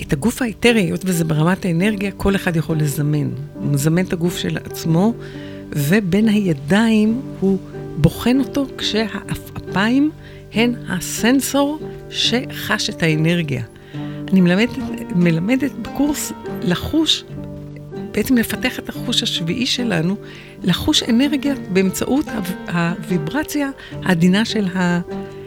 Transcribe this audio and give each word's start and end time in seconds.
את 0.00 0.12
הגוף 0.12 0.42
האתרי, 0.42 0.80
היות 0.80 1.00
וזה 1.04 1.24
ברמת 1.24 1.64
האנרגיה, 1.64 2.10
כל 2.10 2.36
אחד 2.36 2.56
יכול 2.56 2.76
לזמן. 2.76 3.30
הוא 3.54 3.72
מזמן 3.72 4.04
את 4.04 4.12
הגוף 4.12 4.36
של 4.36 4.56
עצמו, 4.64 5.14
ובין 5.70 6.28
הידיים 6.28 7.20
הוא 7.40 7.58
בוחן 7.96 8.38
אותו 8.38 8.66
כשהעפעפיים 8.78 10.10
הן 10.52 10.74
הסנסור 10.88 11.78
שחש 12.10 12.90
את 12.90 13.02
האנרגיה. 13.02 13.62
אני 14.28 14.40
מלמדת, 14.40 14.70
מלמדת 15.14 15.72
בקורס 15.82 16.32
לחוש, 16.62 17.24
בעצם 18.10 18.36
לפתח 18.36 18.78
את 18.78 18.88
החוש 18.88 19.22
השביעי 19.22 19.66
שלנו, 19.66 20.16
לחוש 20.62 21.02
אנרגיה 21.02 21.54
באמצעות 21.72 22.26
הוויברציה 22.72 23.70
העדינה 24.02 24.44
של, 24.44 24.66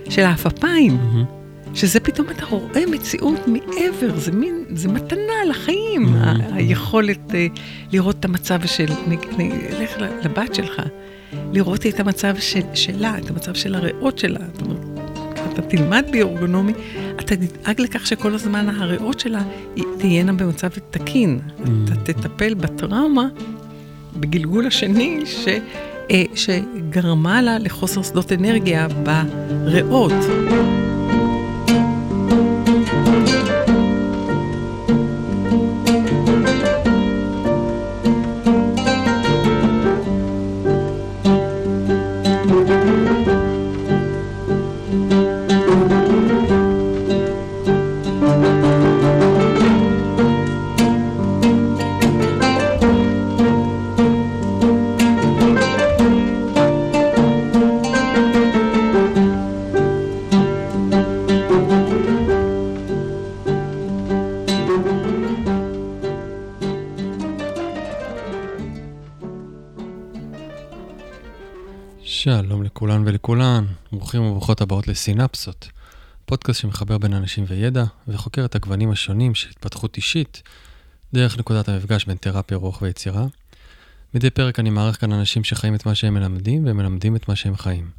של 0.09 0.21
העפעפיים. 0.21 0.97
Mm-hmm. 0.97 1.44
שזה 1.75 1.99
פתאום 1.99 2.27
אתה 2.29 2.45
רואה 2.45 2.85
מציאות 2.91 3.39
מעבר, 3.47 4.19
זה 4.19 4.31
מין, 4.31 4.63
זה 4.69 4.87
מתנה 4.87 5.45
לחיים, 5.49 6.05
mm-hmm. 6.05 6.53
היכולת 6.53 7.31
uh, 7.31 7.59
לראות 7.91 8.15
את 8.19 8.25
המצב 8.25 8.65
של, 8.65 8.85
לך 9.79 9.91
לבת 10.23 10.55
שלך, 10.55 10.81
לראות 11.53 11.85
את 11.85 11.99
המצב 11.99 12.35
של, 12.39 12.61
שלה, 12.73 13.17
את 13.17 13.29
המצב 13.29 13.53
של 13.53 13.75
הריאות 13.75 14.17
שלה. 14.17 14.39
זאת 14.53 14.61
אומרת, 14.61 14.79
אתה 15.53 15.61
תלמד 15.61 16.05
ביורגונומי, 16.11 16.73
אתה 17.15 17.35
תדאג 17.35 17.81
לכך 17.81 18.07
שכל 18.07 18.33
הזמן 18.33 18.69
הריאות 18.69 19.19
שלה 19.19 19.41
תהיינה 19.97 20.33
במצב 20.33 20.69
תקין. 20.89 21.39
Mm-hmm. 21.39 21.69
אתה 21.93 22.13
תטפל 22.13 22.53
בטראומה 22.53 23.27
בגלגול 24.15 24.67
השני, 24.67 25.21
ש, 25.25 25.45
uh, 26.07 26.13
שגרמה 26.35 27.41
לה 27.41 27.59
לחוסר 27.59 28.03
שדות 28.03 28.31
אנרגיה 28.31 28.87
בריאות. 28.87 30.13
לסינפסות, 74.95 75.67
פודקאסט 76.25 76.59
שמחבר 76.59 76.97
בין 76.97 77.13
אנשים 77.13 77.45
וידע, 77.47 77.83
וחוקר 78.07 78.45
את 78.45 78.55
הגוונים 78.55 78.91
השונים 78.91 79.35
של 79.35 79.49
התפתחות 79.49 79.97
אישית, 79.97 80.43
דרך 81.13 81.37
נקודת 81.37 81.69
המפגש 81.69 82.05
בין 82.05 82.17
תרפיה, 82.17 82.57
רוח 82.57 82.81
ויצירה. 82.81 83.25
מדי 84.13 84.29
פרק 84.29 84.59
אני 84.59 84.69
מערך 84.69 85.01
כאן 85.01 85.11
אנשים 85.11 85.43
שחיים 85.43 85.75
את 85.75 85.85
מה 85.85 85.95
שהם 85.95 86.13
מלמדים, 86.13 86.65
והם 86.65 86.77
מלמדים 86.77 87.15
את 87.15 87.29
מה 87.29 87.35
שהם 87.35 87.57
חיים. 87.57 87.89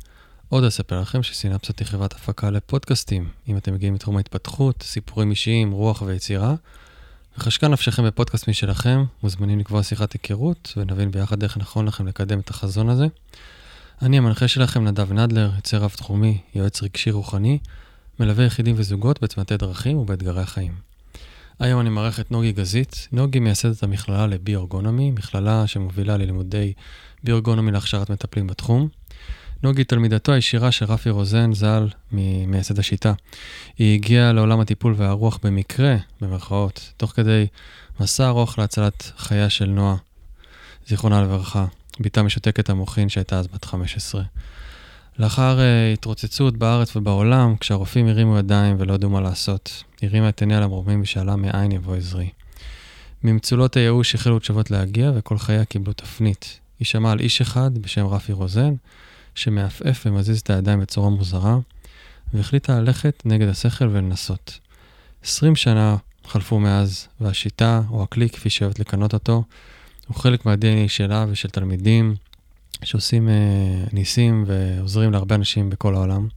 עוד 0.49 0.65
אספר 0.65 1.01
לכם 1.01 1.23
שסינפסות 1.23 1.79
היא 1.79 1.87
חברת 1.87 2.13
הפקה 2.13 2.51
לפודקאסטים, 2.51 3.29
אם 3.49 3.57
אתם 3.57 3.75
מגיעים 3.75 3.95
מתחום 3.95 4.17
ההתפתחות, 4.17 4.83
סיפורים 4.83 5.31
אישיים, 5.31 5.71
רוח 5.73 6.03
ויצירה. 6.03 6.55
וחשקה 7.39 7.69
נפשכם 7.69 8.07
בפודקאסט 8.07 8.49
משלכם, 8.49 9.05
מוזמנים 9.23 9.59
לקבוע 9.59 9.83
שיחת 9.83 10.13
היכרות, 10.13 10.73
ונבין 10.77 11.11
ביחד 11.11 11.43
איך 11.43 11.57
נכון 11.57 11.87
לכם 11.87 12.07
לקדם 12.07 12.41
את 12.41 12.51
החזון 12.51 12.89
הזה. 12.89 13.07
אני 14.03 14.19
המנחה 14.19 14.49
שלכם 14.49 14.85
נדב 14.85 15.13
נדלר, 15.13 15.51
יוצר 15.57 15.77
רב-תחומי, 15.77 16.39
יועץ 16.55 16.83
רגשי 16.83 17.11
רוחני, 17.11 17.59
מלווה 18.21 18.45
יחידים 18.45 18.75
וזוגות 18.79 19.23
בצמתי 19.23 19.57
דרכים 19.57 19.99
ובאתגרי 19.99 20.43
החיים. 20.43 20.73
היום 21.61 21.81
אני 21.81 21.91
מארח 21.91 22.21
את 22.21 22.31
נוגי 22.31 22.53
גזית. 22.53 23.09
נוגי 23.13 23.41
מייסדת 23.41 23.83
המכללה 23.83 24.27
לביורגונומי, 24.27 25.11
מכללה 25.11 25.67
שמובילה 25.67 26.17
ללימודי 26.17 26.73
ביורגונומי 27.25 27.73
להכשרת 27.73 28.11
מטפלים 28.11 28.47
בתחום. 28.47 28.89
נוגי 29.63 29.85
תלמידתו 29.85 30.33
הישירה 30.33 30.73
של 30.73 30.85
רפי 30.85 31.11
רוזן, 31.11 31.53
ז"ל, 31.53 31.89
ממייסד 32.13 32.79
השיטה. 32.79 33.13
היא 33.79 33.95
הגיעה 33.95 34.33
לעולם 34.33 34.61
הטיפול 34.61 34.95
והרוח 34.97 35.39
במקרה, 35.43 35.97
במרכאות, 36.21 36.93
תוך 36.97 37.11
כדי 37.11 37.47
מסע 38.01 38.29
ארוך 38.29 38.59
להצלת 38.59 39.13
חייה 39.17 39.51
של 39.51 39.67
נועה, 39.67 39.97
זיכרונה 40.87 41.23
לברכה. 41.23 41.67
בתה 42.01 42.23
משותקת 42.23 42.71
המוחין 42.71 43.09
שהייתה 43.09 43.39
אז 43.39 43.47
בת 43.47 43.65
15. 43.65 44.23
לאחר 45.19 45.59
uh, 45.59 45.95
התרוצצות 45.95 46.57
בארץ 46.57 46.97
ובעולם, 46.97 47.57
כשהרופאים 47.57 48.09
הרימו 48.09 48.39
ידיים 48.39 48.77
ולא 48.79 48.95
ידעו 48.95 49.11
מה 49.11 49.21
לעשות, 49.21 49.85
הרימה 50.03 50.29
את 50.29 50.41
עיניה 50.41 50.61
למרומים 50.61 51.01
ושאלה 51.03 51.37
מאין 51.37 51.73
יבוא 51.73 51.97
עזרי. 51.97 52.31
ממצולות 53.23 53.77
הייאוש 53.77 54.15
החלו 54.15 54.39
תשובות 54.39 54.71
להגיע, 54.71 55.13
וכל 55.15 55.39
חייה 55.39 55.65
קיבלו 55.65 55.93
תפנית. 55.93 56.61
היא 56.79 56.87
שמעה 56.87 57.13
על 57.13 57.21
איש 57.21 57.41
אחד 57.41 57.79
בשם 57.79 58.07
רפי 58.07 58.33
רוזן, 58.33 58.75
שמעפעף 59.35 60.07
ומזיז 60.07 60.41
את 60.41 60.51
הידיים 60.51 60.81
בצורה 60.81 61.11
מוזרה, 61.11 61.59
והחליטה 62.35 62.81
ללכת 62.81 63.23
נגד 63.25 63.49
השכל 63.49 63.89
ולנסות. 63.89 64.59
20 65.25 65.57
שנה 65.57 65.97
חלפו 66.27 66.59
מאז, 66.59 67.09
והשיטה, 67.21 67.83
או 67.91 68.03
הכלי, 68.03 68.31
כפי 68.31 68.51
שאוהבת 68.51 68.79
לקנות 68.79 69.15
אותו, 69.15 69.43
הוא 70.07 70.17
חלק 70.17 70.47
מה-DNA 70.47 70.89
שלה 70.89 71.27
ושל 71.29 71.49
תלמידים 71.49 72.15
שעושים 72.85 73.29
uh, 73.29 73.95
ניסים 73.95 74.45
ועוזרים 74.47 75.13
להרבה 75.13 75.35
אנשים 75.35 75.71
בכל 75.71 75.95
העולם. 75.95 76.29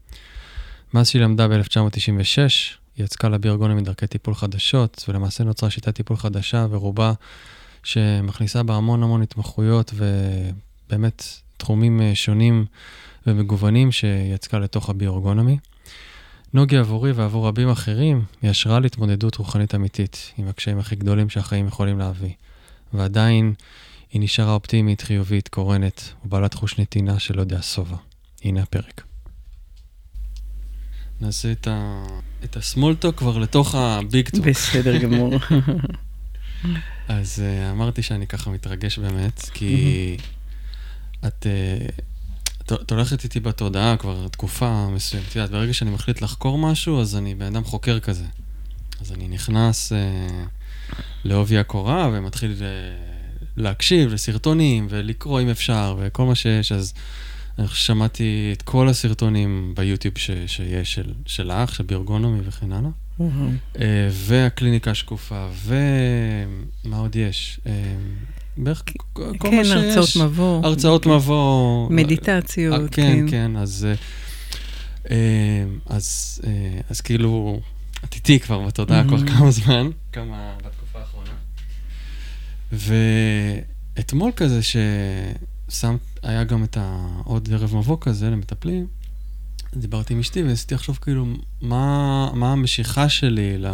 מאז 0.93 1.09
שהיא 1.09 1.21
למדה 1.21 1.47
ב-1996, 1.47 2.37
היא 2.95 3.05
יצקה 3.05 3.29
לבירגונים 3.29 3.77
מדרכי 3.77 4.07
טיפול 4.07 4.35
חדשות, 4.35 5.05
ולמעשה 5.07 5.43
נוצרה 5.43 5.69
שיטת 5.69 5.95
טיפול 5.95 6.17
חדשה 6.17 6.67
ורובה 6.69 7.13
שמכניסה 7.83 8.63
בה 8.63 8.75
המון 8.75 9.03
המון 9.03 9.21
התמחויות 9.21 9.93
ובאמת 9.93 11.23
תחומים 11.57 11.99
uh, 11.99 12.15
שונים 12.15 12.65
ומגוונים 13.27 13.91
שיצקה 13.91 14.59
לתוך 14.59 14.89
הביורגונומי. 14.89 15.57
נוגי 16.53 16.77
עבורי 16.77 17.11
ועבור 17.11 17.47
רבים 17.47 17.69
אחרים 17.69 18.23
היא 18.41 18.49
השראה 18.49 18.79
להתמודדות 18.79 19.35
רוחנית 19.35 19.75
אמיתית 19.75 20.31
עם 20.37 20.47
הקשיים 20.47 20.79
הכי 20.79 20.95
גדולים 20.95 21.29
שהחיים 21.29 21.67
יכולים 21.67 21.99
להביא. 21.99 22.33
ועדיין 22.93 23.53
היא 24.11 24.21
נשארה 24.21 24.53
אופטימית, 24.53 25.01
חיובית, 25.01 25.47
קורנת, 25.47 26.13
ובעלת 26.25 26.53
חוש 26.53 26.79
נתינה 26.79 27.19
שלא 27.19 27.41
יודע 27.41 27.61
שובע. 27.61 27.97
הנה 28.43 28.61
הפרק. 28.63 29.03
נעשה 31.21 31.51
את, 31.51 31.67
ה... 31.67 32.03
את 32.43 32.57
הסמולטוק 32.57 33.15
כבר 33.15 33.37
לתוך 33.37 33.75
הביג 33.75 34.29
טוק. 34.29 34.45
בסדר 34.45 34.97
גמור. 34.97 35.33
אז 37.07 37.43
uh, 37.43 37.71
אמרתי 37.71 38.01
שאני 38.01 38.27
ככה 38.27 38.49
מתרגש 38.49 38.99
באמת, 38.99 39.49
כי 39.53 40.17
את, 41.27 41.45
uh, 41.45 42.01
את, 42.61 42.71
את 42.81 42.91
הולכת 42.91 43.23
איתי 43.23 43.39
בתודעה 43.39 43.97
כבר 43.97 44.27
תקופה 44.27 44.87
מסוימת. 44.89 45.27
את 45.29 45.35
יודעת, 45.35 45.51
ברגע 45.51 45.73
שאני 45.73 45.91
מחליט 45.91 46.21
לחקור 46.21 46.57
משהו, 46.57 47.01
אז 47.01 47.15
אני 47.15 47.35
בן 47.35 47.45
אדם 47.45 47.63
חוקר 47.63 47.99
כזה. 47.99 48.25
אז 49.01 49.11
אני 49.11 49.27
נכנס... 49.27 49.91
Uh, 49.91 49.95
לעובי 51.25 51.57
הקורה 51.57 52.09
ומתחיל 52.13 52.55
אה, 52.61 52.67
להקשיב 53.57 54.13
לסרטונים 54.13 54.87
ולקרוא 54.89 55.41
אם 55.41 55.49
אפשר 55.49 55.95
וכל 55.99 56.25
מה 56.25 56.35
שיש, 56.35 56.71
אז 56.71 56.93
אני 57.59 57.67
שמעתי 57.67 58.53
את 58.57 58.61
כל 58.61 58.89
הסרטונים 58.89 59.73
ביוטיוב 59.75 60.17
ש, 60.17 60.31
שיש 60.47 60.93
של, 60.93 61.13
של 61.25 61.51
האח, 61.51 61.73
של 61.73 61.83
בירגונומי 61.83 62.39
וכן 62.43 62.71
הלאה. 62.71 62.89
Mm-hmm. 63.19 63.79
והקליניקה 64.11 64.91
השקופה, 64.91 65.47
ומה 65.65 66.97
עוד 66.97 67.15
יש? 67.15 67.59
אה, 67.67 67.71
בערך 68.57 68.83
כל 69.13 69.31
כן, 69.39 69.57
מה 69.57 69.63
שיש. 69.63 69.73
כן, 69.73 69.77
הרצאות 69.77 70.15
מבוא. 70.25 70.65
הרצאות 70.65 71.03
כן. 71.03 71.09
מבוא. 71.09 71.89
מדיטציות. 71.89 72.91
כן, 72.91 73.25
כן, 73.29 73.31
כן, 73.31 73.57
אז, 73.57 73.87
אז, 75.85 76.39
אז 76.89 77.01
כאילו, 77.01 77.59
את 78.05 78.13
איתי 78.13 78.39
כבר 78.39 78.59
בתודעה 78.59 79.03
כבר 79.03 79.27
כמה 79.27 79.51
זמן, 79.51 79.89
כמה. 80.11 80.53
ואתמול 82.71 84.31
כזה, 84.35 84.59
ששם, 84.63 85.97
היה 86.23 86.43
גם 86.43 86.63
את 86.63 86.77
העוד 86.81 87.49
ערב 87.53 87.75
מבוא 87.75 87.97
כזה 88.01 88.29
למטפלים, 88.29 88.87
דיברתי 89.75 90.13
עם 90.13 90.19
אשתי 90.19 90.43
וניסיתי 90.43 90.75
לחשוב 90.75 90.99
כאילו, 91.01 91.25
מה, 91.61 92.31
מה 92.33 92.51
המשיכה 92.51 93.09
שלי 93.09 93.57
ל... 93.57 93.67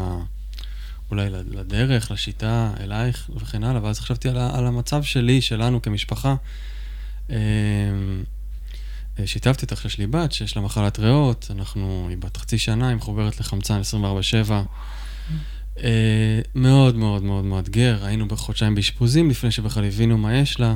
אולי 1.12 1.30
לדרך, 1.30 2.12
לשיטה, 2.12 2.74
אלייך 2.80 3.30
וכן 3.36 3.64
הלאה, 3.64 3.84
ואז 3.84 4.00
חשבתי 4.00 4.30
על, 4.30 4.38
על 4.38 4.68
המצב 4.68 5.04
שלי, 5.04 5.42
שלנו 5.42 5.82
כמשפחה. 5.82 6.36
אמ, 7.30 7.36
שיתפתי 9.26 9.66
אותך 9.66 9.82
שיש 9.82 9.98
לי 9.98 10.08
בת 10.08 10.32
שיש 10.32 10.56
לה 10.56 10.62
מחלת 10.62 11.00
ריאות, 11.00 11.48
אנחנו, 11.52 12.06
היא 12.10 12.18
בת 12.18 12.38
חצי 12.38 12.58
שנה, 12.58 12.88
היא 12.88 12.96
מחוברת 12.96 13.40
לחמצן 13.40 13.82
24-7, 13.82 14.52
אה, 14.52 14.64
מאוד 16.56 16.96
מאוד 16.96 17.24
מאוד 17.24 17.46
מאתגר, 17.46 18.06
היינו 18.06 18.28
בחודשיים 18.28 18.76
באשפוזים 18.76 19.30
לפני 19.30 19.52
שבכלל 19.52 19.86
הבינו 19.86 20.18
מה 20.18 20.38
יש 20.38 20.60
לה, 20.60 20.76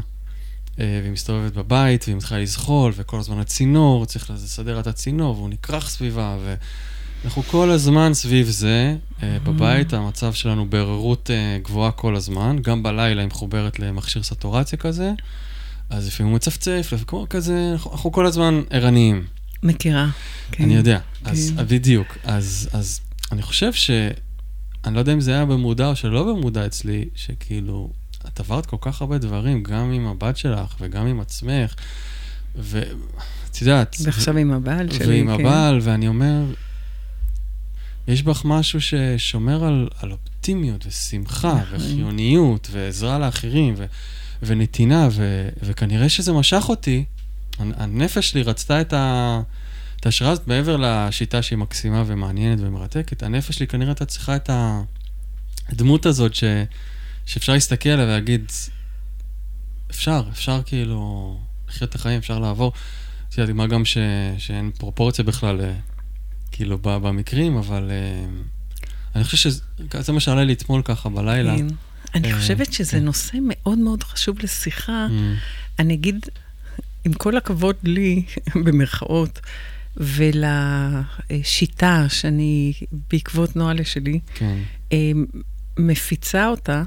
אה, 0.80 1.00
והיא 1.01 1.12
מסתובבת 1.12 1.54
בבית, 1.54 2.04
והיא 2.07 2.18
מתחילה 2.18 2.40
לזחול, 2.40 2.92
וכל 2.96 3.19
הזמן 3.19 3.40
הצינור, 3.40 4.06
צריך 4.06 4.30
לסדר 4.30 4.80
את 4.80 4.88
הצינור, 4.88 5.36
והוא 5.36 5.50
נקרח 5.50 5.90
סביבה, 5.90 6.38
ואנחנו 7.24 7.44
כל 7.44 7.69
הזמן 7.72 8.13
סביב 8.13 8.50
זה. 8.50 8.96
אה, 9.24 9.38
בבית 9.44 9.94
המצב 9.94 10.34
שלנו 10.34 10.69
בעררות 10.69 11.31
אה, 11.31 11.57
גבוהה 11.63 11.92
כל 11.92 12.16
הזמן, 12.16 12.57
גם 12.62 12.84
בלילה 12.84 13.22
היא 13.22 13.28
מחוברת 13.28 13.80
למכשיר 13.80 14.24
סטורציה 14.24 14.78
כזה, 14.78 15.12
אז 15.90 16.07
לפעמים 16.07 16.31
הוא 16.31 16.36
מצפצף, 16.36 16.94
וכמו 16.98 17.25
כזה, 17.30 17.69
אנחנו, 17.74 17.92
אנחנו 17.92 18.12
כל 18.12 18.25
הזמן 18.25 18.62
ערניים. 18.69 19.25
מכירה. 19.63 20.07
כן. 20.51 20.63
אני 20.63 20.75
יודע, 20.75 21.00
אז 21.25 21.54
כן. 21.57 21.68
בדיוק. 21.68 22.18
אז, 22.24 22.69
אז 22.74 23.01
אני 23.31 23.42
חושב 23.42 23.74
ש... 23.74 23.92
אני 24.85 24.95
לא 24.95 24.99
יודע 24.99 25.13
אם 25.13 25.21
זה 25.21 25.31
היה 25.31 25.45
במודע 25.45 25.87
או 25.87 25.95
שלא 25.95 26.23
במודע 26.23 26.65
אצלי, 26.65 27.05
שכאילו, 27.15 27.89
את 28.27 28.39
עברת 28.39 28.65
כל 28.65 28.77
כך 28.81 29.01
הרבה 29.01 29.17
דברים, 29.17 29.63
גם 29.63 29.91
עם 29.91 30.07
הבת 30.07 30.37
שלך 30.37 30.75
וגם 30.81 31.07
עם 31.07 31.19
עצמך, 31.19 31.75
ואת 32.55 33.61
יודעת... 33.61 33.95
ועכשיו 34.03 34.37
עם 34.37 34.51
הבעל 34.51 34.91
שלי, 34.91 35.07
ועם 35.07 35.37
כן. 35.37 35.45
הבעל, 35.45 35.79
ואני 35.81 36.07
אומר, 36.07 36.43
יש 38.07 38.23
בך 38.23 38.41
משהו 38.45 38.79
ששומר 38.81 39.63
על, 39.63 39.87
על 39.99 40.11
אופטימיות 40.11 40.85
ושמחה 40.87 41.53
נכון. 41.53 41.75
וחיוניות 41.75 42.67
ועזרה 42.71 43.19
לאחרים 43.19 43.73
ו, 43.77 43.85
ונתינה, 44.43 45.07
ו, 45.11 45.49
וכנראה 45.63 46.09
שזה 46.09 46.33
משך 46.33 46.65
אותי. 46.69 47.05
הנ- 47.59 47.73
הנפש 47.77 48.29
שלי 48.29 48.43
רצתה 48.43 48.81
את, 48.81 48.93
ה, 48.93 49.41
את 50.00 50.06
ההשראה 50.06 50.31
הזאת 50.31 50.48
מעבר 50.48 50.78
לשיטה 50.78 51.42
שהיא 51.42 51.57
מקסימה 51.57 52.04
ומעניינת 52.07 52.60
ומרתקת. 52.62 53.24
הנפש 53.24 53.56
שלי 53.56 53.68
כנראה 53.68 53.90
הייתה 53.90 54.06
צריכה 54.06 54.36
את 54.36 54.50
הדמות 55.69 56.06
הזאת 56.06 56.36
ש, 56.36 56.44
שאפשר 57.25 57.54
להסתכל 57.54 57.90
עליה 57.90 58.06
ולהגיד, 58.06 58.51
אפשר, 59.92 60.24
אפשר 60.31 60.62
כאילו 60.66 61.40
לחיות 61.69 61.90
את 61.90 61.96
החיים, 61.96 62.18
אפשר 62.18 62.40
לעבור. 62.40 62.74
את 63.30 63.38
יודעת, 63.38 63.56
מה 63.56 63.68
גם 63.68 63.86
ש, 63.86 63.98
שאין 64.38 64.72
פרופורציה 64.78 65.25
בכלל, 65.25 65.62
אה, 65.62 65.74
כאילו, 66.51 66.78
ב- 66.78 66.98
במקרים, 66.98 67.57
אבל 67.57 67.92
אה, 67.92 68.25
אני 69.16 69.24
חושב 69.24 69.38
שזה 69.38 70.13
מה 70.13 70.19
שעלה 70.19 70.44
לי 70.44 70.54
אתמול 70.54 70.81
ככה 70.86 71.10
בלילה. 71.10 71.57
כן. 71.57 71.68
אני 72.16 72.34
אה, 72.34 72.40
חושבת 72.40 72.74
שזה 72.74 72.92
כן. 72.92 73.06
נושא 73.06 73.38
מאוד 73.42 73.78
מאוד 73.78 74.04
חשוב 74.04 74.40
לשיחה. 74.40 75.07
Mm, 75.10 75.12
אני 75.80 75.94
אגיד, 75.94 76.25
עם 77.06 77.13
כל 77.13 77.38
הכבוד 77.38 77.75
לי, 77.84 78.24
במרכאות, 78.66 79.40
ולשיטה 81.30 82.06
שאני, 82.09 82.74
בעקבות 83.12 83.56
נוהלה 83.56 83.83
שלי, 83.83 84.19
כן. 84.36 84.57
אה, 84.91 85.12
מפיצה 85.80 86.47
אותה, 86.47 86.83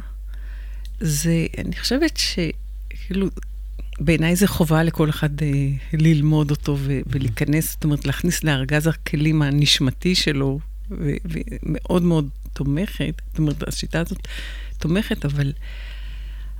זה, 1.00 1.46
אני 1.58 1.76
חושבת 1.76 2.16
שכאילו, 2.16 3.26
בעיניי 4.00 4.36
זה 4.36 4.46
חובה 4.46 4.82
לכל 4.82 5.10
אחד 5.10 5.42
אה, 5.42 5.48
ללמוד 5.92 6.50
אותו 6.50 6.76
ו- 6.80 7.00
ולהיכנס, 7.06 7.72
זאת 7.72 7.84
אומרת, 7.84 8.06
להכניס 8.06 8.44
לארגז 8.44 8.86
הכלים 8.86 9.42
הנשמתי 9.42 10.14
שלו, 10.14 10.60
ו- 10.90 11.16
ומאוד 11.24 12.02
מאוד 12.02 12.28
תומכת, 12.52 13.22
זאת 13.30 13.38
אומרת, 13.38 13.68
השיטה 13.68 14.00
הזאת 14.00 14.28
תומכת, 14.78 15.24
אבל 15.24 15.52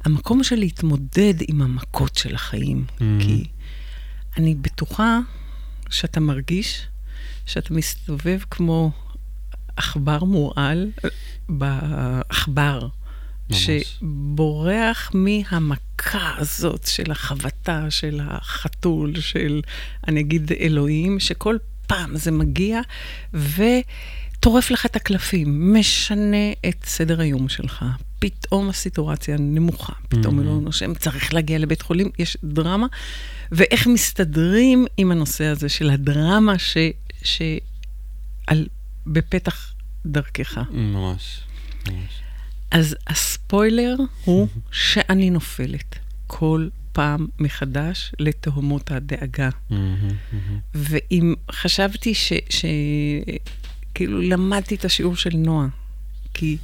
המקום 0.05 0.45
של 0.45 0.57
להתמודד 0.57 1.35
עם 1.49 1.63
המכות 1.63 2.15
של 2.17 2.35
החיים, 2.35 2.85
Mhm. 2.89 3.03
כי 3.21 3.45
אני 4.37 4.55
בטוחה 4.55 5.19
שאתה 5.93 6.21
מרגיש 6.21 6.87
שאתה 7.47 7.75
מסתובב 7.75 8.39
כמו 8.51 8.91
עכבר 9.77 10.25
מורעל 10.25 10.91
בעכבר. 11.49 12.89
שבורח 13.53 15.11
מהמכה 15.15 16.35
הזאת 16.39 16.87
של 16.87 17.11
החבטה, 17.11 17.87
של 17.91 18.21
החתול, 18.25 19.21
של, 19.21 19.61
אני 20.09 20.21
אגיד, 20.21 20.53
אלוהים, 20.61 21.21
שכל 21.21 21.57
פעם 21.87 22.17
זה 22.17 22.31
מגיע 22.31 22.81
וטורף 23.35 24.71
לך 24.71 24.87
את 24.87 24.97
הקלפים, 24.97 25.75
משנה 25.75 26.53
את 26.69 26.85
סדר 26.85 27.21
היום 27.21 27.49
שלך. 27.49 27.85
פתאום 28.19 28.69
הסיטואציה 28.69 29.37
נמוכה, 29.39 29.93
פתאום 30.09 30.39
Mhm. 30.39 30.43
אלוהים 30.43 30.65
נושם, 30.65 30.95
צריך 30.95 31.35
להגיע 31.35 31.59
לבית 31.59 31.83
חולים, 31.83 32.11
יש 32.19 32.37
דרמה, 32.45 32.87
ואיך 33.53 33.87
מסתדרים 33.87 34.87
עם 34.97 35.11
הנושא 35.11 35.45
הזה 35.45 35.69
של 35.69 35.91
הדרמה 35.91 36.59
ש... 36.59 36.77
ש... 37.23 37.43
על... 38.47 38.67
בפתח 39.07 39.75
דרכך. 40.07 40.59
ממש, 40.71 41.41
ממש. 41.89 42.21
אז 42.71 42.97
הספוילר 43.07 43.97
הוא 44.25 44.49
שאני 44.73 45.31
נופלת 45.31 45.99
כל 46.27 46.69
פעם 46.93 47.27
מחדש 47.39 48.13
לתהומות 48.19 48.91
הדאגה. 48.91 49.49
מהמם, 49.71 50.09
מהמם. 50.33 50.59
ואם 50.75 51.35
חשבתי 51.53 52.15
ש... 52.15 52.33
ש... 52.51 52.65
כאילו 53.95 54.23
למדתי 54.23 54.75
את 54.75 54.85
השיעור 54.85 55.17
של 55.17 55.37
נועה, 55.37 55.67
כי 56.35 56.57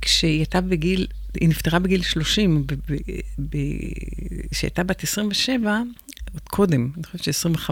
כשהיא 0.00 0.38
הייתה 0.38 0.60
בגיל, 0.60 1.06
היא 1.40 1.48
נפטרה 1.48 1.78
בגיל 1.78 2.02
30, 2.02 2.64
כשהייתה 4.50 4.82
בת 4.84 5.02
27, 5.02 5.82
עוד 6.34 6.42
קודם, 6.48 6.90
אני 6.96 7.04
חושבת 7.04 7.24
ש-25, 7.24 7.70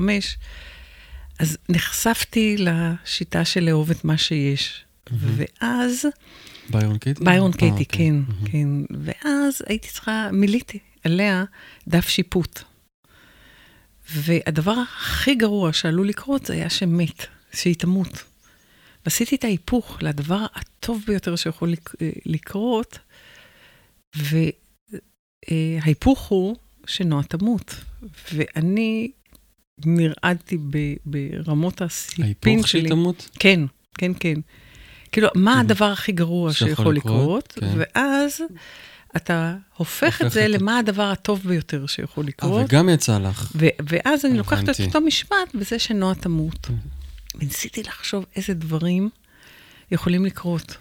אז 1.38 1.58
נחשפתי 1.68 2.56
לשיטה 2.58 3.44
של 3.44 3.60
לאהוב 3.64 3.90
את 3.90 4.04
מה 4.04 4.18
שיש. 4.18 4.84
ואז, 5.12 6.04
ביירון 6.70 6.98
קייטי? 6.98 7.24
ביירון 7.24 7.52
אה, 7.52 7.58
קייטי, 7.58 7.82
אוקיי. 7.84 7.98
כן, 7.98 8.14
מהמם. 8.14 8.46
כן. 8.88 8.94
ואז 9.04 9.62
הייתי 9.66 9.88
צריכה, 9.88 10.28
מילאתי 10.32 10.78
עליה 11.04 11.44
דף 11.88 12.08
שיפוט. 12.08 12.60
והדבר 14.14 14.74
הכי 14.98 15.34
גרוע 15.34 15.72
שעלול 15.72 16.08
לקרות 16.08 16.46
זה 16.46 16.52
היה 16.54 16.70
שמת, 16.70 17.26
שהיא 17.52 17.74
תמות. 17.74 18.22
ועשיתי 19.04 19.36
את 19.36 19.44
ההיפוך 19.44 19.98
לדבר 20.02 20.46
הטוב 20.54 21.04
ביותר 21.06 21.36
שיכול 21.36 21.70
לק- 21.70 21.94
לקרות, 22.26 22.98
וההיפוך 25.50 26.20
הוא 26.28 26.56
שנועה 26.86 27.22
תמות. 27.22 27.74
ואני 28.32 29.10
נרעדתי 29.86 30.58
ברמות 31.04 31.82
הסיפין 31.82 32.24
ההיפוך 32.24 32.68
שלי. 32.68 32.80
שהיא 32.80 32.90
תמות? 32.90 33.28
כן, 33.38 33.60
כן, 33.98 34.12
כן. 34.20 34.34
כאילו, 35.12 35.28
מה 35.34 35.54
Mhm. 35.56 35.60
הדבר 35.60 35.84
הכי 35.84 36.12
גרוע 36.12 36.52
שיכול 36.52 36.96
לקרות, 36.96 37.52
כן. 37.60 37.72
ואז 37.76 38.40
אתה 39.16 39.56
הופך 39.76 40.16
את 40.16 40.22
הופך 40.24 40.34
זה 40.34 40.44
את- 40.46 40.50
למה 40.50 40.78
הדבר 40.78 41.02
הטוב 41.02 41.40
ביותר 41.48 41.86
שיכול 41.86 42.24
אה, 42.24 42.28
לקרות. 42.28 42.64
וגם 42.68 42.88
יצא 42.88 43.18
לך. 43.18 43.52
ו- 43.56 43.66
ואז 43.88 44.24
אני 44.24 44.38
לוקחת 44.38 44.68
את. 44.68 44.80
אותו 44.80 45.00
משפט 45.00 45.54
בזה 45.54 45.78
שנועה 45.78 46.14
תמות. 46.14 46.68
וניסיתי 47.34 47.82
לחשוב 47.82 48.24
איזה 48.36 48.54
דברים 48.54 49.08
יכולים 49.90 50.24
לקרות. 50.24 50.76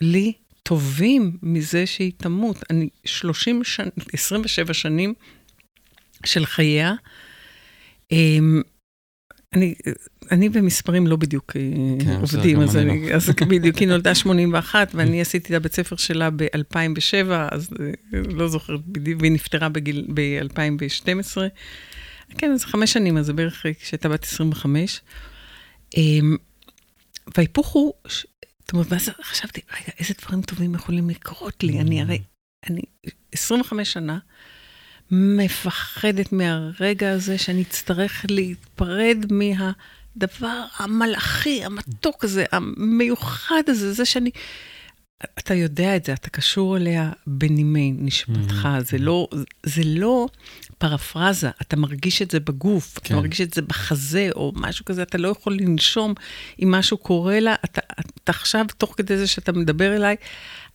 לי 0.00 0.32
טובים 0.64 1.36
מזה 1.42 1.86
שהיא 1.86 2.12
תמות. 2.16 2.62
אני 2.70 2.88
30 3.04 3.64
שנים, 3.64 3.90
27 4.12 4.74
שנים 4.74 5.14
של 6.24 6.46
חייה. 6.46 6.94
אמ, 8.12 8.62
אני, 9.52 9.74
אני 10.30 10.48
במספרים 10.48 11.06
לא 11.06 11.16
בדיוק 11.16 11.56
אה, 11.56 11.60
כן, 12.04 12.20
עובדים, 12.20 12.60
אז, 12.60 12.76
אני 12.76 13.10
לא. 13.10 13.14
אז 13.14 13.30
בדיוק, 13.48 13.76
היא 13.76 13.88
נולדה 13.88 14.14
81, 14.24 14.90
ואני 14.94 15.20
עשיתי 15.20 15.52
את 15.52 15.56
הבית 15.56 15.74
ספר 15.74 15.96
שלה 15.96 16.30
ב-2007, 16.30 17.30
אז 17.50 17.68
אה, 17.80 17.90
לא 18.12 18.48
זוכרת 18.48 18.80
בדיוק, 18.86 19.20
והיא 19.20 19.32
נפטרה 19.32 19.68
בגיל, 19.68 20.06
ב-2012. 20.14 21.40
כן, 22.38 22.52
אז 22.52 22.64
חמש 22.64 22.92
שנים, 22.92 23.16
אז 23.16 23.26
זה 23.26 23.32
בערך 23.32 23.66
כשהייתה 23.80 24.08
בת 24.08 24.24
25. 24.24 25.00
אמ, 25.96 26.36
וההיפוך 27.36 27.68
הוא, 27.68 27.92
זאת 28.64 28.72
אומרת, 28.72 28.86
ואז 28.90 29.10
חשבתי, 29.22 29.60
רגע, 29.72 29.92
איזה 29.98 30.14
דברים 30.22 30.42
טובים 30.42 30.74
יכולים 30.74 31.10
לקרות 31.10 31.62
לי? 31.62 31.80
אני 31.80 32.02
הרי, 32.02 32.18
אני 32.70 32.80
25 33.32 33.92
שנה 33.92 34.18
מפחדת 35.10 36.32
מהרגע 36.32 37.10
הזה 37.12 37.38
שאני 37.38 37.62
אצטרך 37.62 38.26
להיפרד 38.30 39.26
מהדבר 39.30 40.64
המלאכי, 40.76 41.64
המתוק 41.64 42.24
הזה, 42.24 42.44
המיוחד 42.52 43.62
הזה, 43.68 43.92
זה 43.92 44.04
שאני... 44.04 44.30
אתה 45.38 45.54
יודע 45.54 45.96
את 45.96 46.04
זה, 46.04 46.12
אתה 46.12 46.30
קשור 46.30 46.76
אליה 46.76 47.12
בנימי 47.26 47.92
נשמתך, 47.98 48.68
Mhm. 48.78 48.80
זה 48.82 48.98
לא, 48.98 49.28
זה 49.66 49.82
לא 49.84 50.26
פרפרזה, 50.84 51.50
אתה 51.62 51.76
מרגיש 51.76 52.22
את 52.22 52.30
זה 52.30 52.40
בגוף, 52.40 52.98
כן. 52.98 53.00
אתה 53.06 53.14
מרגיש 53.14 53.40
את 53.40 53.54
זה 53.54 53.62
בחזה 53.62 54.28
או 54.34 54.52
משהו 54.56 54.84
כזה, 54.84 55.02
אתה 55.02 55.18
לא 55.18 55.28
יכול 55.28 55.56
לנשום 55.60 56.14
אם 56.62 56.70
משהו 56.70 56.98
קורה 56.98 57.40
לה, 57.40 57.54
אתה, 57.64 57.80
אתה 58.00 58.32
עכשיו, 58.32 58.66
תוך 58.78 58.94
כדי 58.96 59.18
זה 59.18 59.26
שאתה 59.26 59.52
מדבר 59.52 59.96
אליי, 59.96 60.16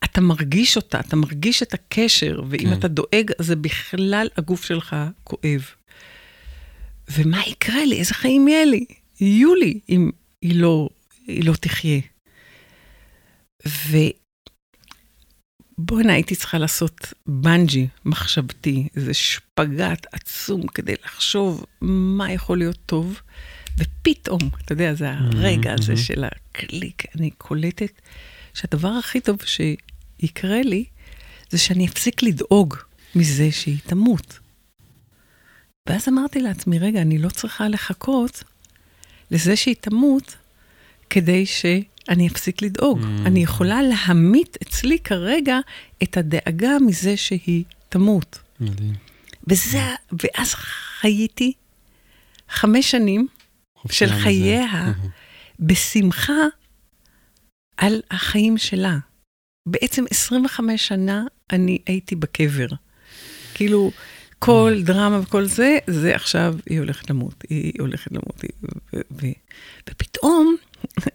אתה 0.04 0.22
מרגיש 0.22 0.76
אותה, 0.76 1.00
אתה 1.00 1.16
מרגיש 1.16 1.64
את 1.64 1.74
הקשר, 1.74 2.42
ואם 2.50 2.60
כן. 2.60 2.74
אתה 2.74 2.88
דואג, 2.88 3.32
זה 3.40 3.56
בכלל 3.56 4.28
הגוף 4.38 4.66
שלך 4.66 4.96
כואב. 5.24 5.66
ומה 7.12 7.42
יקרה 7.48 7.86
לי? 7.86 8.00
איזה 8.00 8.14
חיים 8.14 8.48
יהיה 8.48 8.66
לי? 8.66 8.86
יהיו 9.22 9.56
לי 9.56 9.80
אם 9.90 10.10
היא 10.42 10.62
לא, 10.62 10.90
היא 11.28 11.46
לא 11.46 11.54
תחיה. 11.54 12.00
ובואנה, 15.80 16.14
הייתי 16.14 16.36
צריכה 16.36 16.58
לעשות 16.58 17.14
בנג'י 17.28 17.88
מחשבתי, 18.06 18.88
איזה 18.96 19.14
שפגאט 19.14 20.06
עצום 20.12 20.68
כדי 20.68 20.94
לחשוב 21.06 21.66
מה 21.82 22.32
יכול 22.32 22.58
להיות 22.58 22.78
טוב. 22.86 23.22
ופתאום, 23.78 24.40
אתה 24.66 24.74
יודע, 24.74 24.94
זה 24.94 25.12
הרגע 25.12 25.74
הזה 25.74 25.98
של 25.98 26.24
הקליק, 26.24 27.04
אני 27.16 27.30
קולטת 27.38 28.02
שהדבר 28.54 28.88
הכי 28.88 29.22
טוב 29.22 29.38
שיקרה 29.46 30.62
לי, 30.62 30.86
זה 31.50 31.58
שאני 31.58 31.88
אפסיק 31.88 32.24
לדאוג 32.24 32.76
מזה 33.16 33.52
שהיא 33.52 33.78
תמות. 33.86 34.40
ואז 35.90 36.08
אמרתי 36.08 36.42
לעצמי, 36.42 36.80
רגע, 36.80 37.02
אני 37.02 37.18
לא 37.18 37.30
צריכה 37.30 37.68
לחכות 37.68 38.44
לזה 39.32 39.56
שהיא 39.56 39.76
תמות 39.82 40.36
כדי 41.10 41.46
שאני 42.10 42.28
אפסיק 42.28 42.62
לדאוג. 42.62 43.02
Mm. 43.02 43.06
אני 43.26 43.44
יכולה 43.44 43.82
להמית 43.82 44.58
אצלי 44.62 45.00
כרגע 45.00 45.60
את 46.04 46.18
הדאגה 46.18 46.78
מזה 46.88 47.18
שהיא 47.18 47.64
תמות. 47.90 48.40
מדהים. 48.60 48.94
וזה, 49.48 49.82
ואז 50.24 50.54
חייתי 50.54 51.54
חמש 52.50 52.92
שנים 52.92 53.28
של 53.92 54.10
חייה 54.10 54.94
בשמחה 55.60 56.44
על 57.78 58.02
החיים 58.12 58.58
שלה. 58.58 58.98
בעצם 59.66 60.04
25 60.12 60.88
שנה 60.88 61.24
אני 61.52 61.78
הייתי 61.86 62.16
בקבר. 62.16 62.68
כאילו, 63.54 63.92
כל 64.40 64.74
mm. 64.78 64.86
דרמה 64.86 65.20
וכל 65.20 65.46
זה, 65.46 65.78
זה 65.88 66.16
עכשיו, 66.16 66.56
היא 66.66 66.80
הולכת 66.80 67.10
למות, 67.10 67.44
היא 67.50 67.74
הולכת 67.80 68.12
למות. 68.12 68.44
ופתאום 69.90 70.56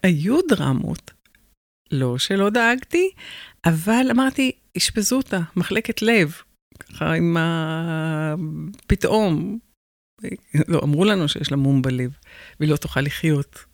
היו 0.03 0.41
דרמות, 0.49 1.11
לא 1.91 2.19
שלא 2.19 2.51
דאגתי, 2.51 3.11
אבל 3.65 4.07
אמרתי, 4.11 4.53
אשפזו 4.77 5.17
אותה, 5.17 5.41
מחלקת 5.57 6.03
לב. 6.03 6.35
ככה 6.79 7.13
עם 7.13 7.37
ה... 7.37 8.35
פתאום, 8.87 9.59
לא, 10.69 10.81
אמרו 10.83 11.05
לנו 11.05 11.29
שיש 11.29 11.51
לה 11.51 11.57
מום 11.57 11.83
בלב, 11.83 12.11
והיא 12.61 12.71
לא 12.71 12.77
תוכל 12.77 13.01
לחיות. 13.01 13.65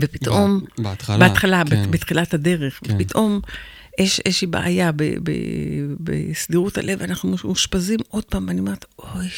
ופתאום... 0.00 0.60
בהתחלה, 0.78 1.18
בהתחלה, 1.18 1.62
כן. 1.70 1.90
בתחילת 1.90 2.34
הדרך. 2.34 2.80
כן. 2.84 2.94
ופתאום 2.94 3.40
יש 4.00 4.20
איזושהי 4.20 4.46
בעיה 4.46 4.90
בסדירות 6.00 6.78
הלב, 6.78 7.02
אנחנו 7.02 7.34
מאושפזים 7.44 8.00
עוד 8.08 8.24
פעם, 8.24 8.48
ואני 8.48 8.60
אומרת, 8.60 8.84
אוי, 8.98 9.28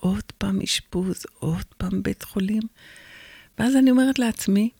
עוד 0.00 0.32
פעם 0.38 0.60
אשפוז, 0.60 1.26
עוד 1.38 1.64
פעם 1.78 2.02
בית 2.02 2.22
חולים. 2.22 2.62
ואז 3.58 3.76
אני 3.76 3.90
אומרת 3.90 4.18
לעצמי, 4.18 4.70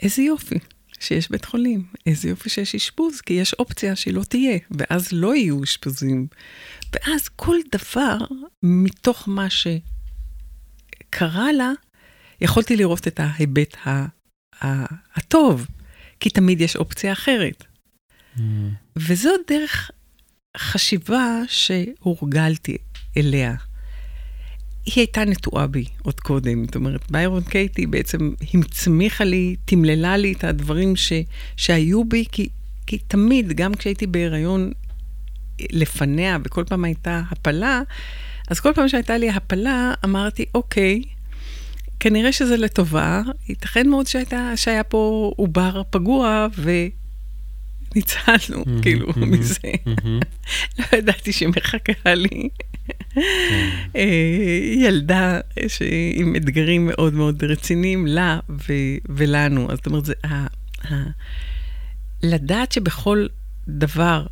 איזה 0.00 0.22
יופי 0.22 0.58
שיש 1.00 1.30
בית 1.30 1.44
חולים, 1.44 1.86
איזה 2.06 2.28
יופי 2.28 2.48
שיש 2.48 2.74
אשפוז, 2.74 3.20
כי 3.20 3.32
יש 3.32 3.54
אופציה 3.54 3.96
שהיא 3.96 4.14
לא 4.14 4.24
תהיה, 4.24 4.58
ואז 4.70 5.08
לא 5.12 5.34
יהיו 5.34 5.64
אשפוזים. 5.64 6.26
ואז 6.92 7.28
כל 7.28 7.56
דבר 7.72 8.18
מתוך 8.62 9.28
מה 9.28 9.46
שקרה 9.50 11.52
לה, 11.52 11.70
יכולתי 12.40 12.76
לראות 12.76 13.08
את 13.08 13.20
ההיבט 13.20 13.76
ה- 13.86 14.06
ה- 14.64 14.94
הטוב, 15.14 15.66
כי 16.20 16.30
תמיד 16.30 16.60
יש 16.60 16.76
אופציה 16.76 17.12
אחרת. 17.12 17.64
Mm. 18.36 18.40
וזו 18.96 19.30
דרך 19.48 19.90
חשיבה 20.56 21.40
שהורגלתי 21.48 22.76
אליה. 23.16 23.54
היא 24.86 24.94
הייתה 24.96 25.24
נטועה 25.24 25.66
בי 25.66 25.84
עוד 26.02 26.20
קודם, 26.20 26.64
זאת 26.64 26.76
אומרת, 26.76 27.10
ביירון 27.10 27.42
קייטי 27.42 27.86
בעצם 27.86 28.30
הצמיחה 28.54 29.24
לי, 29.24 29.56
תמללה 29.64 30.16
לי 30.16 30.32
את 30.32 30.44
הדברים 30.44 30.96
ש, 30.96 31.12
שהיו 31.56 32.04
בי, 32.04 32.24
כי, 32.32 32.48
כי 32.86 32.98
תמיד, 32.98 33.52
גם 33.52 33.74
כשהייתי 33.74 34.06
בהיריון 34.06 34.72
לפניה, 35.60 36.38
וכל 36.44 36.64
פעם 36.64 36.84
הייתה 36.84 37.22
הפלה, 37.30 37.82
אז 38.48 38.60
כל 38.60 38.72
פעם 38.74 38.88
שהייתה 38.88 39.18
לי 39.18 39.30
הפלה, 39.30 39.94
אמרתי, 40.04 40.44
אוקיי, 40.54 41.02
כנראה 42.00 42.32
שזה 42.32 42.56
לטובה, 42.56 43.22
ייתכן 43.48 43.88
מאוד 43.88 44.06
שהייתה, 44.06 44.52
שהיה 44.56 44.84
פה 44.84 45.32
עובר 45.36 45.82
פגוע, 45.90 46.46
וניצלנו, 46.56 47.01
מהמם, 47.96 48.82
כאילו, 48.82 49.08
מזה. 49.16 49.58
לא 50.78 50.98
ידעתי 50.98 51.32
שמחכה 51.32 52.14
לי 52.14 52.48
כן. 53.14 53.70
אה, 53.96 54.02
ילדה 54.76 55.40
עם 56.14 56.36
אתגרים 56.36 56.86
מאוד 56.86 57.14
מאוד 57.14 57.44
רציניים 57.44 58.06
לה 58.06 58.40
ולנו. 59.08 59.70
אז 59.70 59.76
זאת 59.76 59.86
אומרת, 59.86 60.04
זה 60.04 60.14
לדעת 62.22 62.72
שבכל 62.72 63.26
דבר 63.68 64.26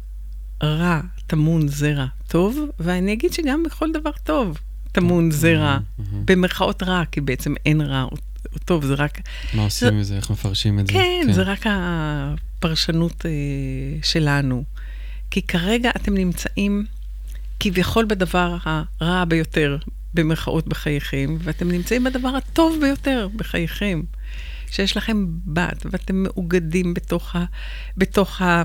רע 0.63 1.01
טמון 1.27 1.69
זרע 1.69 2.07
טוב, 2.29 2.59
ואני 2.81 3.13
אגיד 3.13 3.33
שגם 3.33 3.63
בכל 3.63 3.93
דבר 3.93 4.11
טוב 4.25 4.59
טמון 4.93 5.31
זרע. 5.31 5.79
במרכאות 6.25 6.83
רע, 6.83 7.03
כי 7.13 7.21
בעצם 7.21 7.55
אין 7.67 7.81
רע 7.81 8.03
או 8.03 8.17
טוב, 8.59 8.85
זה 8.85 8.95
רק 8.95 9.21
מה 9.55 9.63
עושים 9.63 9.95
עם 9.95 10.03
זה? 10.03 10.17
איך 10.17 10.31
מפרשים 10.31 10.79
את 10.79 10.87
זה? 10.87 10.93
כן, 10.93 11.27
זה 11.33 11.43
רק 11.43 11.65
הפרשנות 11.67 13.27
אה, 13.27 13.31
שלנו. 14.03 14.65
כי 15.31 15.43
כרגע 15.43 15.91
אתם 15.97 16.15
נמצאים 16.15 16.85
כביכול 17.61 18.05
בדבר 18.05 18.57
הרע 18.65 19.25
ביותר, 19.25 19.77
במרכאות 20.15 20.69
בחייכם, 20.69 21.37
ואתם 21.41 21.71
נמצאים 21.71 22.05
בדבר 22.05 22.29
הטוב 22.29 22.79
ביותר 22.81 23.29
בחייכם. 23.37 24.03
שיש 24.71 24.97
לכם 24.97 25.27
בת, 25.47 25.87
ואתם 25.91 26.23
מאוגדים 26.23 26.95
בתוך 26.95 27.37
ה... 27.37 27.45
בתוך 27.97 28.43
ה 28.43 28.63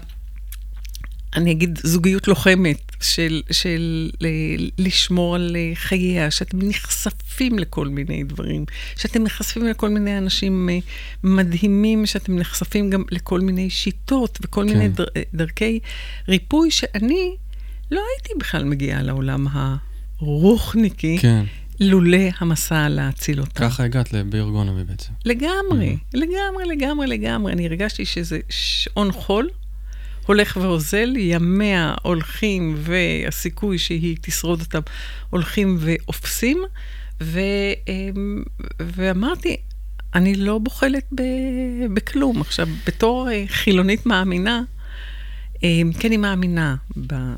אני 1.35 1.51
אגיד 1.51 1.79
זוגיות 1.83 2.27
לוחמת 2.27 2.91
של, 3.01 3.41
של 3.51 4.09
ל- 4.21 4.69
לשמור 4.77 5.35
על 5.35 5.55
אה, 5.55 5.71
חייה, 5.75 6.31
שאתם 6.31 6.59
נחשפים 6.61 7.59
לכל 7.59 7.87
מיני 7.87 8.23
דברים, 8.23 8.65
שאתם 8.95 9.23
נחשפים 9.23 9.67
לכל 9.67 9.89
מיני 9.89 10.17
אנשים 10.17 10.69
אה, 10.69 10.79
מדהימים, 11.23 12.05
שאתם 12.05 12.35
נחשפים 12.39 12.89
גם 12.89 13.03
לכל 13.11 13.39
מיני 13.41 13.69
שיטות 13.69 14.39
וכל 14.41 14.65
כן. 14.67 14.73
מיני 14.73 14.89
דר, 14.89 15.05
אה, 15.15 15.21
דרכי 15.33 15.79
ריפוי, 16.27 16.71
שאני 16.71 17.35
לא 17.91 18.01
הייתי 18.15 18.39
בכלל 18.39 18.63
מגיעה 18.63 19.01
לעולם 19.01 19.47
הרוחניקי, 20.19 21.17
כן, 21.21 21.43
לולא 21.79 22.17
המסע 22.39 22.89
להציל 22.89 23.39
אותה. 23.39 23.69
ככה 23.69 23.83
הגעת 23.83 24.13
לבאר 24.13 24.49
גונבי 24.49 24.83
בעצם. 24.83 25.13
לגמרי, 25.25 25.97
לגמרי, 26.13 26.65
לגמרי, 26.67 27.07
לגמרי. 27.07 27.53
אני 27.53 27.65
הרגשתי 27.65 28.05
שזה 28.05 28.39
שעון 28.49 29.11
חול, 29.11 29.49
הולך 30.25 30.57
ואוזל, 30.61 31.13
ימיה 31.17 31.93
הולכים, 32.01 32.75
והסיכוי 32.77 33.77
שהיא 33.77 34.17
תשרוד 34.21 34.61
אותם 34.61 34.79
הולכים 35.29 35.77
ואופסים, 35.79 36.63
ו, 37.23 37.39
אמ, 37.87 38.43
ואמרתי, 38.79 39.57
אני 40.15 40.35
לא 40.35 40.57
בוחלת 40.57 41.05
ב, 41.15 41.21
בכלום. 41.93 42.41
עכשיו, 42.41 42.67
בתור 42.87 43.29
אה, 43.31 43.43
חילונית 43.47 44.05
מאמינה, 44.05 44.61
אמ, 45.63 45.91
כן 45.99 46.07
אני 46.07 46.17
מאמינה 46.17 46.75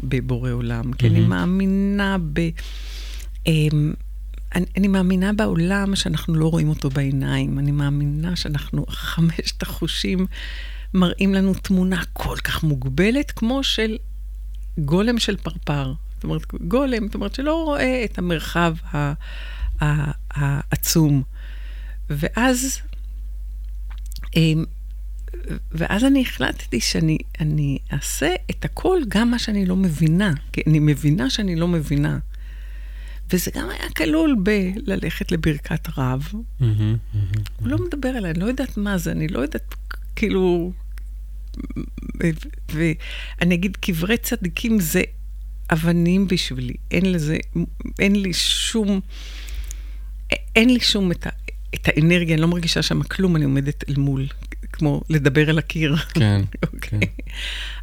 בבורא 0.03 0.51
עולם, 0.51 0.93
כן 0.93 1.07
אני 1.07 1.19
מהמם. 1.19 1.29
מאמינה 1.29 2.17
ב... 2.33 2.49
אמ, 3.47 3.93
אני, 4.55 4.65
אני 4.77 4.87
מאמינה 4.87 5.33
בעולם 5.33 5.95
שאנחנו 5.95 6.35
לא 6.35 6.47
רואים 6.47 6.69
אותו 6.69 6.89
בעיניים. 6.89 7.59
אני 7.59 7.71
מאמינה 7.71 8.35
שאנחנו, 8.35 8.85
חמשת 8.89 9.61
החושים 9.61 10.25
מראים 10.97 11.33
לנו 11.33 11.53
תמונה 11.53 12.01
כל 12.13 12.37
כך 12.43 12.63
מוגבלת, 12.63 13.31
כמו 13.31 13.63
של 13.63 13.97
גולם 14.77 15.19
של 15.19 15.37
פרפר. 15.37 15.93
זאת 16.15 16.23
אומרת, 16.23 16.41
גולם, 16.67 17.05
זאת 17.05 17.15
אומרת, 17.15 17.35
שלא 17.35 17.63
רואה 17.63 18.05
את 18.05 18.17
המרחב 18.17 18.75
העצום. 20.31 21.23
ואז, 22.09 22.79
אמ, 24.35 24.65
ואז 25.71 26.03
אני 26.03 26.21
החלטתי 26.21 26.79
שאני 26.79 27.17
אני 27.39 27.77
אעשה 27.93 28.35
את 28.49 28.65
הכל, 28.65 28.99
גם 29.07 29.31
מה 29.31 29.39
שאני 29.39 29.65
לא 29.65 29.75
מבינה, 29.75 30.33
כי 30.53 30.61
אני 30.67 30.79
מבינה 30.79 31.29
שאני 31.29 31.55
לא 31.55 31.67
מבינה. 31.67 32.19
וזה 33.33 33.51
גם 33.55 33.69
היה 33.69 33.89
כלול 33.97 34.35
בללכת 34.43 35.31
לברכת 35.31 35.87
רב. 35.97 36.31
מהמם, 36.59 36.77
מהמם. 36.79 36.97
הוא 37.59 37.67
לא 37.67 37.77
מדבר 37.87 38.17
אליי, 38.17 38.31
אני 38.31 38.39
לא 38.39 38.45
יודעת 38.45 38.77
מה 38.77 38.97
זה, 38.97 39.11
אני 39.11 39.27
לא 39.27 39.39
יודעת, 39.39 39.75
כאילו... 40.15 40.73
ואני 42.69 43.55
אגיד, 43.55 43.77
קברי 43.77 44.17
צדיקים 44.17 44.79
זה 44.79 45.01
אבנים 45.71 46.27
בשבילי. 46.27 46.73
אין 46.91 47.11
לזה, 47.11 47.37
אין 47.99 48.15
לי 48.15 48.33
שום, 48.33 48.99
אין 50.55 50.69
לי 50.73 50.79
שום 50.79 51.11
את, 51.11 51.27
ה, 51.27 51.29
את 51.75 51.87
האנרגיה, 51.87 52.33
אני 52.33 52.41
לא 52.41 52.47
מרגישה 52.47 52.81
שם 52.81 53.03
כלום, 53.03 53.35
אני 53.35 53.45
עומדת 53.45 53.83
אל 53.89 53.95
מול, 53.97 54.27
כמו 54.73 55.01
לדבר 55.09 55.49
אל 55.49 55.57
הקיר. 55.57 55.95
כן, 55.95 56.41
אוקיי. 56.73 56.99
כן. 56.99 57.07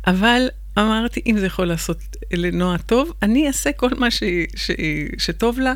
אבל 0.07 0.49
אמרתי, 0.79 1.21
אם 1.27 1.37
זה 1.39 1.47
יכול 1.47 1.67
לעשות 1.67 1.99
לנועה 2.33 2.79
טוב, 2.79 3.13
אני 3.23 3.47
אעשה 3.47 3.73
כל 3.73 3.91
מה 3.99 4.11
ש, 4.11 4.23
ש, 4.57 4.71
שטוב 5.19 5.59
לה. 5.61 5.75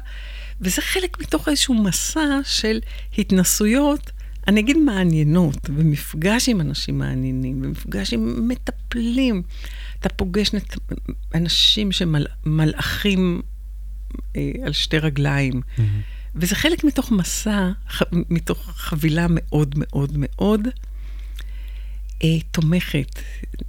וזה 0.61 0.83
חלק 0.83 1.21
מתוך 1.21 1.49
איזשהו 1.49 1.75
מסע 1.75 2.40
של 2.45 2.81
התנסויות 3.19 4.11
אני 4.49 4.61
אגיד 4.61 4.76
מעניינות, 4.76 5.71
במפגש 5.71 6.49
עם 6.49 6.61
אנשים 6.61 6.99
מעניינים, 6.99 7.62
במפגש 7.62 8.12
עם 8.12 8.49
מטפלים. 8.49 9.43
אתה 10.00 10.09
פוגש 10.09 10.55
נת... 10.55 10.76
אנשים 11.35 11.93
שמלאכים 11.93 13.43
אה, 14.37 14.50
על 14.64 14.73
שתי 14.73 14.99
רגליים. 14.99 15.55
Mm-hmm. 15.55 15.81
וזה 16.35 16.55
חלק 16.55 16.85
מתוך 16.85 17.12
מסע, 17.12 17.71
ח... 17.90 18.02
מתוך 18.12 18.71
חבילה 18.76 19.26
מאוד 19.31 19.75
מאוד 19.76 20.12
מאוד 20.14 20.69
אה, 22.25 22.40
תומכת, 22.50 23.19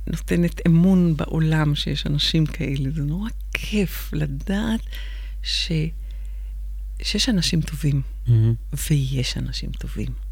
נותנת 0.07 0.67
אמון 0.67 1.17
בעולם 1.17 1.75
שיש 1.75 2.07
אנשים 2.07 2.45
כאלה. 2.45 2.89
זה 2.95 3.01
נורא 3.01 3.29
כיף 3.53 4.09
לדעת 4.13 4.81
ש... 5.43 5.71
שיש 7.01 7.29
אנשים 7.29 7.61
טובים, 7.61 8.01
mm-hmm. 8.27 8.31
ויש 8.89 9.37
אנשים 9.37 9.71
טובים. 9.71 10.28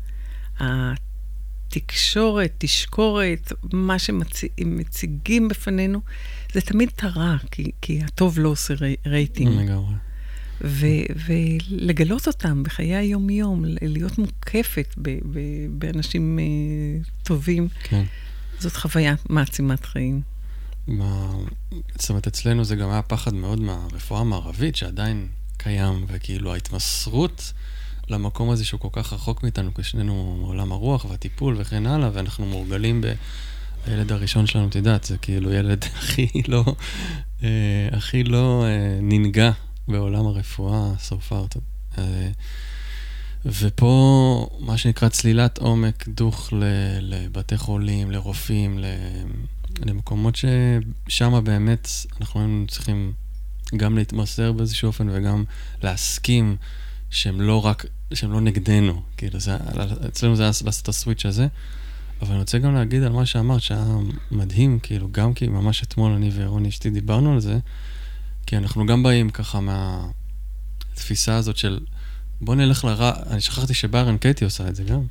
התקשורת, 0.59 2.53
תשקורת, 2.57 3.51
מה 3.73 3.99
שמציגים 3.99 5.47
בפנינו, 5.47 6.01
זה 6.53 6.61
תמיד 6.61 6.89
את 6.95 7.03
הרע, 7.03 7.35
כי, 7.51 7.71
כי 7.81 8.03
הטוב 8.03 8.39
לא 8.39 8.49
עושה 8.49 8.73
רייטינג. 9.05 9.61
לגמרי. 9.61 9.93
ולגלות 10.61 12.27
אותם 12.27 12.63
בחיי 12.63 12.95
היום-יום, 12.95 13.63
להיות 13.81 14.17
מוקפת 14.17 14.95
ב, 14.97 15.09
ב, 15.09 15.39
באנשים 15.69 16.39
uh, 16.39 17.23
טובים, 17.23 17.67
כן. 17.83 18.03
זאת 18.59 18.75
חוויה 18.75 19.15
מעצימת 19.29 19.85
חיים. 19.85 20.21
מה, 20.87 21.31
זאת 21.95 22.09
אומרת, 22.09 22.27
אצלנו 22.27 22.65
זה 22.65 22.75
גם 22.75 22.89
היה 22.89 23.01
פחד 23.01 23.33
מאוד 23.33 23.59
מהרפואה 23.59 24.21
המערבית, 24.21 24.75
שעדיין 24.75 25.27
קיים, 25.57 26.05
וכאילו 26.07 26.53
ההתמסרות 26.53 27.53
למקום 28.09 28.49
הזה 28.49 28.65
שהוא 28.65 28.79
כל 28.79 28.89
כך 28.91 29.13
רחוק 29.13 29.43
מאיתנו, 29.43 29.73
כי 29.73 29.83
שנינו 29.83 30.37
מעולם 30.41 30.71
הרוח 30.71 31.05
והטיפול 31.05 31.55
וכן 31.57 31.85
הלאה, 31.85 32.09
ואנחנו 32.13 32.45
מורגלים 32.45 33.01
ב... 33.01 33.13
הילד 33.87 34.11
הראשון 34.11 34.47
שלנו, 34.47 34.67
את 34.67 34.75
יודעת, 34.75 35.03
זה 35.03 35.17
כאילו 35.17 35.53
ילד 35.53 35.85
הכי 35.97 36.41
לא, 36.47 36.63
אה, 37.43 37.89
הכי 37.91 38.23
לא 38.23 38.65
אה, 38.65 38.99
ננגע 39.01 39.51
בעולם 39.87 40.27
הרפואה, 40.27 40.91
so 41.09 41.31
far. 41.31 41.59
אה, 41.97 42.29
ופה, 43.45 44.49
מה 44.59 44.77
שנקרא 44.77 45.09
צלילת 45.09 45.57
עומק, 45.57 46.07
דוך 46.07 46.53
לבתי 47.01 47.57
חולים, 47.57 48.11
לרופאים, 48.11 48.79
למקומות 49.85 50.35
ששם 50.35 51.43
באמת 51.43 51.89
אנחנו 52.19 52.39
היינו 52.39 52.67
צריכים 52.67 53.13
גם 53.77 53.97
להתמסר 53.97 54.51
באיזשהו 54.51 54.87
אופן 54.87 55.09
וגם 55.09 55.43
להסכים 55.83 56.55
שהם 57.09 57.41
לא 57.41 57.65
רק, 57.65 57.85
שהם 58.13 58.31
לא 58.31 58.41
נגדנו. 58.41 59.01
כאילו, 59.17 59.39
זה, 59.39 59.57
אצלנו 60.07 60.35
זה 60.35 60.43
היה 60.43 60.51
לעשות 60.65 60.83
את 60.83 60.87
הסוויץ' 60.87 61.25
הזה. 61.25 61.47
אבל 62.21 62.31
אני 62.31 62.39
רוצה 62.39 62.57
גם 62.57 62.75
להגיד 62.75 63.03
על 63.03 63.11
מה 63.11 63.25
שאמרת, 63.25 63.61
שהיה 63.61 63.85
מדהים, 64.31 64.79
כאילו, 64.79 65.07
גם 65.11 65.33
כי 65.33 65.47
ממש 65.47 65.83
אתמול 65.83 66.11
אני 66.11 66.31
ורוני 66.33 66.69
אשתי 66.69 66.89
דיברנו 66.89 67.33
על 67.33 67.39
זה, 67.39 67.57
כי 68.45 68.57
אנחנו 68.57 68.85
גם 68.85 69.03
באים 69.03 69.29
ככה 69.29 69.59
מהתפיסה 69.59 71.35
הזאת 71.35 71.57
של 71.57 71.79
בוא 72.41 72.55
נלך 72.55 72.85
לרע, 72.85 73.11
אני 73.29 73.41
שכחתי 73.41 73.73
שביירן 73.73 74.17
קייטי 74.17 74.45
עושה 74.45 74.67
את 74.67 74.75
זה 74.75 74.83
גם, 74.83 75.01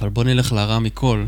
אבל 0.00 0.08
בוא 0.08 0.24
נלך 0.24 0.52
לרע 0.52 0.78
מכל, 0.78 1.26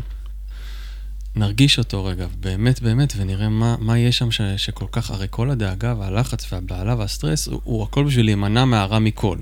נרגיש 1.35 1.79
אותו 1.79 2.05
רגע, 2.05 2.27
באמת 2.39 2.81
באמת, 2.81 3.13
ונראה 3.17 3.49
מה, 3.49 3.75
מה 3.79 3.97
יש 3.97 4.17
שם 4.17 4.31
ש, 4.31 4.41
שכל 4.41 4.85
כך, 4.91 5.11
הרי 5.11 5.27
כל 5.29 5.49
הדאגה 5.49 5.95
והלחץ 5.99 6.53
והבהלה 6.53 6.95
והסטרס, 6.95 7.47
הוא, 7.47 7.61
הוא 7.63 7.83
הכל 7.83 8.05
בשביל 8.05 8.25
להימנע 8.25 8.65
מהרע 8.65 8.99
מכל. 8.99 9.37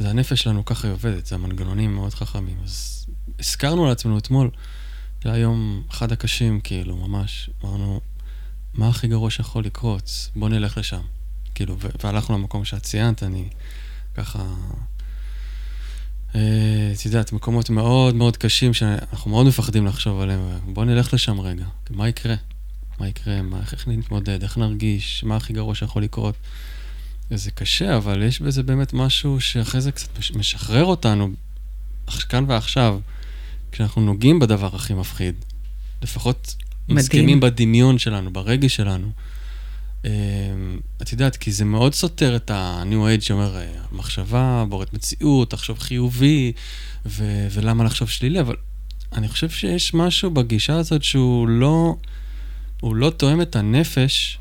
זה 0.00 0.10
הנפש 0.10 0.42
שלנו, 0.42 0.64
ככה 0.64 0.86
היא 0.86 0.94
עובדת, 0.94 1.26
זה 1.26 1.34
המנגנונים 1.34 1.94
מאוד 1.94 2.14
חכמים. 2.14 2.56
אז 2.64 3.06
הזכרנו 3.38 3.86
לעצמנו 3.86 4.18
אתמול, 4.18 4.50
זה 5.24 5.32
היה 5.32 5.42
יום 5.42 5.82
אחד 5.90 6.12
הקשים, 6.12 6.60
כאילו, 6.60 6.96
ממש. 6.96 7.50
אמרנו, 7.64 8.00
מה 8.74 8.88
הכי 8.88 9.08
גרוע 9.08 9.30
שיכול 9.30 9.64
לקרות? 9.64 10.30
בוא 10.36 10.48
נלך 10.48 10.78
לשם. 10.78 11.00
כאילו, 11.54 11.76
והלכנו 12.04 12.38
למקום 12.38 12.64
שאת 12.64 12.82
ציינת, 12.82 13.22
אני 13.22 13.48
ככה... 14.14 14.54
אה, 16.34 16.92
את 16.94 17.06
יודעת, 17.06 17.32
מקומות 17.32 17.70
מאוד 17.70 18.14
מאוד 18.14 18.36
קשים 18.36 18.74
שאנחנו 18.74 19.30
מאוד 19.30 19.46
מפחדים 19.46 19.86
לחשוב 19.86 20.20
עליהם. 20.20 20.40
בוא 20.72 20.84
נלך 20.84 21.14
לשם 21.14 21.40
רגע. 21.40 21.64
מה 21.90 22.08
יקרה? 22.08 22.34
מה 23.00 23.08
יקרה? 23.08 23.42
מה, 23.42 23.60
איך 23.72 23.88
נתמודד? 23.88 24.42
איך 24.42 24.58
נרגיש? 24.58 25.24
מה 25.24 25.36
הכי 25.36 25.52
גרוע 25.52 25.74
שיכול 25.74 26.02
לקרות? 26.02 26.34
זה 27.38 27.50
קשה, 27.50 27.96
אבל 27.96 28.22
יש 28.22 28.40
בזה 28.40 28.62
באמת 28.62 28.92
משהו 28.92 29.40
שאחרי 29.40 29.80
זה 29.80 29.92
קצת 29.92 30.08
משחרר 30.34 30.84
אותנו, 30.84 31.30
כאן 32.28 32.44
ועכשיו, 32.48 33.00
כשאנחנו 33.72 34.02
נוגעים 34.02 34.38
בדבר 34.38 34.76
הכי 34.76 34.94
מפחיד. 34.94 35.34
לפחות 36.02 36.56
מסכימים 36.88 37.40
בדמיון 37.40 37.98
שלנו, 37.98 38.32
ברגש 38.32 38.76
שלנו. 38.76 39.10
אמ, 40.04 40.10
את 41.02 41.12
יודעת, 41.12 41.36
כי 41.36 41.52
זה 41.52 41.64
מאוד 41.64 41.94
סותר 41.94 42.36
את 42.36 42.50
ה-new 42.50 43.18
age 43.18 43.24
שאומר, 43.24 43.56
אה, 43.56 43.66
מחשבה, 43.92 44.64
בורת 44.68 44.94
מציאות, 44.94 45.50
תחשוב 45.50 45.78
חיובי, 45.78 46.52
ו- 47.06 47.46
ולמה 47.50 47.84
לחשוב 47.84 48.08
שלילי, 48.08 48.40
אבל 48.40 48.56
אני 49.12 49.28
חושב 49.28 49.50
שיש 49.50 49.94
משהו 49.94 50.30
בגישה 50.30 50.76
הזאת 50.76 51.02
שהוא 51.02 51.48
לא, 51.48 51.96
הוא 52.80 52.96
לא 52.96 53.10
תואם 53.10 53.40
את 53.40 53.56
הנפש, 53.56 54.38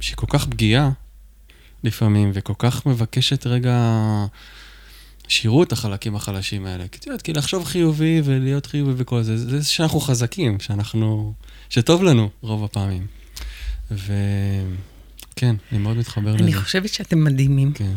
שהיא 0.00 0.16
כל 0.16 0.26
כך 0.30 0.46
פגיעה 0.46 0.90
לפעמים, 1.84 2.30
וכל 2.34 2.54
כך 2.58 2.86
מבקשת 2.86 3.46
רגע... 3.46 3.76
שירו 5.28 5.62
את 5.62 5.72
החלקים 5.72 6.16
החלשים 6.16 6.66
האלה. 6.66 6.88
כי 6.88 6.98
את 6.98 7.06
יודעת, 7.06 7.22
כי 7.22 7.32
לחשוב 7.32 7.64
חיובי 7.64 8.22
ולהיות 8.24 8.66
חיובי 8.66 8.92
וכל 8.96 9.22
זה, 9.22 9.60
זה 9.60 9.64
שאנחנו 9.64 10.00
חזקים, 10.00 10.60
שאנחנו, 10.60 11.34
שטוב 11.70 12.02
לנו 12.02 12.30
רוב 12.40 12.64
הפעמים. 12.64 13.06
וכן, 13.90 15.56
אני 15.72 15.78
מאוד 15.78 15.96
מתחבר 15.96 16.30
אני 16.30 16.42
לזה. 16.42 16.44
אני 16.44 16.54
חושבת 16.54 16.88
שאתם 16.88 17.24
מדהימים. 17.24 17.72
כן. 17.72 17.92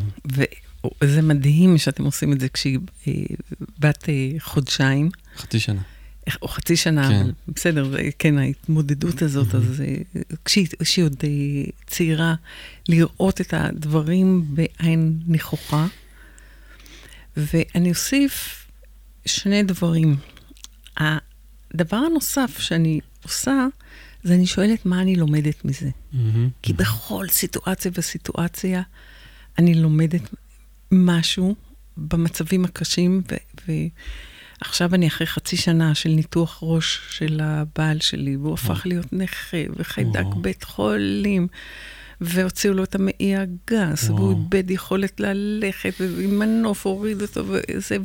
וזה 1.01 1.21
מדהים 1.21 1.77
שאתם 1.77 2.03
עושים 2.03 2.33
את 2.33 2.39
זה 2.39 2.49
כשהיא 2.49 2.79
אה, 3.07 3.13
בת 3.79 4.09
אה, 4.09 4.31
חודשיים. 4.39 5.09
חצי 5.37 5.59
שנה. 5.59 5.81
או 6.41 6.47
חצי 6.47 6.75
שנה, 6.75 7.09
כן. 7.09 7.21
אבל 7.21 7.31
בסדר, 7.47 7.91
כן, 8.19 8.37
ההתמודדות 8.37 9.21
הזאת, 9.21 9.53
mm-hmm. 9.53 9.57
אז 9.57 9.81
אה, 9.81 10.21
כשהיא, 10.45 10.67
כשהיא 10.79 11.05
עוד 11.05 11.15
צעירה, 11.87 12.35
לראות 12.89 13.41
את 13.41 13.53
הדברים 13.53 14.45
בעין 14.49 15.19
נכוחה. 15.27 15.87
ואני 17.37 17.89
אוסיף 17.89 18.65
שני 19.25 19.63
דברים. 19.63 20.15
הדבר 20.97 21.97
הנוסף 21.97 22.59
שאני 22.59 22.99
עושה, 23.23 23.67
זה 24.23 24.35
אני 24.35 24.47
שואלת 24.47 24.85
מה 24.85 25.01
אני 25.01 25.15
לומדת 25.15 25.65
מזה. 25.65 25.89
Mm-hmm. 25.89 26.17
כי 26.61 26.73
בכל 26.73 27.27
סיטואציה 27.29 27.91
וסיטואציה 27.93 28.81
אני 29.57 29.73
לומדת 29.73 30.21
משהו 30.91 31.55
במצבים 31.97 32.65
הקשים, 32.65 33.21
ו- 33.67 33.71
ועכשיו 34.61 34.95
אני 34.95 35.07
אחרי 35.07 35.27
חצי 35.27 35.57
שנה 35.57 35.95
של 35.95 36.09
ניתוח 36.09 36.59
ראש 36.61 37.01
של 37.09 37.39
הבעל 37.43 37.99
שלי, 37.99 38.37
והוא 38.37 38.53
הפך 38.53 38.81
להיות 38.85 39.13
נכה 39.13 39.57
וחיידק 39.75 40.25
בית 40.41 40.63
חולים. 40.63 41.47
והוציאו 42.21 42.73
לו 42.73 42.83
את 42.83 42.95
המעי 42.95 43.35
הגס, 43.35 44.09
והוא 44.09 44.31
איבד 44.31 44.71
יכולת 44.71 45.19
ללכת, 45.19 45.93
ועם 45.99 46.39
מנוף 46.39 46.85
הוריד 46.85 47.21
אותו, 47.21 47.43
וזה, 47.47 47.97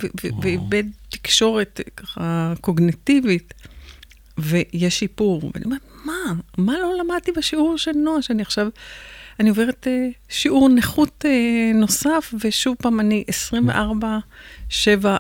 ואיבד 0.43 0.85
תקשורת 1.09 1.81
ככה 1.97 2.55
קוגנטיבית. 2.61 3.55
ויש 4.39 4.99
שיפור. 4.99 5.51
ואני 5.55 5.65
אומרת, 5.65 5.81
מה? 6.05 6.33
מה 6.59 6.73
לא 6.73 6.93
למדתי 6.99 7.33
בשיעור 7.33 7.79
של 7.79 7.93
נועה, 7.93 8.23
שאני 8.23 8.43
עכשיו... 8.43 8.69
אני 9.41 9.49
עוברת 9.49 9.87
uh, 9.87 10.15
שיעור 10.29 10.69
נכות 10.69 11.25
uh, 11.25 11.77
נוסף, 11.77 12.35
ושוב 12.41 12.77
פעם, 12.83 13.01
אני 13.01 13.25
24-7 14.71 14.73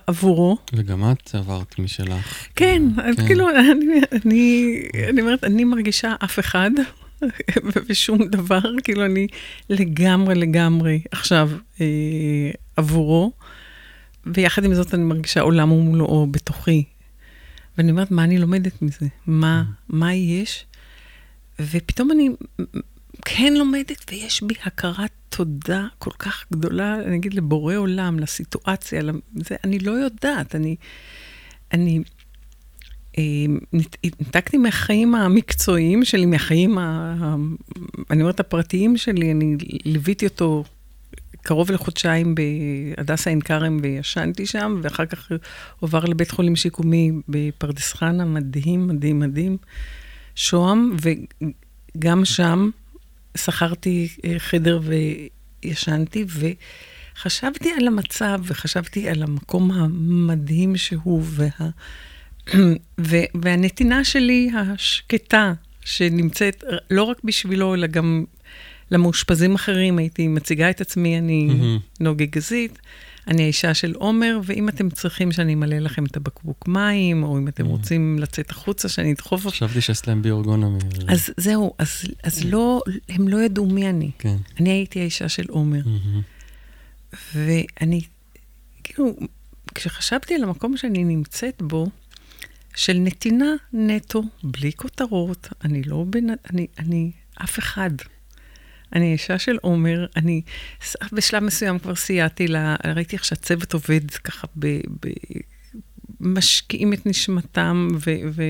עבורו. 0.07 0.59
וגם 0.73 1.13
את 1.13 1.35
עברת 1.35 1.79
משלך. 1.79 2.47
כן, 2.57 2.83
אז 3.03 3.17
כן. 3.17 3.27
כאילו, 3.27 3.51
אני, 3.51 4.01
אני, 4.25 4.77
אני 5.09 5.21
אומרת, 5.21 5.45
אני 5.45 5.65
מרגישה 5.65 6.15
אף 6.25 6.39
אחד, 6.39 6.71
ושום 7.89 8.19
דבר, 8.29 8.61
כאילו 8.85 9.05
אני 9.05 9.27
לגמרי 9.71 10.35
לגמרי 10.35 11.01
עכשיו 11.11 11.51
אה, 11.81 11.87
עבורו, 12.77 13.33
ויחד 14.27 14.65
עם 14.65 14.75
זאת 14.75 14.95
אני 14.95 15.03
מרגישה 15.03 15.41
עולם 15.41 15.73
ומלואו 15.73 16.27
בתוכי. 16.27 16.85
ואני 17.79 17.91
אומרת, 17.91 18.11
מה 18.11 18.25
אני 18.25 18.39
לומדת 18.39 18.83
מזה? 18.83 19.07
מה, 19.27 19.63
מה 19.89 20.15
יש? 20.15 20.67
ופתאום 21.61 22.11
אני 22.11 22.29
כן 23.25 23.55
לומדת, 23.55 24.11
ויש 24.11 24.43
בי 24.43 24.55
הכרת 24.65 25.11
תודה 25.29 25.87
כל 25.99 26.11
כך 26.19 26.45
גדולה, 26.53 26.95
אני 26.95 27.17
אגיד, 27.17 27.35
לבורא 27.35 27.77
עולם, 27.77 28.19
לסיטואציה, 28.19 29.03
לזה, 29.03 29.57
אני 29.65 29.79
לא 29.79 29.93
יודעת, 29.93 30.55
אני... 30.55 30.77
אני 31.73 32.01
ניתקתי 34.03 34.57
מהחיים 34.57 35.15
המקצועיים 35.15 36.05
שלי, 36.05 36.27
מהחיים, 36.27 36.79
ה... 36.79 37.37
אני 38.11 38.23
אומרת, 38.23 38.41
הפרטיים 38.41 38.97
שלי, 38.97 39.31
אני 39.33 39.57
ליוויתי 39.85 40.27
אותו 40.27 40.65
קרוב 41.43 41.71
לחודשיים 41.71 42.35
בהדסה 42.35 43.31
עין 43.31 43.41
כרם 43.41 43.79
וישנתי 43.83 44.47
שם, 44.47 44.81
ואחר 44.83 45.07
כך 45.07 45.33
עובר 45.81 46.05
לבית 46.05 46.31
חולים 46.31 46.57
שיקומי 46.57 47.13
בפרדס 47.29 47.93
חנה, 47.93 48.25
מדהים, 48.25 48.87
מדהים, 48.87 49.19
מדהים. 49.21 49.57
שוהם, 50.35 50.97
וגם 51.97 52.25
שם 52.25 52.71
שכרתי 53.37 54.09
אה, 54.25 54.39
חדר 54.39 54.81
וישנתי, 55.63 56.25
וחשבתי 57.17 57.73
על 57.73 57.87
המצב, 57.87 58.41
וחשבתי 58.45 59.09
על 59.09 59.23
המקום 59.23 59.71
המדהים 59.71 60.77
שהוא, 60.77 61.23
וה... 61.25 61.49
והנתינה 63.43 64.05
שלי 64.05 64.51
השקטה, 64.55 65.53
שנמצאת 65.85 66.65
לא 66.91 67.03
רק 67.03 67.17
בשבילו, 67.25 67.75
אלא 67.75 67.87
גם 67.87 68.25
למאושפזים 68.91 69.55
אחרים. 69.55 69.99
הייתי 69.99 70.29
מציגה 70.29 70.71
את 70.71 70.81
עצמי, 70.81 71.19
אני 71.19 71.49
mm-hmm. 71.51 72.05
אני 73.29 73.43
האישה 73.43 73.75
של 73.75 73.93
עומר, 73.95 74.41
ואם 74.45 74.69
אתם 74.69 74.91
צריכים 74.91 75.33
שאני 75.33 75.55
אמלא 75.55 75.79
לכם 75.79 76.05
את 76.05 76.17
הבקבוק 76.17 76.69
מים, 76.69 77.23
או 77.23 77.39
אם 77.39 77.49
אתם 77.49 77.65
mm-hmm. 77.65 77.69
רוצים 77.69 78.19
לצאת 78.19 78.51
החוצה, 78.51 78.89
שאני 78.89 79.13
אדחוף... 79.13 79.47
חשבתי 79.47 79.81
שיש 79.81 80.09
להם 80.09 80.23
ביורגונומי. 80.23 80.79
אז 81.09 81.31
זהו, 81.37 81.75
אז, 81.79 82.05
אז 82.23 82.45
לא, 82.45 82.83
הם 83.09 83.29
לא 83.29 83.43
ידעו 83.43 83.67
מי 83.67 83.91
אני. 83.91 84.11
כן. 84.19 84.37
אני 84.61 84.71
הייתי 84.71 85.01
האישה 85.01 85.29
של 85.29 85.45
עומר. 85.49 85.83
Mm-hmm. 85.85 87.17
ואני, 87.35 88.01
כאילו, 88.85 89.17
כשחשבתי 89.75 90.35
על 90.35 90.43
המקום 90.43 90.77
שאני 90.77 91.05
נמצאת 91.05 91.63
בו, 91.63 91.87
של 92.75 92.99
נתינה 92.99 93.51
נטו, 93.73 94.23
בלי 94.43 94.73
כותרות, 94.73 95.49
אני 95.65 95.83
לא 95.83 96.05
בן... 96.11 96.27
אני, 96.51 96.67
אני 96.79 97.11
אף 97.45 97.59
אחד. 97.59 97.91
אני 98.93 99.13
אישה 99.13 99.39
של 99.39 99.57
עומר, 99.61 100.07
אני 100.17 100.43
בשלב 101.13 101.43
מסוים 101.43 101.79
כבר 101.79 101.95
סייעתי 101.95 102.49
לה, 102.49 102.77
ראיתי 102.95 103.17
איך 103.17 103.25
שהצוות 103.25 103.75
עובד 103.75 104.11
ככה, 104.11 104.47
ב, 104.59 104.67
ב, 105.01 105.09
משקיעים 106.21 106.93
את 106.93 107.07
נשמתם 107.07 107.89
ו, 108.07 108.11
ו, 108.33 108.43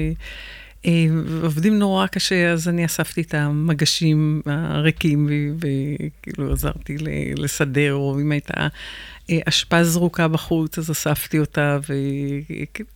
אה, 0.86 1.06
ועובדים 1.26 1.78
נורא 1.78 2.06
קשה, 2.06 2.52
אז 2.52 2.68
אני 2.68 2.84
אספתי 2.84 3.20
את 3.20 3.34
המגשים 3.34 4.42
הריקים 4.46 5.28
וכאילו 5.58 6.52
עזרתי 6.52 6.96
לסדר, 7.36 7.94
או 7.94 8.20
אם 8.20 8.32
הייתה 8.32 8.68
אה, 9.30 9.38
אשפה 9.44 9.84
זרוקה 9.84 10.28
בחוץ, 10.28 10.78
אז 10.78 10.90
אספתי 10.90 11.38
אותה, 11.38 11.78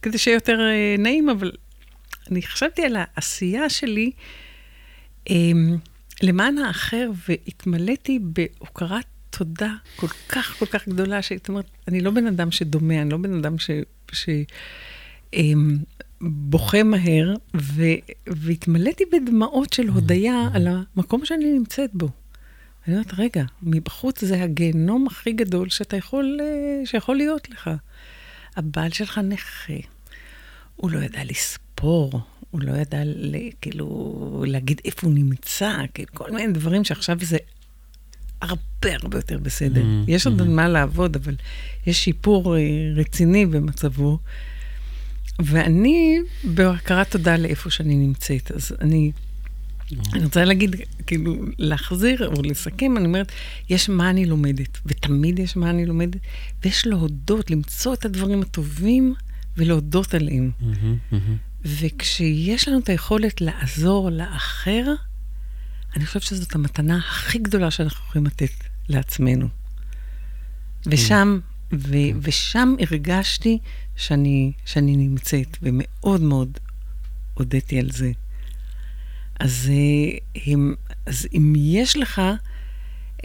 כדי 0.03 0.19
שיהיה 0.19 0.37
יותר 0.37 0.61
אה, 0.61 0.97
נעים, 0.99 1.29
אבל 1.29 1.53
אני 2.31 2.43
חשבתי 2.43 2.83
על 2.83 2.97
העשייה 2.99 3.69
שלי. 3.69 4.11
למען 6.23 6.59
האחר, 6.59 7.11
והתמלאתי 7.29 8.19
בהוקרת 8.23 9.05
תודה 9.31 9.75
כל 9.97 10.09
כך 10.29 10.57
כל 10.59 10.67
כך 10.67 10.89
גדולה, 10.89 11.23
שהייתי 11.23 11.51
אומרת, 11.51 11.67
אני 11.89 12.01
לא 12.01 12.11
בן 12.11 12.27
אדם 12.27 12.51
שדומה, 12.51 13.03
אני 13.03 13.11
לא 13.11 13.17
בן 13.17 13.39
אדם 13.39 13.59
ש... 13.59 13.71
ש 14.13 14.29
אמ, 15.35 15.79
בוכה 16.21 16.83
מהר, 16.83 17.35
ו, 17.57 17.83
והתמלאתי 18.27 19.05
בדמעות 19.13 19.73
של 19.73 19.89
הודיה 19.89 20.49
על 20.55 20.67
המקום 20.67 21.25
שאני 21.25 21.53
נמצאת 21.53 21.91
בו. 21.95 22.09
אני 22.87 22.95
אומרת, 22.95 23.15
רגע, 23.19 23.45
מבחוץ 23.63 24.25
זה 24.25 24.43
הגיהנום 24.43 25.07
הכי 25.07 25.33
גדול 25.33 25.69
שאתה 25.69 25.97
יכול, 25.97 26.39
אה, 26.41 26.87
שיכול 26.87 27.17
להיות 27.17 27.51
לך. 27.51 27.71
הבעל 28.57 28.91
שלך 28.91 29.21
נכה, 29.25 29.73
הוא 30.77 30.91
לא 30.91 30.99
ידע 30.99 31.25
לספור, 31.25 32.21
הוא 32.55 32.63
לא 32.63 32.73
ידע 32.73 33.03
כאילו 33.61 34.45
להגיד 34.47 34.81
איפה 34.85 35.07
הוא 35.07 35.15
נמצא, 35.15 35.77
כאילו, 35.95 36.09
כל 36.15 36.31
מיני 36.31 36.53
דברים 36.53 36.85
שעכשיו 36.85 37.19
זה 37.21 37.37
הרבה 38.43 38.95
הרבה 39.03 39.19
יותר 39.19 39.39
בסדר. 39.39 39.83
Mm-hmm. 39.83 40.11
יש 40.11 40.27
עוד 40.27 40.41
mm-hmm. 40.41 40.45
מה 40.45 40.69
לעבוד, 40.69 41.17
אבל 41.17 41.35
יש 41.87 42.05
שיפור 42.05 42.57
אה, 42.57 42.61
רציני 42.95 43.47
במצבו. 43.47 44.19
ואני 45.39 46.19
בהכרת 46.45 47.11
תודה 47.11 47.37
לאיפה 47.37 47.71
שאני 47.71 47.97
נמצאת. 47.97 48.51
אז 48.51 48.73
אני, 48.81 49.13
mm-hmm. 49.15 49.95
אני 50.13 50.25
רוצה 50.25 50.45
להגיד, 50.45 50.77
כאילו, 51.07 51.37
להחזיר 51.59 52.31
או 52.37 52.43
לסכם, 52.43 52.97
אני 52.97 53.07
אומרת, 53.07 53.33
יש 53.69 53.89
מה 53.89 54.11
אני 54.11 54.27
לומדת, 54.27 54.79
ותמיד 54.87 55.39
יש 55.39 55.57
מה 55.57 55.71
אני 55.71 55.87
לומדת, 55.87 56.21
ויש 56.65 56.87
להודות, 56.87 57.51
למצוא 57.51 57.95
את 57.95 58.05
הדברים 58.05 58.43
הטובים 58.43 59.15
ולהודות 59.57 60.15
עליהם. 60.15 60.51
Mm-hmm, 60.61 61.13
mm-hmm. 61.13 61.54
וכשיש 61.65 62.69
לנו 62.69 62.79
את 62.79 62.89
היכולת 62.89 63.41
לעזור 63.41 64.11
לאחר, 64.11 64.95
אני 65.97 66.07
חושבת 66.07 66.23
שזאת 66.23 66.55
המתנה 66.55 66.97
הכי 66.97 67.39
גדולה 67.39 67.71
שאנחנו 67.71 68.05
יכולים 68.09 68.27
לתת 68.27 68.51
לעצמנו. 68.89 69.49
ושם, 70.87 71.39
ו, 71.73 71.97
ושם 72.23 72.75
הרגשתי 72.81 73.59
שאני, 73.97 74.53
שאני 74.65 74.97
נמצאת, 74.97 75.57
ומאוד 75.63 76.21
מאוד 76.21 76.59
הודיתי 77.35 77.79
על 77.79 77.91
זה. 77.91 78.13
אז, 79.41 79.71
אם, 80.47 80.75
אה, 80.91 80.95
אז 81.07 81.29
אם 81.37 81.53
יש 81.57 81.97
לך 81.97 82.23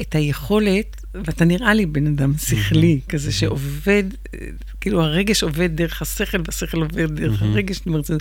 את 0.01 0.15
היכולת, 0.15 1.05
ואתה 1.13 1.45
נראה 1.45 1.73
לי 1.73 1.85
בן 1.85 2.07
אדם 2.07 2.33
שכלי, 2.37 2.99
mm-hmm. 2.99 3.11
כזה 3.11 3.31
שעובד, 3.31 4.03
כאילו 4.81 5.01
הרגש 5.01 5.43
עובד 5.43 5.69
דרך 5.75 6.01
השכל, 6.01 6.37
והשכל 6.45 6.81
עובד 6.81 7.15
דרך 7.15 7.41
mm-hmm. 7.41 7.45
הרגש, 7.45 7.75
זאת 7.75 7.85
אומרת, 7.85 8.05
זה, 8.05 8.17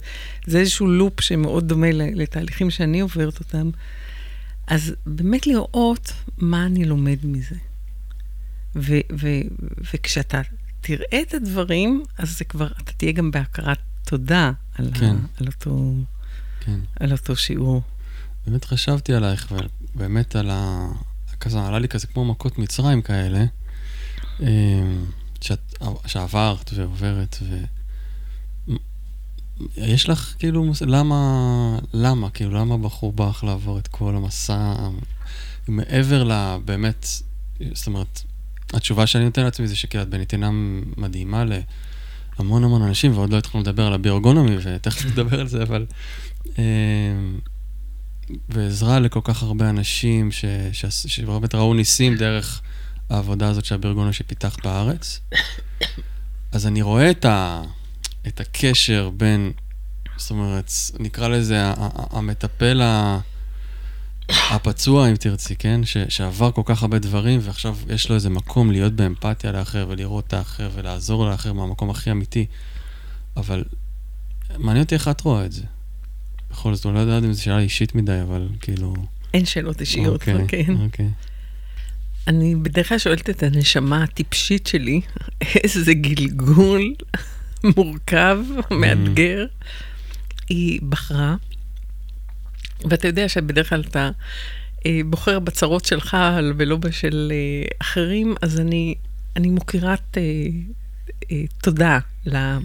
זה 0.46 0.58
איזשהו 0.58 0.86
לופ 0.86 1.20
שמאוד 1.20 1.68
דומה 1.68 1.90
לתהליכים 1.92 2.70
שאני 2.70 3.00
עוברת 3.00 3.40
אותם. 3.40 3.70
אז 4.66 4.94
באמת 5.06 5.46
לראות 5.46 6.12
מה 6.38 6.66
אני 6.66 6.84
לומד 6.84 7.18
מזה. 7.24 7.56
ו- 8.76 9.00
ו- 9.12 9.48
וכשאתה 9.94 10.40
תראה 10.80 11.20
את 11.22 11.34
הדברים, 11.34 12.02
אז 12.18 12.38
זה 12.38 12.44
כבר, 12.44 12.66
אתה 12.66 12.92
תהיה 12.92 13.12
גם 13.12 13.30
בהכרת 13.30 13.78
תודה 14.04 14.52
על, 14.74 14.90
כן. 14.94 15.06
ה- 15.06 15.40
על, 15.40 15.46
אותו, 15.46 15.94
כן. 16.60 16.80
על 17.00 17.12
אותו 17.12 17.36
שיעור. 17.36 17.82
באמת 18.46 18.64
חשבתי 18.64 19.14
עלייך, 19.14 19.52
ובאמת 19.94 20.36
על 20.36 20.50
ה... 20.50 20.88
כזה, 21.40 21.66
עלה 21.66 21.78
לי 21.78 21.88
כזה 21.88 22.06
כמו 22.06 22.24
מכות 22.24 22.58
מצרים 22.58 23.02
כאלה, 23.02 23.44
אמ, 24.40 25.04
שאת, 25.40 25.74
שעברת 26.06 26.70
ועוברת, 26.74 27.36
ו... 27.42 27.64
יש 29.76 30.08
לך 30.08 30.34
כאילו, 30.38 30.72
למה, 30.86 31.78
למה, 31.92 32.30
כאילו, 32.30 32.54
למה 32.54 32.78
בחור 32.78 33.12
בא 33.12 33.28
לך 33.28 33.44
לעבור 33.44 33.78
את 33.78 33.88
כל 33.88 34.16
המסע, 34.16 34.74
מעבר 35.68 36.24
לבאמת, 36.24 37.06
זאת 37.72 37.86
אומרת, 37.86 38.22
התשובה 38.72 39.06
שאני 39.06 39.24
נותן 39.24 39.42
לעצמי 39.42 39.68
זה 39.68 39.76
שכאילו 39.76 40.02
את 40.02 40.08
בנתינה 40.08 40.50
מדהימה 40.96 41.44
להמון 42.38 42.64
המון 42.64 42.82
אנשים, 42.82 43.16
ועוד 43.16 43.30
לא 43.30 43.38
התחלנו 43.38 43.62
לדבר 43.62 43.86
על 43.86 43.92
הביורגונומי, 43.92 44.56
ותכף 44.62 45.04
נדבר 45.04 45.40
על 45.40 45.48
זה, 45.48 45.62
אבל... 45.62 45.86
ועזרה 48.48 49.00
לכל 49.00 49.20
כך 49.24 49.42
הרבה 49.42 49.70
אנשים 49.70 50.32
ש, 50.32 50.44
ש, 50.72 50.86
שבאמת 50.86 51.54
ראו 51.54 51.74
ניסים 51.74 52.16
דרך 52.16 52.62
העבודה 53.10 53.48
הזאת 53.48 53.64
שהברגונו 53.64 54.12
שפיתח 54.12 54.56
בארץ. 54.64 55.20
אז 56.52 56.66
אני 56.66 56.82
רואה 56.82 57.10
את, 57.10 57.24
ה, 57.24 57.62
את 58.26 58.40
הקשר 58.40 59.10
בין, 59.16 59.52
זאת 60.16 60.30
אומרת, 60.30 60.70
נקרא 60.98 61.28
לזה 61.28 61.56
המטפל 62.10 62.82
הפצוע, 64.28 65.08
אם 65.10 65.16
תרצי, 65.16 65.56
כן? 65.56 65.84
ש, 65.84 65.96
שעבר 66.08 66.50
כל 66.50 66.62
כך 66.64 66.82
הרבה 66.82 66.98
דברים, 66.98 67.40
ועכשיו 67.42 67.76
יש 67.88 68.08
לו 68.08 68.14
איזה 68.14 68.30
מקום 68.30 68.70
להיות 68.70 68.92
באמפתיה 68.92 69.52
לאחר 69.52 69.86
ולראות 69.88 70.26
את 70.26 70.32
האחר 70.32 70.70
ולעזור 70.74 71.30
לאחר 71.30 71.52
מהמקום 71.52 71.90
הכי 71.90 72.10
אמיתי. 72.10 72.46
אבל 73.36 73.64
מעניין 74.58 74.84
אותי 74.84 74.94
איך 74.94 75.08
את 75.08 75.20
רואה 75.20 75.44
את 75.44 75.52
זה. 75.52 75.62
בכל 76.58 76.74
זאת, 76.74 76.86
אני 76.86 76.94
לא 76.94 77.00
יודעת 77.00 77.24
אם 77.24 77.32
זו 77.32 77.42
שאלה 77.42 77.58
אישית 77.58 77.94
מדי, 77.94 78.20
אבל 78.22 78.48
כאילו... 78.60 78.94
אין 79.34 79.44
שאלות 79.44 79.80
אישיות, 79.80 80.14
אוקיי. 80.14 80.46
כן. 80.48 80.76
אוקיי. 80.76 81.08
אני 82.26 82.54
בדרך 82.54 82.88
כלל 82.88 82.98
שואלת 82.98 83.30
את 83.30 83.42
הנשמה 83.42 84.02
הטיפשית 84.02 84.66
שלי, 84.66 85.00
איזה 85.64 85.94
גלגול 85.94 86.94
מורכב, 87.76 88.38
מאתגר, 88.70 89.46
היא 90.48 90.80
בחרה. 90.88 91.36
ואתה 92.90 93.08
יודע 93.08 93.28
שבדרך 93.28 93.68
כלל 93.68 93.80
אתה 93.80 94.10
אה, 94.86 95.00
בוחר 95.06 95.38
בצרות 95.38 95.84
שלך 95.84 96.16
ולא 96.56 96.76
בשל 96.76 97.32
אה, 97.34 97.68
אחרים, 97.78 98.34
אז 98.42 98.60
אני, 98.60 98.94
אני 99.36 99.50
מוקירת 99.50 100.16
אה, 100.16 100.22
אה, 101.32 101.44
תודה 101.62 101.98
ל, 102.26 102.56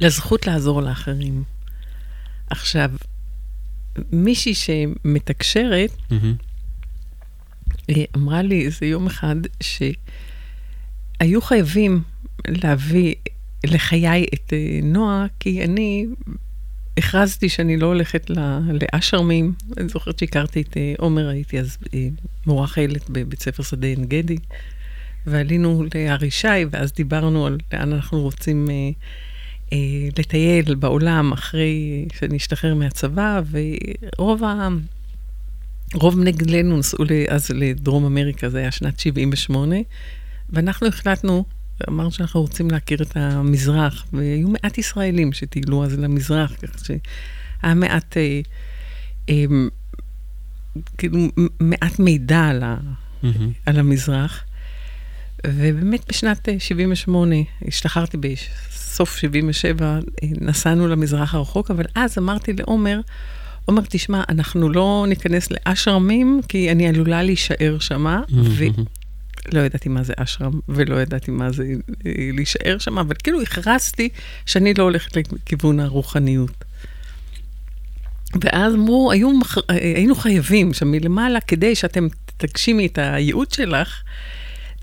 לזכות 0.00 0.46
לעזור 0.46 0.82
לאחרים. 0.82 1.51
עכשיו, 2.52 2.90
מישהי 4.12 4.54
שמתקשרת, 4.54 5.90
mm-hmm. 6.10 7.92
אמרה 8.16 8.42
לי 8.42 8.64
איזה 8.64 8.86
יום 8.86 9.06
אחד 9.06 9.36
שהיו 9.60 11.42
חייבים 11.42 12.02
להביא 12.48 13.14
לחיי 13.66 14.26
את 14.34 14.52
אה, 14.52 14.80
נועה, 14.82 15.26
כי 15.40 15.64
אני 15.64 16.06
הכרזתי 16.98 17.48
שאני 17.48 17.76
לא 17.76 17.86
הולכת 17.86 18.30
לאשרמים. 18.80 19.52
אני 19.76 19.88
זוכרת 19.88 20.18
שהכרתי 20.18 20.60
את 20.60 20.76
אה, 20.76 20.94
עומר, 20.98 21.28
הייתי 21.28 21.60
אז 21.60 21.78
מורה 22.46 22.66
חיילת 22.66 23.10
בבית 23.10 23.42
ספר 23.42 23.62
שדה 23.62 23.86
עין 23.86 24.04
גדי, 24.04 24.36
ועלינו 25.26 25.84
להר 25.94 26.24
ישי, 26.24 26.64
ואז 26.70 26.92
דיברנו 26.92 27.46
על 27.46 27.58
לאן 27.72 27.92
אנחנו 27.92 28.20
רוצים 28.20 28.70
אה, 28.70 28.74
אה, 28.74 28.90
לטייל 30.18 30.74
בעולם 30.74 31.32
אחרי 31.32 32.06
שנשתחרר 32.18 32.74
מהצבא, 32.74 33.40
ורוב 33.50 34.44
ה... 34.44 34.68
רוב 35.94 36.18
נגדנו 36.18 36.78
נסעו 36.78 37.04
אז 37.28 37.50
לדרום 37.50 38.04
אמריקה, 38.04 38.48
זה 38.48 38.58
היה 38.58 38.70
שנת 38.70 39.00
78, 39.00 39.76
ואנחנו 40.50 40.86
החלטנו, 40.86 41.44
אמרנו 41.88 42.10
שאנחנו 42.10 42.40
רוצים 42.40 42.70
להכיר 42.70 43.02
את 43.02 43.16
המזרח, 43.16 44.06
והיו 44.12 44.48
מעט 44.48 44.78
ישראלים 44.78 45.32
שטיילו 45.32 45.84
אז 45.84 45.98
למזרח, 45.98 46.52
כך 46.62 46.84
שהיה 46.84 47.74
מעט, 47.74 48.16
אה, 48.16 48.40
אה, 49.28 49.44
כאילו, 50.98 51.18
מעט 51.60 51.98
מידע 51.98 52.40
על, 52.40 52.62
ה, 52.62 52.76
mm-hmm. 53.22 53.26
על 53.66 53.78
המזרח. 53.78 54.44
ובאמת 55.46 56.08
בשנת 56.08 56.48
78, 56.58 57.34
אה, 57.36 57.42
השתחררתי 57.68 58.16
בסוף 58.16 59.16
77, 59.16 59.86
אה, 59.86 59.98
נסענו 60.40 60.88
למזרח 60.88 61.34
הרחוק, 61.34 61.70
אבל 61.70 61.84
אז 61.94 62.18
אמרתי 62.18 62.52
לעומר, 62.52 63.00
עומר, 63.64 63.82
תשמע, 63.88 64.22
אנחנו 64.28 64.68
לא 64.68 65.04
ניכנס 65.08 65.48
לאשרמים, 65.50 66.40
כי 66.48 66.72
אני 66.72 66.88
עלולה 66.88 67.22
להישאר 67.22 67.78
שמה, 67.78 68.22
ולא 68.32 69.60
ידעתי 69.60 69.88
מה 69.88 70.02
זה 70.02 70.12
אשרם, 70.16 70.60
ולא 70.68 71.02
ידעתי 71.02 71.30
מה 71.30 71.52
זה 71.52 71.64
אה, 72.06 72.12
להישאר 72.32 72.78
שם, 72.78 72.98
אבל 72.98 73.14
כאילו 73.22 73.42
הכרזתי 73.42 74.08
שאני 74.46 74.74
לא 74.74 74.82
הולכת 74.82 75.16
לכיוון 75.16 75.80
הרוחניות. 75.80 76.64
ואז 78.40 78.74
אמרו, 78.74 79.12
היו, 79.12 79.30
היינו 79.68 80.14
חייבים 80.14 80.72
שם 80.72 80.90
מלמעלה, 80.90 81.40
כדי 81.40 81.74
שאתם 81.74 82.06
תגשימי 82.36 82.86
את 82.86 82.98
הייעוד 82.98 83.50
שלך, 83.50 84.02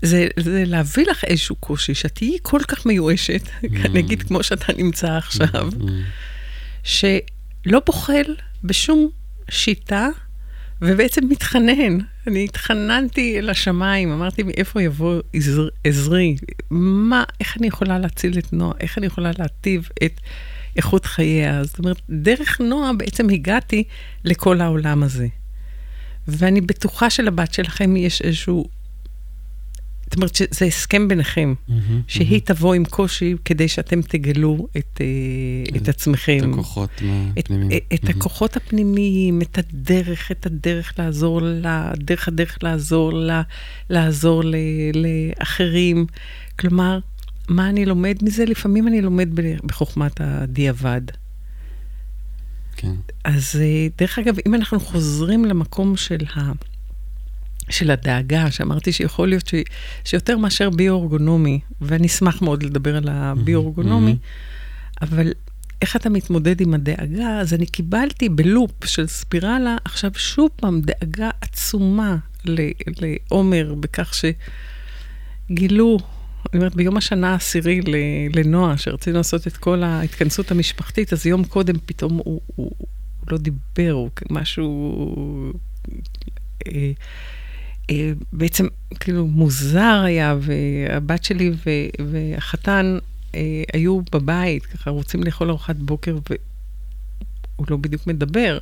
זה, 0.02 0.28
זה 0.36 0.62
להביא 0.66 1.06
לך 1.06 1.24
איזשהו 1.24 1.56
קושי, 1.56 1.94
שאת 1.94 2.14
תהיי 2.14 2.38
כל 2.42 2.60
כך 2.68 2.86
מיואשת, 2.86 3.42
mm. 3.48 3.88
נגיד 3.88 4.22
כמו 4.22 4.42
שאתה 4.42 4.72
נמצא 4.72 5.16
עכשיו, 5.16 5.70
mm. 5.72 5.84
שלא 6.82 7.80
בוחל 7.86 8.34
בשום 8.64 9.08
שיטה, 9.50 10.08
ובעצם 10.82 11.28
מתחנן. 11.28 11.98
אני 12.26 12.44
התחננתי 12.44 13.38
אל 13.38 13.50
השמיים, 13.50 14.12
אמרתי, 14.12 14.42
מאיפה 14.42 14.82
יבוא 14.82 15.20
עזר, 15.32 15.68
עזרי? 15.84 16.36
מה, 16.70 17.24
איך 17.40 17.56
אני 17.58 17.66
יכולה 17.66 17.98
להציל 17.98 18.38
את 18.38 18.52
נועה? 18.52 18.74
איך 18.80 18.98
אני 18.98 19.06
יכולה 19.06 19.30
להטיב 19.38 19.88
את 20.04 20.20
איכות 20.76 21.06
חייה? 21.06 21.64
זאת 21.64 21.78
אומרת, 21.78 22.00
דרך 22.10 22.60
נועה 22.60 22.92
בעצם 22.92 23.30
הגעתי 23.30 23.84
לכל 24.24 24.60
העולם 24.60 25.02
הזה. 25.02 25.26
ואני 26.28 26.60
בטוחה 26.60 27.10
שלבת 27.10 27.54
שלכם 27.54 27.96
יש 27.96 28.22
איזשהו 28.22 28.68
זאת 30.10 30.16
אומרת 30.16 30.34
שזה 30.34 30.64
הסכם 30.66 31.08
ביניכם, 31.08 31.54
mm-hmm, 31.68 31.72
שהיא 32.06 32.40
mm-hmm. 32.40 32.44
תבוא 32.44 32.74
עם 32.74 32.84
קושי 32.84 33.34
כדי 33.44 33.68
שאתם 33.68 34.02
תגלו 34.02 34.68
את, 34.76 35.00
uh, 35.70 35.76
את 35.76 35.88
עצמכם. 35.88 36.38
את 36.38 36.52
הכוחות 36.52 36.90
הפנימיים. 36.90 37.32
את, 37.38 37.50
את 37.94 38.04
mm-hmm. 38.04 38.10
הכוחות 38.10 38.56
הפנימיים, 38.56 39.42
את 39.42 39.58
הדרך, 39.58 40.30
את 40.30 40.46
הדרך 40.46 40.94
לעזור 40.98 41.40
לה, 41.42 41.92
דרך 41.96 42.28
הדרך 42.28 42.58
לעזור 42.62 43.12
לה, 43.12 43.42
לעזור 43.90 44.44
ל, 44.44 44.54
לאחרים. 44.94 46.06
כלומר, 46.58 46.98
מה 47.48 47.68
אני 47.68 47.86
לומד 47.86 48.16
מזה? 48.22 48.44
לפעמים 48.44 48.88
אני 48.88 49.00
לומד 49.00 49.28
בחוכמת 49.64 50.20
הדיעבד. 50.20 51.02
כן. 52.76 52.94
אז 53.24 53.56
אה, 53.60 53.86
דרך 53.98 54.18
אגב, 54.18 54.36
אם 54.46 54.54
אנחנו 54.54 54.80
חוזרים 54.80 55.44
למקום 55.44 55.96
של 55.96 56.24
ה... 56.36 56.52
של 57.70 57.90
הדאגה, 57.90 58.50
שאמרתי 58.50 58.92
שיכול 58.92 59.28
להיות 59.28 59.46
ש... 59.46 59.54
שיותר 60.04 60.38
מאשר 60.38 60.70
ביו-אורגונומי, 60.70 61.60
ואני 61.80 62.06
אשמח 62.06 62.42
מאוד 62.42 62.62
לדבר 62.62 62.96
על 62.96 63.08
הביו-אורגונומי, 63.08 64.12
mm-hmm. 64.12 65.06
אבל 65.06 65.32
איך 65.82 65.96
אתה 65.96 66.10
מתמודד 66.10 66.60
עם 66.60 66.74
הדאגה? 66.74 67.40
אז 67.40 67.54
אני 67.54 67.66
קיבלתי 67.66 68.28
בלופ 68.28 68.84
של 68.84 69.06
ספירלה, 69.06 69.76
עכשיו 69.84 70.10
שוב 70.14 70.50
פעם 70.56 70.80
דאגה 70.80 71.30
עצומה 71.40 72.16
לעומר, 72.44 73.74
בכך 73.80 74.14
שגילו, 75.50 75.98
אני 76.52 76.58
אומרת, 76.58 76.74
ביום 76.74 76.96
השנה 76.96 77.32
העשירי 77.32 77.80
לנועה, 78.34 78.78
שרצינו 78.78 79.16
לעשות 79.16 79.46
את 79.46 79.56
כל 79.56 79.82
ההתכנסות 79.82 80.50
המשפחתית, 80.50 81.12
אז 81.12 81.26
יום 81.26 81.44
קודם 81.44 81.74
פתאום 81.86 82.20
הוא, 82.24 82.40
הוא, 82.56 82.70
הוא 82.76 82.88
לא 83.30 83.38
דיבר, 83.38 83.90
הוא 83.90 84.10
משהו... 84.30 85.52
אה, 86.66 86.92
בעצם 88.32 88.66
כאילו 89.00 89.26
מוזר 89.26 90.02
היה, 90.04 90.36
והבת 90.40 91.24
שלי 91.24 91.52
והחתן 91.98 92.98
אה, 93.34 93.62
היו 93.72 94.00
בבית, 94.12 94.66
ככה 94.66 94.90
רוצים 94.90 95.24
לאכול 95.24 95.48
ארוחת 95.48 95.76
בוקר, 95.76 96.18
והוא 96.28 97.66
לא 97.70 97.76
בדיוק 97.76 98.06
מדבר. 98.06 98.58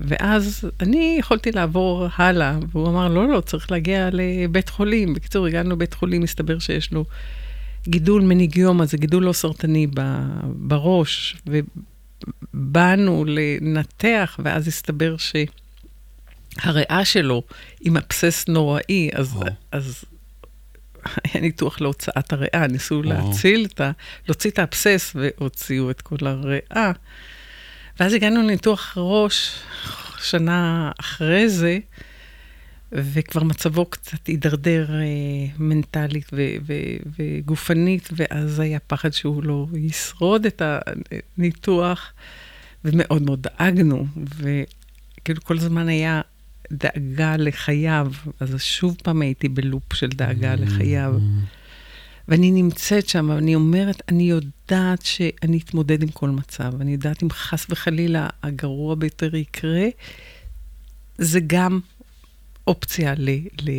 ואז 0.00 0.70
אני 0.80 1.16
יכולתי 1.20 1.52
לעבור 1.52 2.06
הלאה, 2.16 2.58
והוא 2.72 2.88
אמר, 2.88 3.08
לא, 3.08 3.28
לא, 3.28 3.40
צריך 3.40 3.70
להגיע 3.70 4.08
לבית 4.12 4.68
חולים. 4.68 5.14
בקיצור, 5.14 5.46
הגענו 5.46 5.70
לבית 5.70 5.94
חולים, 5.94 6.22
מסתבר 6.22 6.58
שיש 6.58 6.92
לו 6.92 7.04
גידול 7.88 8.22
מניגיומה, 8.22 8.86
זה 8.86 8.96
גידול 8.96 9.22
לא 9.22 9.32
סרטני 9.32 9.86
בראש, 10.44 11.36
ובאנו 12.54 13.24
לנתח, 13.28 14.40
ואז 14.42 14.68
הסתבר 14.68 15.16
ש... 15.16 15.36
הריאה 16.60 17.04
שלו 17.04 17.42
עם 17.80 17.96
אבסס 17.96 18.44
נוראי, 18.48 19.10
אז, 19.12 19.32
oh. 19.32 19.50
אז 19.72 20.04
היה 21.24 21.42
ניתוח 21.42 21.80
להוצאת 21.80 22.32
הריאה, 22.32 22.66
ניסו 22.66 23.02
oh. 23.02 23.06
להציל 23.06 23.66
את 23.74 23.80
ה... 23.80 23.90
להוציא 24.26 24.50
את 24.50 24.58
האבסס 24.58 25.12
והוציאו 25.14 25.90
את 25.90 26.00
כל 26.00 26.16
הריאה. 26.26 26.92
ואז 28.00 28.12
הגענו 28.12 28.42
לניתוח 28.42 28.94
ראש 28.96 29.50
שנה 30.22 30.90
אחרי 31.00 31.48
זה, 31.48 31.78
וכבר 32.92 33.42
מצבו 33.42 33.86
קצת 33.86 34.26
הידרדר 34.26 34.94
אה, 34.94 35.04
מנטלית 35.58 36.30
ו- 36.32 36.56
ו- 36.66 37.08
וגופנית, 37.18 38.08
ואז 38.12 38.60
היה 38.60 38.78
פחד 38.78 39.12
שהוא 39.12 39.44
לא 39.44 39.66
ישרוד 39.76 40.46
את 40.46 40.62
הניתוח, 41.38 42.12
ומאוד 42.84 43.22
מאוד 43.22 43.42
דאגנו, 43.42 44.06
וכאילו 44.16 45.42
כל 45.42 45.56
הזמן 45.56 45.88
היה 45.88 46.20
דאגה 46.72 47.36
לחייו, 47.36 48.12
אז 48.40 48.56
שוב 48.60 48.96
פעם 49.02 49.22
הייתי 49.22 49.48
בלופ 49.48 49.94
של 49.94 50.08
דאגה. 50.08 50.54
לחייו. 50.54 51.14
ואני 52.28 52.50
נמצאת 52.50 53.08
שם, 53.08 53.30
ואני 53.34 53.54
אומרת, 53.54 54.02
אני 54.08 54.22
יודעת 54.22 55.02
שאני 55.02 55.58
אתמודד 55.58 56.02
עם 56.02 56.08
כל 56.08 56.30
מצב. 56.30 56.72
אני 56.80 56.92
יודעת 56.92 57.22
אם 57.22 57.30
חס 57.30 57.66
וחלילה 57.70 58.28
הגרוע 58.42 58.94
ביותר 58.94 59.36
יקרה, 59.36 59.86
זה 61.18 61.40
גם 61.46 61.80
אופציה 62.66 63.14
ל, 63.16 63.30
ל, 63.62 63.70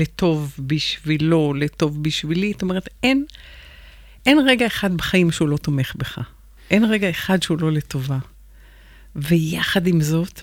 לטוב 0.00 0.54
בשבילו, 0.58 1.54
לטוב 1.54 2.02
בשבילי. 2.02 2.52
זאת 2.52 2.62
אומרת, 2.62 2.88
אין, 3.02 3.24
אין 4.26 4.38
רגע 4.46 4.66
אחד 4.66 4.94
בחיים 4.94 5.30
שהוא 5.30 5.48
לא 5.48 5.56
תומך 5.56 5.96
בך. 5.96 6.18
אין 6.70 6.84
רגע 6.84 7.10
אחד 7.10 7.42
שהוא 7.42 7.58
לא 7.60 7.72
לטובה. 7.72 8.18
ויחד 9.16 9.86
עם 9.86 10.00
זאת, 10.00 10.40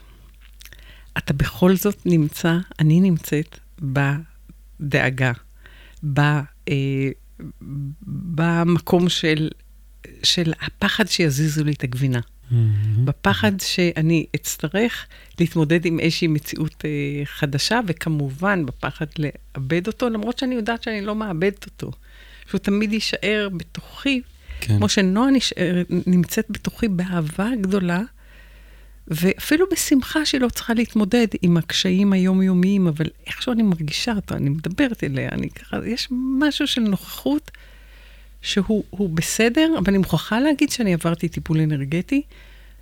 אתה 1.17 1.33
בכל 1.33 1.75
זאת 1.75 2.05
נמצא, 2.05 2.57
אני 2.79 2.99
נמצאת 2.99 3.59
בדאגה, 3.81 5.31
ב, 6.13 6.19
אה, 6.69 7.09
במקום 8.35 9.09
של, 9.09 9.49
של 10.23 10.53
הפחד 10.61 11.07
שיזיזו 11.07 11.63
לי 11.63 11.71
את 11.71 11.83
הגבינה. 11.83 12.19
Mm-hmm. 12.19 12.55
בפחד 13.05 13.51
שאני 13.59 14.25
אצטרך 14.35 15.05
להתמודד 15.39 15.85
עם 15.85 15.99
איזושהי 15.99 16.27
מציאות 16.27 16.85
אה, 16.85 17.25
חדשה, 17.25 17.79
וכמובן 17.87 18.65
בפחד 18.65 19.05
לאבד 19.19 19.87
אותו, 19.87 20.09
למרות 20.09 20.39
שאני 20.39 20.55
יודעת 20.55 20.83
שאני 20.83 21.01
לא 21.01 21.15
מאבדת 21.15 21.65
אותו. 21.65 21.91
שהוא 22.49 22.59
תמיד 22.59 22.93
יישאר 22.93 23.49
בתוכי, 23.57 24.21
כן. 24.59 24.77
כמו 24.77 24.89
שנועה 24.89 25.31
נשאר, 25.31 25.83
נמצאת 26.07 26.45
בתוכי 26.49 26.87
באהבה 26.87 27.49
גדולה, 27.61 28.01
ואפילו 29.07 29.65
בשמחה 29.71 30.25
שהיא 30.25 30.41
לא 30.41 30.49
צריכה 30.49 30.73
להתמודד 30.73 31.27
עם 31.41 31.57
הקשיים 31.57 32.13
היומיומיים, 32.13 32.87
אבל 32.87 33.05
איכשהו 33.27 33.53
אני 33.53 33.63
מרגישה 33.63 34.13
אותה, 34.13 34.35
אני 34.35 34.49
מדברת 34.49 35.03
אליה, 35.03 35.29
אני 35.29 35.49
ככה, 35.49 35.77
יש 35.85 36.07
משהו 36.11 36.67
של 36.67 36.81
נוכחות 36.81 37.51
שהוא 38.41 39.09
בסדר, 39.09 39.69
אבל 39.77 39.83
אני 39.87 39.97
מוכרחה 39.97 40.39
להגיד 40.39 40.69
שאני 40.69 40.93
עברתי 40.93 41.29
טיפול 41.29 41.59
אנרגטי 41.59 42.21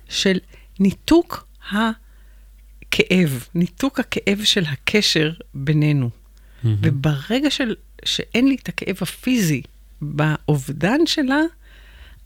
של 0.08 0.38
ניתוק 0.80 1.46
הכאב, 1.70 3.46
ניתוק 3.54 4.00
הכאב 4.00 4.40
של 4.44 4.64
הקשר 4.66 5.32
בינינו. 5.54 6.10
Mm-hmm. 6.10 6.68
וברגע 6.82 7.50
של, 7.50 7.74
שאין 8.04 8.48
לי 8.48 8.56
את 8.62 8.68
הכאב 8.68 8.96
הפיזי 9.00 9.62
באובדן 10.02 11.06
שלה, 11.06 11.40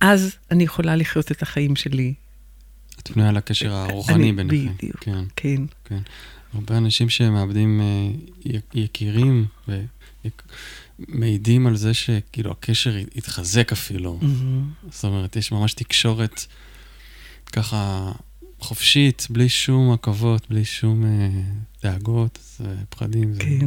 אז 0.01 0.37
אני 0.51 0.65
יכולה 0.65 0.97
לחיות 0.97 1.33
את 1.33 1.43
החיים 1.43 1.77
שלי 1.77 2.15
את 3.01 3.11
בנויה 3.11 3.33
לקשר 3.33 3.73
הרוחני 3.73 4.33
ביניכם. 4.33 4.73
בדיוק, 4.79 4.97
כן. 5.01 5.25
כן. 5.37 5.63
כן. 5.85 5.99
הרבה 6.55 6.77
אנשים 6.77 7.09
שמאבדים 7.09 7.81
אה, 7.81 8.59
יקירים 8.75 9.47
ומעידים 10.99 11.67
על 11.67 11.77
זה 11.77 11.95
שכאילו 11.95 12.51
הקשר 12.51 12.97
התחזק 13.17 13.73
אפילו. 13.73 14.19
Mm-hmm. 14.23 14.91
זאת 14.91 15.05
אומרת, 15.05 15.37
יש 15.37 15.53
ממש 15.53 15.75
תקשורת 15.75 16.47
ככה 17.53 18.13
חופשית, 18.61 19.27
בלי 19.31 19.49
שום 19.49 19.93
עכבות, 19.93 20.51
בלי 20.51 20.65
שום 20.65 21.05
אה, 21.05 21.29
דאגות 21.83 22.39
ופחדים. 22.61 23.35
כן. 23.39 23.59
זה... 23.61 23.67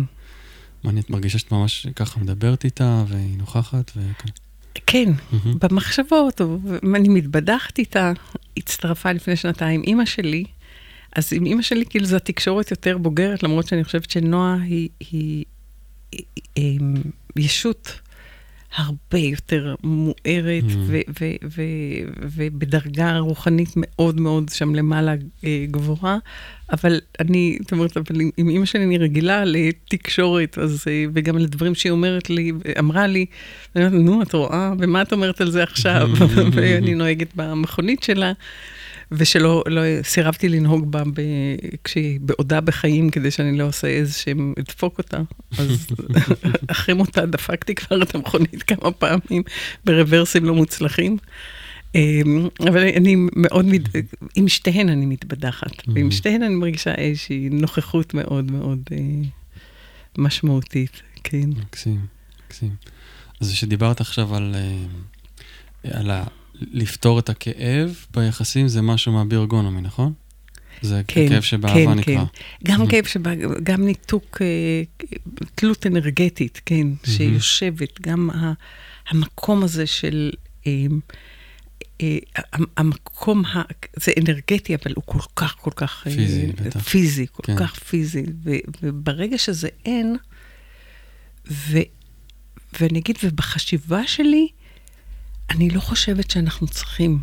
מעניין, 0.83 1.03
את 1.03 1.09
מרגישה 1.09 1.39
שאת 1.39 1.51
ממש 1.51 1.87
ככה 1.95 2.19
מדברת 2.19 2.65
איתה 2.65 3.03
והיא 3.07 3.37
נוכחת? 3.37 3.91
וכן. 3.95 4.29
כן, 4.85 5.11
mm-hmm. 5.13 5.67
במחשבות, 5.67 6.41
אני 6.95 7.09
מתבדחת 7.09 7.79
איתה, 7.79 8.11
הצטרפה 8.57 9.11
לפני 9.11 9.35
שנתיים 9.35 9.83
אימא 9.83 10.05
שלי, 10.05 10.43
אז 11.15 11.33
עם 11.33 11.45
אימא 11.45 11.61
שלי, 11.61 11.85
כאילו, 11.85 12.05
זו 12.05 12.15
התקשורת 12.15 12.71
יותר 12.71 12.97
בוגרת, 12.97 13.43
למרות 13.43 13.67
שאני 13.67 13.83
חושבת 13.83 14.09
שנועה 14.09 14.57
היא, 14.61 14.89
היא, 14.99 15.45
היא, 16.11 16.23
היא, 16.55 16.79
היא 17.35 17.45
ישות 17.45 17.99
הרבה 18.75 19.17
יותר 19.17 19.75
מוארת 19.83 20.63
mm. 20.63 20.91
ו- 21.43 21.61
ובדרגה 22.21 23.17
רוחנית 23.17 23.69
מאוד 23.75 24.19
מאוד 24.19 24.49
שם 24.49 24.75
למעלה 24.75 25.15
אה, 25.45 25.65
גבוהה. 25.71 26.17
אבל 26.71 26.99
אני, 27.19 27.57
זאת 27.61 27.71
אומרת, 27.71 27.97
אבל 27.97 28.21
עם 28.37 28.49
אימא 28.49 28.65
שלי 28.65 28.83
אני 28.83 28.97
רגילה 28.97 29.45
לתקשורת, 29.45 30.57
אז, 30.57 30.83
אה, 30.87 31.05
וגם 31.13 31.37
לדברים 31.37 31.75
שהיא 31.75 31.91
אומרת 31.91 32.29
לי, 32.29 32.51
אמרה 32.79 33.07
לי, 33.07 33.25
נו, 33.75 34.21
את 34.21 34.33
רואה? 34.33 34.73
ומה 34.79 35.01
את 35.01 35.13
אומרת 35.13 35.41
על 35.41 35.51
זה 35.51 35.63
עכשיו? 35.63 36.09
ואני 36.53 36.95
נוהגת 36.95 37.35
במכונית 37.35 38.03
שלה. 38.03 38.31
ושלא, 39.11 39.63
לא, 39.67 39.81
סירבתי 40.03 40.49
לנהוג 40.49 40.91
בה 40.91 41.03
ב, 41.03 41.21
כשהיא 41.83 42.19
בעודה 42.21 42.61
בחיים, 42.61 43.09
כדי 43.09 43.31
שאני 43.31 43.57
לא 43.57 43.63
עושה 43.63 43.87
איזה 43.87 44.13
שהם, 44.13 44.53
אדפוק 44.59 44.97
אותה. 44.97 45.21
אז 45.57 45.87
אחרי 46.71 46.95
מותה 46.95 47.25
דפקתי 47.25 47.75
כבר 47.75 48.03
את 48.03 48.15
המכונית 48.15 48.63
כמה 48.63 48.91
פעמים 48.91 49.43
ברוורסים 49.85 50.45
לא 50.45 50.55
מוצלחים. 50.55 51.17
אמ, 51.95 52.47
אבל 52.69 52.77
אני 52.77 53.15
מאוד, 53.35 53.65
מת... 53.65 53.81
עם 54.35 54.47
שתיהן 54.47 54.89
אני 54.89 55.05
מתבדחת, 55.05 55.71
ועם 55.87 56.11
שתיהן 56.11 56.43
אני 56.43 56.55
מרגישה 56.55 56.95
איזושהי 56.95 57.49
נוכחות 57.49 58.13
מאוד 58.13 58.51
מאוד 58.51 58.79
אה, 58.91 58.97
משמעותית, 60.17 61.01
כן. 61.23 61.49
מקסים, 61.49 62.05
מקסים. 62.45 62.75
אז 63.41 63.51
כשדיברת 63.51 64.01
עכשיו 64.01 64.35
על, 64.35 64.55
אה, 65.85 65.99
על. 65.99 66.11
לפתור 66.61 67.19
את 67.19 67.29
הכאב 67.29 68.05
ביחסים 68.13 68.67
זה 68.67 68.81
משהו 68.81 69.11
מהביורגונומי, 69.11 69.81
נכון? 69.81 70.13
זה 70.81 71.01
כן, 71.07 71.29
כאב 71.29 71.41
שבאהבה 71.41 71.93
כן, 71.93 71.99
נקרא. 71.99 72.13
כן, 72.15 72.23
גם 72.63 72.87
כאב 72.87 73.05
שבא, 73.05 73.31
גם 73.63 73.85
ניתוק, 73.85 74.41
אה, 74.41 75.07
תלות 75.55 75.87
אנרגטית, 75.87 76.61
כן, 76.65 76.87
שיושבת, 77.03 78.01
גם 78.01 78.29
המקום 79.09 79.63
הזה 79.63 79.87
של... 79.87 80.31
אה, 80.67 80.85
אה, 82.01 82.17
המקום, 82.77 83.45
ה, 83.45 83.61
זה 83.95 84.11
אנרגטי, 84.19 84.75
אבל 84.75 84.93
הוא 84.95 85.03
כל 85.05 85.19
כך, 85.35 85.55
כל 85.61 85.71
כך... 85.75 86.03
פיזי, 86.03 86.47
בטח. 86.47 86.79
פיזי, 86.79 87.25
כל 87.31 87.43
כן. 87.43 87.55
כך 87.57 87.79
פיזי. 87.79 88.23
ו, 88.43 88.51
וברגע 88.83 89.37
שזה 89.37 89.69
אין, 89.85 90.17
ו, 91.51 91.77
ואני 92.79 92.99
אגיד, 92.99 93.17
ובחשיבה 93.23 94.07
שלי, 94.07 94.47
אני 95.49 95.69
לא 95.69 95.79
חושבת 95.79 96.31
שאנחנו 96.31 96.67
צריכים, 96.67 97.19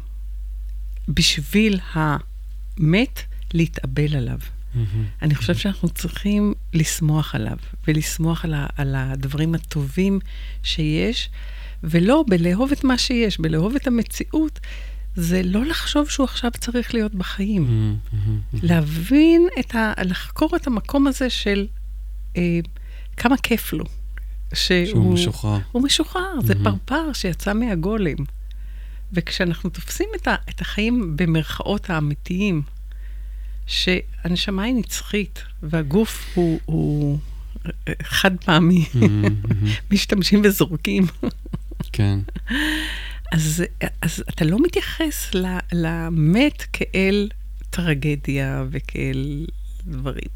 בשביל 1.08 1.80
המת, 1.92 3.22
להתאבל 3.54 4.16
עליו. 4.16 4.38
Mm-hmm. 4.38 4.78
אני 5.22 5.34
חושבת 5.34 5.56
שאנחנו 5.56 5.88
צריכים 5.88 6.54
לשמוח 6.74 7.34
עליו, 7.34 7.56
ולשמוח 7.88 8.44
על, 8.44 8.54
ה, 8.54 8.66
על 8.76 8.94
הדברים 8.94 9.54
הטובים 9.54 10.18
שיש, 10.62 11.30
ולא 11.82 12.24
בלאהוב 12.28 12.72
את 12.72 12.84
מה 12.84 12.98
שיש, 12.98 13.40
בלאהוב 13.40 13.74
את 13.74 13.86
המציאות. 13.86 14.60
זה 15.16 15.42
לא 15.44 15.64
לחשוב 15.64 16.08
שהוא 16.08 16.24
עכשיו 16.24 16.50
צריך 16.60 16.94
להיות 16.94 17.14
בחיים. 17.14 17.66
Mm-hmm. 18.12 18.58
להבין 18.62 19.48
את 19.60 19.74
ה... 19.74 19.92
לחקור 20.04 20.56
את 20.56 20.66
המקום 20.66 21.06
הזה 21.06 21.30
של 21.30 21.66
אה, 22.36 22.58
כמה 23.16 23.36
כיף 23.36 23.72
לו. 23.72 23.84
שהוא, 24.54 24.86
שהוא 24.86 25.14
משוחרר. 25.14 25.58
הוא 25.72 25.82
משוחרר, 25.82 26.38
mm-hmm. 26.38 26.46
זה 26.46 26.54
פרפר 26.64 27.12
שיצא 27.12 27.52
מהגולם. 27.52 28.16
וכשאנחנו 29.12 29.70
תופסים 29.70 30.08
את, 30.16 30.28
ה, 30.28 30.34
את 30.48 30.60
החיים 30.60 31.16
במרכאות 31.16 31.90
האמיתיים, 31.90 32.62
שהנשמה 33.66 34.62
היא 34.62 34.74
נצחית, 34.74 35.42
והגוף 35.62 36.30
הוא, 36.34 36.60
הוא 36.64 37.18
חד 38.02 38.36
פעמי, 38.44 38.84
mm-hmm. 38.92 39.28
משתמשים 39.92 40.40
וזורקים. 40.44 41.06
כן. 41.92 42.18
אז, 43.32 43.64
אז 44.02 44.24
אתה 44.28 44.44
לא 44.44 44.58
מתייחס 44.62 45.30
למת 45.72 46.64
כאל 46.72 47.28
טרגדיה 47.70 48.64
וכאל 48.70 49.46
דברים, 49.86 50.28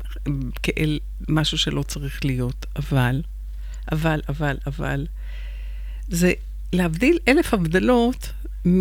כאל 0.63 0.99
משהו 1.29 1.59
שלא 1.59 1.83
צריך 1.83 2.25
להיות, 2.25 2.67
אבל 2.77 3.23
אבל, 3.93 4.21
אבל, 4.29 4.57
אבל, 4.67 5.07
זה 6.09 6.33
להבדיל 6.73 7.19
אלף 7.29 7.55
הבדלות 7.55 8.33
מ... 8.67 8.81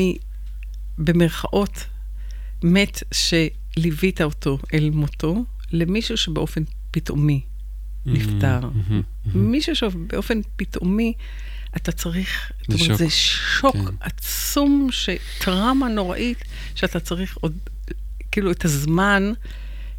במרכאות, 0.97 1.85
מת 2.63 3.03
שליווית 3.11 4.21
אותו 4.21 4.57
אל 4.73 4.89
מותו, 4.89 5.45
למישהו 5.71 6.17
שבאופן 6.17 6.63
פתאומי 6.91 7.41
נפטר. 8.05 8.59
Mm-hmm, 8.61 8.89
mm-hmm, 8.91 9.27
mm-hmm. 9.27 9.37
מישהו 9.37 9.75
שבאופן 9.75 10.41
פתאומי, 10.55 11.13
אתה 11.77 11.91
צריך, 11.91 12.51
זה 12.67 12.77
זאת 12.77 12.85
אומרת, 12.85 12.97
זה 12.97 13.09
שוק 13.09 13.75
כן. 13.75 13.95
עצום, 13.99 14.89
טראומה 15.39 15.87
נוראית, 15.87 16.43
שאתה 16.75 16.99
צריך 16.99 17.37
עוד, 17.41 17.53
כאילו, 18.31 18.51
את 18.51 18.65
הזמן 18.65 19.31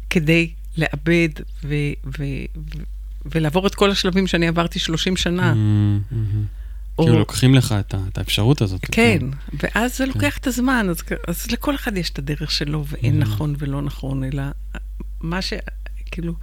כדי 0.09 0.51
לאבד 0.77 1.29
ו... 1.63 1.75
ו, 2.05 2.23
ו 2.55 2.83
ולעבור 3.25 3.67
את 3.67 3.75
כל 3.75 3.91
השלבים 3.91 4.27
שאני 4.27 4.47
עברתי 4.47 4.79
30 4.79 5.17
שנה. 5.17 5.53
Mm-hmm. 5.53 6.15
או... 6.97 7.03
כאילו 7.03 7.19
לוקחים 7.19 7.55
לך 7.55 7.75
את, 7.79 7.95
את 8.07 8.17
האפשרות 8.17 8.61
הזאת. 8.61 8.81
כן, 8.91 9.19
כן. 9.19 9.27
ואז 9.73 9.97
זה 9.97 10.05
לוקח 10.05 10.19
כן. 10.19 10.39
את 10.41 10.47
הזמן, 10.47 10.87
אז, 10.89 11.01
אז 11.27 11.51
לכל 11.51 11.75
אחד 11.75 11.97
יש 11.97 12.09
את 12.09 12.19
הדרך 12.19 12.51
שלו, 12.51 12.85
ואין 12.87 13.13
mm-hmm. 13.13 13.25
נכון 13.25 13.55
ולא 13.57 13.81
נכון, 13.81 14.23
אלא 14.23 14.43
מה 15.21 15.41
ש... 15.41 15.53
כאילו, 16.11 16.33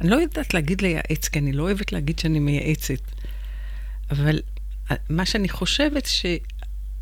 אני 0.00 0.10
לא 0.10 0.16
יודעת 0.16 0.54
להגיד 0.54 0.80
לייעץ, 0.80 1.28
כי 1.28 1.38
אני 1.38 1.52
לא 1.52 1.62
אוהבת 1.62 1.92
להגיד 1.92 2.18
שאני 2.18 2.38
מייעצת, 2.38 3.00
אבל 4.10 4.40
מה 5.08 5.26
שאני 5.26 5.48
חושבת, 5.48 6.08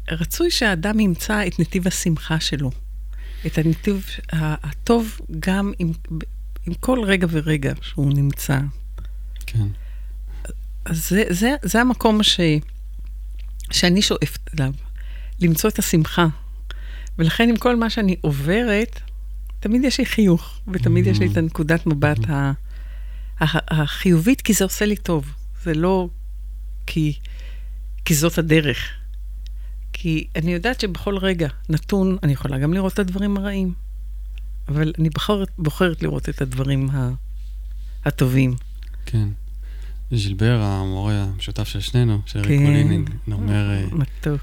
שרצוי 0.09 0.51
שהאדם 0.51 1.01
ימצא 1.01 1.47
את 1.47 1.61
נתיב 1.61 1.87
השמחה 1.87 2.41
שלו, 2.41 2.71
את 3.47 3.59
הנתיב 3.59 4.07
הטוב 4.33 5.21
גם 5.41 5.73
עם, 5.79 5.93
עם 6.67 6.75
כל 6.75 7.01
רגע 7.05 7.27
ורגע 7.31 7.73
שהוא 7.83 8.13
נמצא. 8.15 8.59
כן. 9.57 9.69
אז 10.85 11.09
זה, 11.09 11.25
זה, 11.31 11.55
זה 11.63 11.81
המקום 11.81 12.23
ש, 12.23 12.41
שאני 13.71 14.03
שואפת 14.03 14.55
אליו, 14.55 14.73
למצוא 15.41 15.71
את 15.71 15.79
השמחה. 15.79 16.27
ולכן 17.19 17.49
עם 17.49 17.57
כל 17.57 17.77
מה 17.77 17.91
שאני 17.91 18.17
עוברת, 18.21 19.01
תמיד 19.61 19.85
יש 19.85 19.99
לי 19.99 20.07
חיוך, 20.07 20.61
ותמיד 20.69 21.07
mm-hmm. 21.07 21.11
יש 21.11 21.21
לי 21.21 21.27
את 21.33 21.37
הנקודת 21.37 21.87
מבט 21.87 22.19
mm-hmm. 22.19 23.41
החיובית, 23.71 24.41
כי 24.41 24.53
זה 24.53 24.65
עושה 24.65 24.87
לי 24.87 24.97
טוב. 24.97 25.33
זה 25.63 25.75
לא 25.75 26.09
כי, 26.87 27.19
כי 28.05 28.15
זאת 28.15 28.39
הדרך. 28.39 28.79
כי 29.93 30.27
אני 30.37 30.53
יודעת 30.53 30.81
שבכל 30.81 31.19
רגע 31.19 31.49
נתון, 31.69 32.17
אני 32.23 32.33
יכולה 32.33 32.59
גם 32.59 32.75
לראות 32.75 32.93
את 32.93 32.99
הדברים 32.99 33.37
הרעים, 33.37 33.75
אבל 34.69 34.93
אני 34.99 35.11
בוחרת, 35.11 35.49
בוחרת 35.59 36.03
לראות 36.03 36.29
את 36.29 36.43
הדברים 36.43 36.89
הטובים. 38.05 38.55
כן. 39.07 39.29
ז'ילבר, 40.13 40.61
המורה 40.63 41.23
המשותף 41.23 41.69
של 41.69 41.81
שנינו, 41.81 42.21
של 42.27 42.43
כן. 42.43 42.49
Recall 42.49 42.75
Healing, 42.75 43.11
אומר... 43.33 43.71
אה, 43.71 43.87
מתוק. 43.93 44.41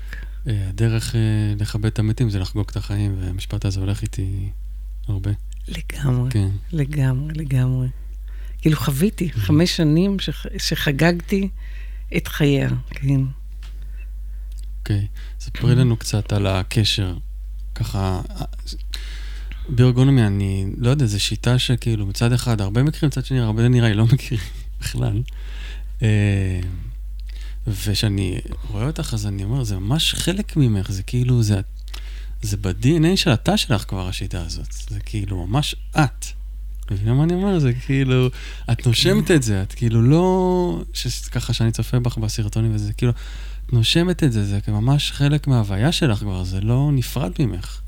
אה, 0.47 0.69
הדרך 0.69 1.15
אה, 1.15 1.21
לכבד 1.59 1.85
את 1.85 1.99
המתים 1.99 2.29
זה 2.29 2.39
לחגוג 2.39 2.65
את 2.71 2.77
החיים, 2.77 3.15
והמשפט 3.19 3.65
הזה 3.65 3.79
הולך 3.79 4.01
איתי 4.01 4.49
הרבה. 5.07 5.31
לגמרי, 5.67 6.31
כן. 6.31 6.49
לגמרי, 6.71 7.33
לגמרי. 7.35 7.87
כאילו 8.61 8.77
חוויתי 8.77 9.29
mm-hmm. 9.29 9.39
חמש 9.39 9.77
שנים 9.77 10.19
שח... 10.19 10.45
שחגגתי 10.57 11.49
את 12.17 12.27
חייה, 12.27 12.69
כן. 12.89 13.21
אוקיי, 14.79 15.07
okay. 15.11 15.39
ספרי 15.39 15.75
לנו 15.75 15.97
קצת 15.97 16.33
על 16.33 16.47
הקשר, 16.47 17.17
ככה, 17.75 18.21
ביורגונומי, 19.69 20.27
אני 20.27 20.65
לא 20.77 20.89
יודע, 20.89 21.05
זו 21.05 21.19
שיטה 21.19 21.59
שכאילו 21.59 22.05
מצד 22.05 22.31
אחד 22.31 22.61
הרבה 22.61 22.83
מכירים, 22.83 23.07
מצד 23.07 23.25
שני 23.25 23.39
הרבה 23.39 23.67
נראה 23.67 23.89
לי 23.89 23.93
לא 23.93 24.05
מכירים 24.05 24.45
בכלל. 24.81 25.21
אה, 26.03 26.59
וכשאני 27.67 28.39
רואה 28.69 28.87
אותך, 28.87 29.13
אז 29.13 29.27
אני 29.27 29.43
אומר, 29.43 29.63
זה 29.63 29.77
ממש 29.79 30.13
חלק 30.13 30.57
ממך, 30.57 30.91
זה 30.91 31.03
כאילו, 31.03 31.43
זה, 31.43 31.61
זה 32.41 32.57
ב-DNA 32.57 33.15
של 33.15 33.29
התא 33.29 33.57
שלך 33.57 33.85
כבר, 33.87 34.07
השיטה 34.07 34.41
הזאת. 34.41 34.71
זה 34.89 34.99
כאילו 34.99 35.47
ממש 35.47 35.75
את. 35.95 36.25
מבינה 36.91 37.13
מה 37.13 37.23
אני 37.23 37.33
אומר? 37.33 37.59
זה 37.59 37.73
כאילו, 37.73 38.27
את 38.71 38.87
נושמת 38.87 39.31
את 39.31 39.43
זה, 39.43 39.61
את 39.61 39.73
כאילו 39.73 40.01
לא... 40.01 40.83
ככה 41.31 41.53
שאני 41.53 41.71
צופה 41.71 41.99
בך 41.99 42.17
בסרטונים 42.17 42.75
וזה, 42.75 42.93
כאילו, 42.93 43.11
את 43.65 43.73
נושמת 43.73 44.23
את 44.23 44.31
זה, 44.31 44.45
זה 44.45 44.59
ממש 44.67 45.11
חלק 45.11 45.47
מההוויה 45.47 45.91
שלך 45.91 46.19
כבר, 46.19 46.43
זה 46.43 46.61
לא 46.61 46.89
נפרד 46.93 47.31
ממך. 47.39 47.79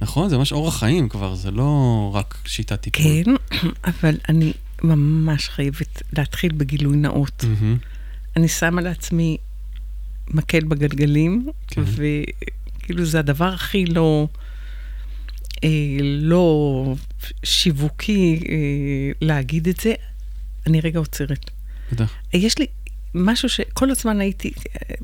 נכון? 0.00 0.28
זה 0.28 0.38
ממש 0.38 0.52
אורח 0.52 0.78
חיים 0.78 1.08
כבר, 1.08 1.34
זה 1.34 1.50
לא 1.50 2.10
רק 2.14 2.38
שיטת 2.44 2.80
טיפול. 2.80 3.02
כן, 3.02 3.30
אבל 3.90 4.16
אני 4.28 4.52
ממש 4.82 5.48
חייבת 5.48 6.02
להתחיל 6.12 6.52
בגילוי 6.52 6.96
נאות. 6.96 7.44
Mm-hmm. 7.44 7.86
אני 8.36 8.48
שמה 8.48 8.80
לעצמי 8.80 9.36
מקל 10.30 10.64
בגלגלים, 10.64 11.48
כן. 11.66 11.82
וכאילו 11.86 13.04
זה 13.04 13.18
הדבר 13.18 13.48
הכי 13.48 13.86
לא, 13.86 14.28
אה, 15.64 15.68
לא 16.00 16.94
שיווקי 17.44 18.40
אה, 18.48 18.56
להגיד 19.20 19.68
את 19.68 19.80
זה. 19.80 19.94
אני 20.66 20.80
רגע 20.80 20.98
עוצרת. 20.98 21.50
בטח. 21.92 22.14
יש 22.32 22.58
לי 22.58 22.66
משהו 23.14 23.48
שכל 23.48 23.90
הזמן 23.90 24.20
הייתי, 24.20 24.52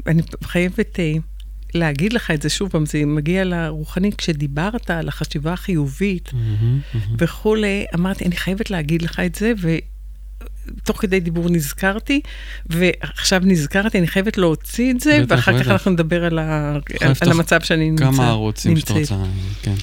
אני 0.07 0.23
חייבת 0.43 1.01
אה, 1.01 1.13
להגיד 1.75 2.13
לך 2.13 2.31
את 2.31 2.43
זה 2.43 2.49
שוב 2.49 2.71
פעם, 2.71 2.87
זה 2.87 3.07
מגיע 3.07 3.45
לרוחני, 3.45 4.11
כשדיברת 4.19 4.91
על 4.91 5.09
החשיבה 5.09 5.53
החיובית 5.53 6.29
Mm-hmm, 6.29 6.35
mm-hmm. 6.97 7.15
וכולי, 7.19 7.85
אמרתי, 7.95 8.25
אני 8.25 8.37
חייבת 8.37 8.71
להגיד 8.71 9.03
לך 9.03 9.21
את 9.21 9.35
זה, 9.35 9.53
ותוך 10.81 11.01
כדי 11.01 11.21
דיבור 11.21 11.51
נזכרתי, 11.51 12.21
ועכשיו 12.67 13.43
נזכרתי, 13.45 13.99
אני 13.99 14.07
חייבת 14.07 14.39
להוציא 14.39 14.93
את 14.93 15.01
זה, 15.01 15.19
בטח, 15.23 15.35
ואחר 15.35 15.63
כך. 15.63 15.69
אנחנו 15.69 15.91
נדבר 15.91 16.25
על, 16.25 16.39
ה... 16.39 16.79
על 17.01 17.11
לפתוח 17.11 17.29
המצב 17.29 17.61
שאני 17.61 17.91
נמצא, 17.91 18.05
כמה 18.05 18.29
ערוצים 18.29 18.77
שאתה 18.77 18.95
נמצאת. 18.95 19.19
רוצה, 19.19 19.31
כן. 19.63 19.75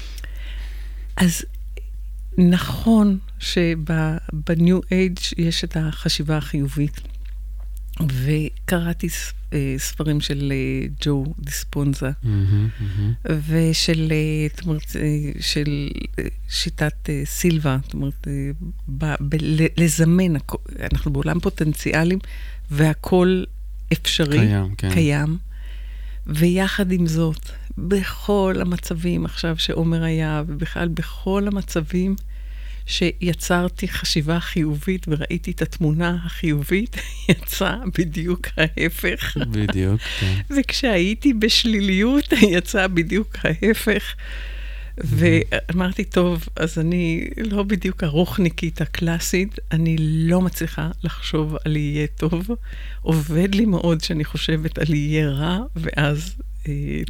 אז 1.18 1.46
נכון 2.38 3.18
שבניו 3.40 4.80
אייג' 4.92 5.20
יש 5.38 5.64
את 5.64 5.78
החשיבה 5.80 6.38
החיובית, 6.38 7.02
וקראתי 8.00 9.10
ספרים 9.78 10.22
של 10.22 10.52
אה, 10.56 10.88
ג'ו 11.02 11.26
דיספונזה, 11.40 12.12
מהמם, 12.24 12.70
מהמם. 12.80 13.14
ושל 13.48 14.12
אה, 14.12 14.66
אומרת, 14.68 14.96
אה, 14.96 15.32
של 15.40 15.90
שיטת 16.50 17.10
סילבה, 17.26 17.78
זאת 17.84 17.94
אומרת, 17.94 18.28
ב- 18.98 19.16
ב- 19.30 19.36
ל- 19.42 19.84
לזמן, 19.84 20.34
אנחנו 20.92 21.14
בעולם 21.14 21.40
פוטנציאלים, 21.40 22.20
והכול 22.72 23.46
אפשרי, 23.94 24.38
קיים, 24.40 24.76
כן. 24.76 24.92
קיים. 24.94 25.38
ויחד 26.28 26.92
עם 26.92 27.08
זאת, 27.08 27.50
בכל 27.78 28.56
המצבים 28.62 29.26
עכשיו 29.26 29.58
שעומר 29.58 30.04
היה, 30.04 30.44
ובכלל 30.48 30.88
בכל 30.88 31.48
המצבים 31.48 32.16
שיצרתי 32.86 33.88
חשיבה 33.88 34.40
חיובית 34.40 35.06
וראיתי 35.08 35.52
את 35.52 35.62
התמונה 35.62 36.18
החיובית, 36.26 36.96
יצא 37.30 37.76
בדיוק 38.00 38.48
ההפך. 38.58 39.38
בדיוק, 39.38 40.02
כן. 40.20 40.42
וכשהייתי 40.58 41.34
בשליליות, 41.34 42.34
יצא 42.58 42.88
בדיוק 42.88 43.38
ההפך. 43.44 44.16
ואמרתי, 44.98 46.04
טוב, 46.04 46.48
אז 46.56 46.80
אני 46.80 47.28
לא 47.38 47.64
בדיוק 47.64 48.04
הרוחניקית 48.04 48.82
הקלאסית, 48.82 49.60
אני 49.72 49.96
לא 50.00 50.42
מצליחה 50.42 50.90
לחשוב 51.04 51.56
על 51.66 51.76
יהיה 51.76 52.08
טוב. 52.08 52.50
עובד 53.02 53.56
לי 53.56 53.66
מאוד 53.66 54.02
שאני 54.02 54.26
חושבת 54.26 54.78
על 54.78 54.94
יהיה 54.94 55.30
רע, 55.30 55.60
ואז 55.76 56.36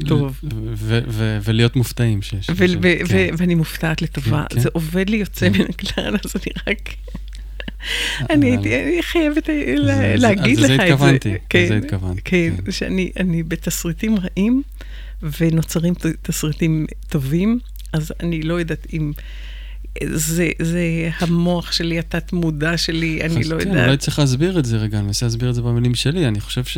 טוב. 0.08 0.40
ו- 0.76 1.00
ו- 1.08 1.38
ולהיות 1.44 1.76
מופתעים 1.76 2.22
שיש. 2.22 2.50
כן. 2.52 3.30
ואני 3.38 3.56
מופתעת 3.56 4.02
לטובה. 4.02 4.46
כן, 4.50 4.56
כן. 4.56 4.62
זה 4.62 4.70
עובד 4.74 5.10
לי 5.10 5.18
יוצא 5.18 5.50
מן 5.50 5.62
הכלל, 5.70 6.18
אז 6.26 6.34
אני 6.36 6.54
רק... 6.68 6.90
אני 8.30 8.50
הייתי 8.50 8.84
אני 8.84 9.04
חייבת 9.04 9.50
אה, 9.50 10.16
להגיד 10.18 10.60
לך 10.60 10.64
לזה 10.64 10.74
את 10.74 10.78
זה. 10.78 10.84
התכוונתי, 10.84 11.34
כן, 11.50 11.64
לזה 11.64 11.78
התכוונתי, 11.78 12.22
כן. 12.24 12.72
שאני 12.72 13.12
אני 13.20 13.44
בתסריטים 13.44 14.16
רעים, 14.20 14.64
ונוצרים 15.40 15.94
תסריטים 16.22 16.86
טובים, 17.10 17.60
אז 17.94 18.14
אני 18.20 18.42
לא 18.42 18.54
יודעת 18.54 18.88
אם... 18.94 19.12
זה, 20.14 20.50
זה 20.62 21.10
המוח 21.20 21.72
שלי, 21.72 22.00
התת-מודע 22.00 22.78
שלי, 22.78 23.22
אני 23.22 23.44
לא 23.44 23.56
יודעת. 23.56 23.86
אולי 23.86 23.98
צריך 23.98 24.20
להסביר 24.20 24.60
את 24.60 24.66
זה 24.66 24.78
רגע, 24.78 24.98
אני 24.98 25.08
מנסה 25.08 25.26
להסביר 25.26 25.50
את 25.50 25.56
זה 25.56 25.62
במילים 25.62 25.96
שלי. 25.96 26.28
אני 26.28 26.40
חושב 26.40 26.64
ש... 26.64 26.78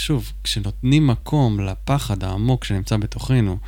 שוב, 0.00 0.32
כשנותנים 0.44 1.06
מקום 1.06 1.60
לפחד 1.60 2.24
העמוק 2.24 2.64
שנמצא 2.64 2.96
בתוכנו, 2.96 3.58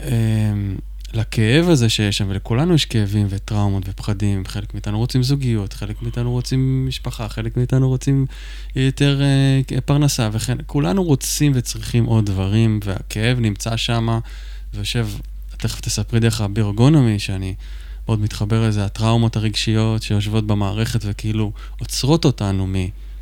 אמ, 0.00 0.76
לכאב 1.14 1.68
הזה 1.68 1.88
שיש 1.88 2.18
שם, 2.18 2.26
ולכולנו 2.28 2.74
יש 2.74 2.84
כאבים 2.84 3.26
וטראומות 3.30 3.82
ופחדים, 3.86 4.42
חלק 4.46 4.74
מאיתנו 4.74 4.98
רוצים 4.98 5.22
זוגיות, 5.22 5.72
חלק 5.72 6.02
מאיתנו 6.02 6.30
רוצים 6.32 6.86
משפחה, 6.88 7.28
חלק 7.28 7.56
מאיתנו 7.56 7.88
רוצים 7.88 8.26
יותר 8.76 9.22
אה, 9.22 9.80
פרנסה, 9.80 10.28
וכן, 10.32 10.58
כולנו 10.66 11.04
רוצים 11.04 11.52
וצריכים 11.54 12.04
עוד 12.04 12.26
דברים, 12.26 12.80
והכאב 12.84 13.38
נמצא 13.40 13.76
שם, 13.76 14.18
ויושב, 14.74 15.08
תכף 15.56 15.80
תספרי 15.80 16.20
דרך 16.20 16.40
הביורגונומי, 16.40 17.18
שאני 17.18 17.54
מאוד 18.08 18.20
מתחבר 18.20 18.68
לזה, 18.68 18.84
הטראומות 18.84 19.36
הרגשיות 19.36 20.02
שיושבות 20.02 20.46
במערכת 20.46 21.00
וכאילו 21.04 21.52
עוצרות 21.78 22.24
אותנו 22.24 22.66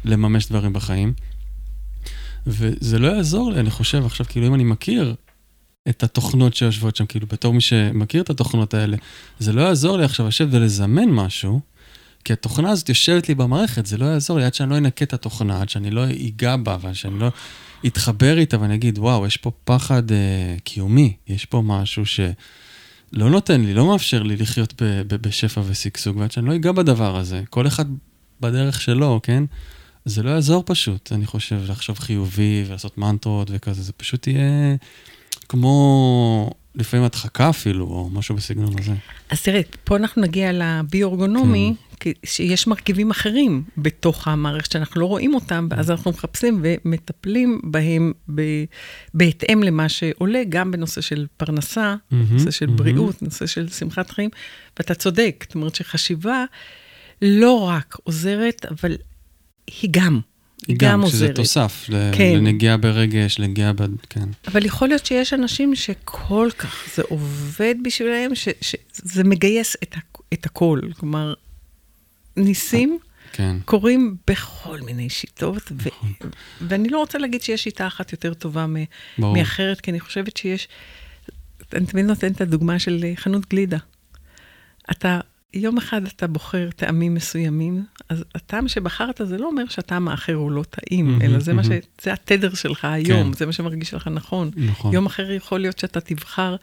מלממש 0.05 0.47
דברים 0.47 0.73
בחיים. 0.73 1.13
וזה 2.47 2.99
לא 2.99 3.09
יעזור 3.09 3.53
לי, 3.53 3.61
אני 3.61 3.71
חושב 3.71 4.07
עכשיו, 4.07 4.27
כאילו, 4.29 4.47
אם 4.47 4.55
אני 4.55 4.65
מכיר 4.65 5.15
את 5.89 6.03
התוכנות 6.03 6.55
שיושבות 6.55 6.97
שם, 6.97 7.07
כאילו, 7.07 7.27
בתור 7.27 7.55
מי 7.55 7.61
שמכיר 7.61 8.23
את 8.23 8.31
התוכנות 8.31 8.75
האלה, 8.75 8.97
זה 9.39 9.53
לא 9.53 9.63
יעזור 9.63 9.99
לי 9.99 10.05
עכשיו 10.05 10.27
לשבת 10.29 10.49
ולזמן 10.53 11.09
משהו, 11.09 11.61
כי 12.25 12.33
התוכנה 12.33 12.71
הזאת 12.71 12.89
יושבת 12.89 13.29
לי 13.29 13.35
במערכת, 13.35 13.87
זה 13.87 13.97
לא 13.99 14.05
יעזור 14.05 14.39
לי 14.39 14.45
עד 14.45 14.55
שאני 14.55 14.71
לא 14.71 14.79
אנקה 14.79 15.05
את 15.05 15.13
התוכנה, 15.13 15.61
עד 15.61 15.69
שאני 15.69 15.91
לא 15.91 16.05
אגע 16.05 16.57
בה, 16.57 16.77
ועד 16.81 16.95
שאני 16.95 17.19
לא 17.19 17.29
אתחבר 17.87 18.39
איתה 18.39 18.61
ואני 18.61 18.75
אגיד, 18.75 18.99
וואו, 18.99 19.27
יש 19.27 19.37
פה 19.37 19.51
פחד 19.65 20.13
אה, 20.13 20.57
קיומי, 20.65 21.17
יש 21.29 21.45
פה 21.45 21.63
משהו 21.65 22.07
שלא 22.07 23.31
נותן 23.31 23.61
לי, 23.61 23.75
לא 23.75 23.87
מאפשר 23.87 24.23
לי 24.23 24.37
לחיות 24.37 24.83
ב- 24.83 25.03
ב- 25.07 25.29
בשפע 25.29 25.63
ושגשוג, 25.67 26.17
ועד 26.17 26.33
שאני 26.33 26.47
לא 26.47 26.55
אגע 26.55 26.73
בדבר 26.73 27.17
הזה, 27.17 27.43
כל 27.51 27.67
אחד 27.67 27.85
בדרך 28.41 28.81
שלו, 28.81 29.21
כן? 29.23 29.45
זה 30.05 30.23
לא 30.23 30.31
יעזור 30.31 30.63
פשוט, 30.67 31.13
אני 31.13 31.27
חושב, 31.27 31.61
לחשוב 31.69 31.99
חיובי 31.99 32.65
ולעשות 32.67 32.99
מנטרות 32.99 33.49
וכזה, 33.51 33.83
זה 33.83 33.93
פשוט 33.93 34.27
יהיה 34.27 34.77
כמו 35.49 36.51
לפעמים 36.75 37.07
הדחקה 37.07 37.51
אפילו, 37.51 37.85
או 37.87 38.11
משהו 38.13 38.37
בסגנון 38.37 38.73
הזה. 38.79 38.93
אז 39.31 39.43
תראה, 39.43 39.61
פה 39.85 39.97
אנחנו 39.97 40.23
נגיע 40.23 40.51
לביו-אורגונומי, 40.53 41.75
כן. 42.01 42.11
שיש 42.25 42.67
מרכיבים 42.67 43.11
אחרים 43.11 43.63
בתוך 43.77 44.29
המערכת 44.29 44.73
שאנחנו 44.73 45.01
לא 45.01 45.07
רואים 45.07 45.35
אותם, 45.35 45.69
ואז 45.71 45.91
אנחנו 45.91 46.11
מחפשים 46.11 46.63
ומטפלים 46.63 47.61
בהם 47.65 48.13
ב- 48.35 48.65
בהתאם 49.15 49.63
למה 49.63 49.89
שעולה, 49.89 50.43
גם 50.49 50.71
בנושא 50.71 51.01
של 51.01 51.27
פרנסה, 51.37 51.97
מהמם, 52.11 52.27
נושא 52.33 52.51
של 52.51 52.67
מהמם. 52.67 52.79
בריאות, 52.79 53.23
נושא 53.23 53.47
של 53.47 53.69
שמחת 53.69 54.11
חיים, 54.11 54.31
ואתה 54.79 54.95
צודק, 54.95 55.45
זאת 55.49 55.55
אומרת 55.55 55.75
שחשיבה 55.75 56.45
לא 57.23 57.61
רק 57.61 57.97
עוזרת, 58.05 58.67
אבל 58.71 58.97
היא 59.83 59.91
גם, 59.93 60.21
היא 60.69 60.77
גם 60.79 61.01
שזה 61.01 61.07
עוזרת. 61.25 61.35
תוסף, 61.37 61.87
ל- 61.89 62.11
כן. 62.17 62.33
לנגיעה 62.37 62.77
ברגש, 62.77 63.39
לנגיעה 63.39 63.73
ב... 63.73 63.79
כן. 64.11 64.29
אבל 64.47 64.65
יכול 64.67 64.89
להיות 64.89 65.07
שיש 65.07 65.33
אנשים 65.33 65.75
שכל 65.75 66.49
כך 66.59 66.89
זה 66.97 67.03
עובד 67.09 67.75
בשבילם, 67.85 68.35
ש- 68.35 68.49
שזה 68.61 69.25
מגייס 69.25 69.77
את, 69.83 69.95
את 70.33 70.47
הכל. 70.47 70.81
כלומר, 70.99 71.35
ניסים 72.37 72.99
כן. 73.33 73.57
קורים 73.65 74.17
בכל 74.27 74.81
מיני 74.81 75.09
שיטות, 75.11 75.73
ו- 75.83 75.89
ואני 76.61 76.89
לא 76.89 76.99
רוצה 76.99 77.19
להגיד 77.19 77.43
שיש 77.43 77.63
שיטה 77.63 77.87
אחת 77.87 78.13
יותר 78.13 78.35
טובה 78.35 78.67
מ- 78.67 78.77
ברור. 79.19 79.37
מאחרת, 79.37 79.81
כי 79.81 79.91
אני 79.91 80.01
חושבת 80.01 80.37
שיש... 80.37 80.69
אני 81.75 81.87
תמיד 81.87 82.07
נותנת 82.07 82.37
את 82.37 82.41
הדוגמה 82.41 82.79
של 82.79 83.05
חנות 83.17 83.49
גלידה. 83.51 83.79
אתה, 84.91 85.21
יום 85.55 85.79
אחד 85.79 86.07
אתה 86.07 86.27
בוחר 86.27 86.69
טעמים 86.77 87.15
מסוימים, 87.15 87.85
אז 88.09 88.25
הטעם 88.35 88.69
שבחרת 88.69 89.21
זה 89.25 89.39
לא 89.39 89.47
אומר 89.47 89.69
שהטעם 89.69 90.09
האחר 90.09 90.35
הוא 90.35 90.51
לא 90.51 90.63
טעים, 90.71 91.07
מהמם, 91.07 91.23
אלא 91.23 91.39
זה 91.39 91.53
מה 91.53 91.65
ש... 91.65 91.69
זה 92.03 92.13
התדר 92.13 92.55
שלך 92.55 92.85
היום, 92.85 93.33
כן. 93.33 93.39
זה 93.39 93.47
מה 93.47 93.53
שמרגיש 93.53 93.95
לך 93.95 94.09
נכון. 94.09 94.51
נכון. 94.57 94.95
יום 94.95 95.07
אחר 95.07 95.31
יכול 95.31 95.61
להיות 95.61 95.79
שאתה 95.79 96.01
תבחר 96.01 96.57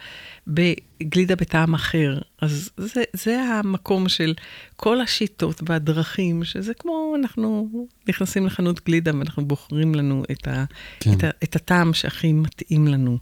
בגלידה 0.48 1.36
בטעם 1.36 1.74
אחר. 1.74 2.20
אז 2.42 2.70
זה, 2.78 3.04
זה 3.14 3.42
המקום 3.42 4.10
של 4.10 4.34
כל 4.76 5.02
השיטות 5.02 5.62
והדרכים, 5.66 6.44
שזה 6.44 6.74
כמו 6.74 7.16
אנחנו 7.20 7.70
נכנסים 8.08 8.46
לחנות 8.46 8.86
גלידה 8.86 9.12
ואנחנו 9.18 9.46
בוחרים 9.46 9.96
לנו 9.96 10.24
את, 10.32 10.48
ה, 10.48 10.66
כן. 11.00 11.12
את, 11.14 11.24
ה, 11.24 11.30
את 11.44 11.56
הטעם 11.56 11.94
שהכי 11.94 12.34
מתאים 12.34 12.88
לנו. 12.88 13.18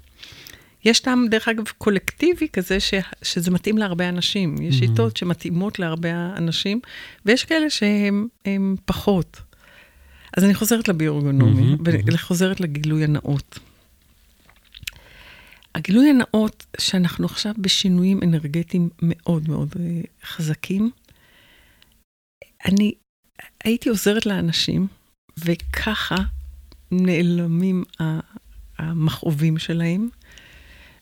יש 0.85 0.99
טעם, 0.99 1.27
דרך 1.27 1.47
אגב, 1.47 1.63
קולקטיבי 1.77 2.47
כזה, 2.53 2.79
ש, 2.79 2.93
שזה 3.21 3.51
מתאים 3.51 3.77
להרבה 3.77 4.09
אנשים. 4.09 4.55
יש 4.61 4.75
Mhm. 4.75 4.79
שיטות 4.79 5.17
שמתאימות 5.17 5.79
להרבה 5.79 6.09
אנשים, 6.37 6.79
ויש 7.25 7.45
כאלה 7.45 7.69
שהם 7.69 8.27
הם 8.45 8.75
פחות. 8.85 9.41
אז 10.37 10.43
אני 10.43 10.53
חוזרת 10.53 10.87
לביורגונומי, 10.87 11.73
Mhm, 11.73 11.77
mhm. 11.77 12.13
וחוזרת 12.13 12.59
לגילוי 12.59 13.03
הנאות. 13.03 13.59
הגילוי 15.75 16.09
הנאות, 16.09 16.65
שאנחנו 16.79 17.25
עכשיו 17.25 17.53
בשינויים 17.57 18.19
אנרגטיים 18.23 18.89
מאוד 19.01 19.49
מאוד 19.49 19.69
אה, 19.79 20.01
חזקים. 20.25 20.91
אני 22.65 22.93
הייתי 23.63 23.89
עוזרת 23.89 24.25
לאנשים, 24.25 24.87
וככה 25.37 26.15
נעלמים 26.91 27.83
המכאובים 28.79 29.57
שלהם. 29.57 30.09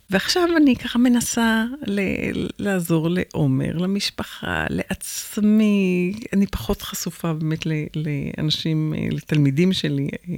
ועכשיו 0.09 0.49
אני 0.57 0.75
ככה 0.75 0.99
מנסה 0.99 1.65
ל- 1.87 2.47
לעזור 2.59 3.09
לעומר, 3.09 3.77
למשפחה, 3.77 4.65
לעצמי. 4.69 6.13
אני 6.33 6.47
פחות 6.47 6.81
חשופה 6.81 7.33
באמת 7.33 7.65
לאנשים, 7.95 8.93
לתלמידים 9.11 9.73
שלי 9.73 10.07
אה, 10.29 10.35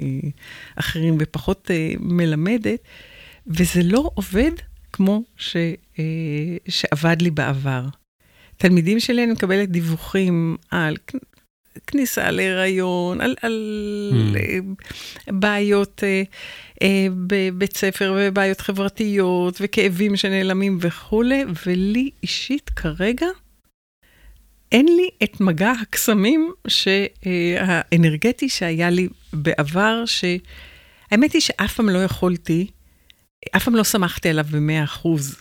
אחרים, 0.75 1.17
ופחות 1.19 1.71
אה, 1.71 1.93
מלמדת, 1.99 2.79
וזה 3.47 3.83
לא 3.83 4.11
עובד 4.13 4.51
כמו 4.93 5.23
ש, 5.37 5.55
אה, 5.99 6.03
שעבד 6.67 7.21
לי 7.21 7.31
בעבר. 7.31 7.85
תלמידים 8.57 8.99
שלי, 8.99 9.23
אני 9.23 9.31
מקבלת 9.31 9.69
דיווחים 9.69 10.57
על 10.71 10.97
כניסה 11.87 12.31
להיריון, 12.31 13.21
על, 13.21 13.35
על 13.41 13.53
mm. 14.13 14.85
בעיות 15.31 16.03
אה, 16.03 16.23
אה, 16.81 17.07
בבית 17.27 17.77
ספר 17.77 18.15
ובעיות 18.17 18.61
חברתיות 18.61 19.57
וכאבים 19.61 20.15
שנעלמים 20.15 20.77
וכולי, 20.81 21.43
ולי 21.65 22.09
אישית 22.23 22.69
כרגע 22.69 23.27
אין 24.71 24.85
לי 24.85 25.09
את 25.23 25.41
מגע 25.41 25.71
הקסמים 25.81 26.51
האנרגטי 27.59 28.49
שהיה 28.49 28.89
לי 28.89 29.07
בעבר, 29.33 30.03
שהאמת 30.05 31.33
היא 31.33 31.41
שאף 31.41 31.75
פעם 31.75 31.89
לא 31.89 32.03
יכולתי, 32.03 32.67
אף 33.55 33.63
פעם 33.63 33.75
לא 33.75 33.83
שמחתי 33.83 34.29
עליו 34.29 34.45
במאה 34.51 34.83
אחוז, 34.83 35.37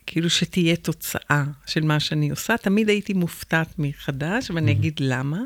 שכאילו 0.00 0.30
שתהיה 0.30 0.76
תוצאה 0.76 1.44
של 1.66 1.84
מה 1.84 2.00
שאני 2.00 2.30
עושה. 2.30 2.56
תמיד 2.56 2.88
הייתי 2.88 3.12
מופתעת 3.12 3.78
מחדש, 3.78 4.50
ואני 4.50 4.72
אגיד 4.72 5.00
למה. 5.00 5.38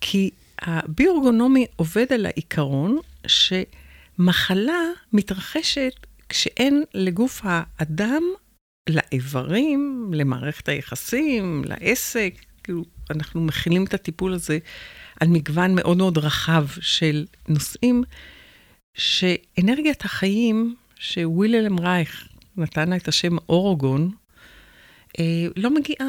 כי 0.00 0.30
הביורגונומי 0.58 1.66
עובד 1.76 2.12
על 2.12 2.26
העיקרון 2.26 2.98
שמחלה 3.26 4.82
מתרחשת 5.12 5.92
כשאין 6.28 6.82
לגוף 6.94 7.40
האדם, 7.44 8.22
לאיברים, 8.88 10.10
למערכת 10.14 10.68
היחסים, 10.68 11.62
לעסק, 11.64 12.34
כאילו, 12.62 12.84
אנחנו 13.10 13.40
מכילים 13.40 13.84
את 13.84 13.94
הטיפול 13.94 14.34
הזה 14.34 14.58
על 15.20 15.28
מגוון 15.28 15.74
מאוד 15.74 15.96
מאוד 15.96 16.18
רחב 16.18 16.66
של 16.80 17.24
נושאים, 17.48 18.04
שאנרגיית 18.94 20.04
החיים, 20.04 20.74
שוויללם 20.96 21.80
רייך 21.80 22.28
נתן 22.56 22.90
לה 22.90 22.96
את 22.96 23.08
השם 23.08 23.38
אורוגון, 23.48 24.10
אה, 25.18 25.46
לא 25.56 25.74
מגיעה 25.74 26.08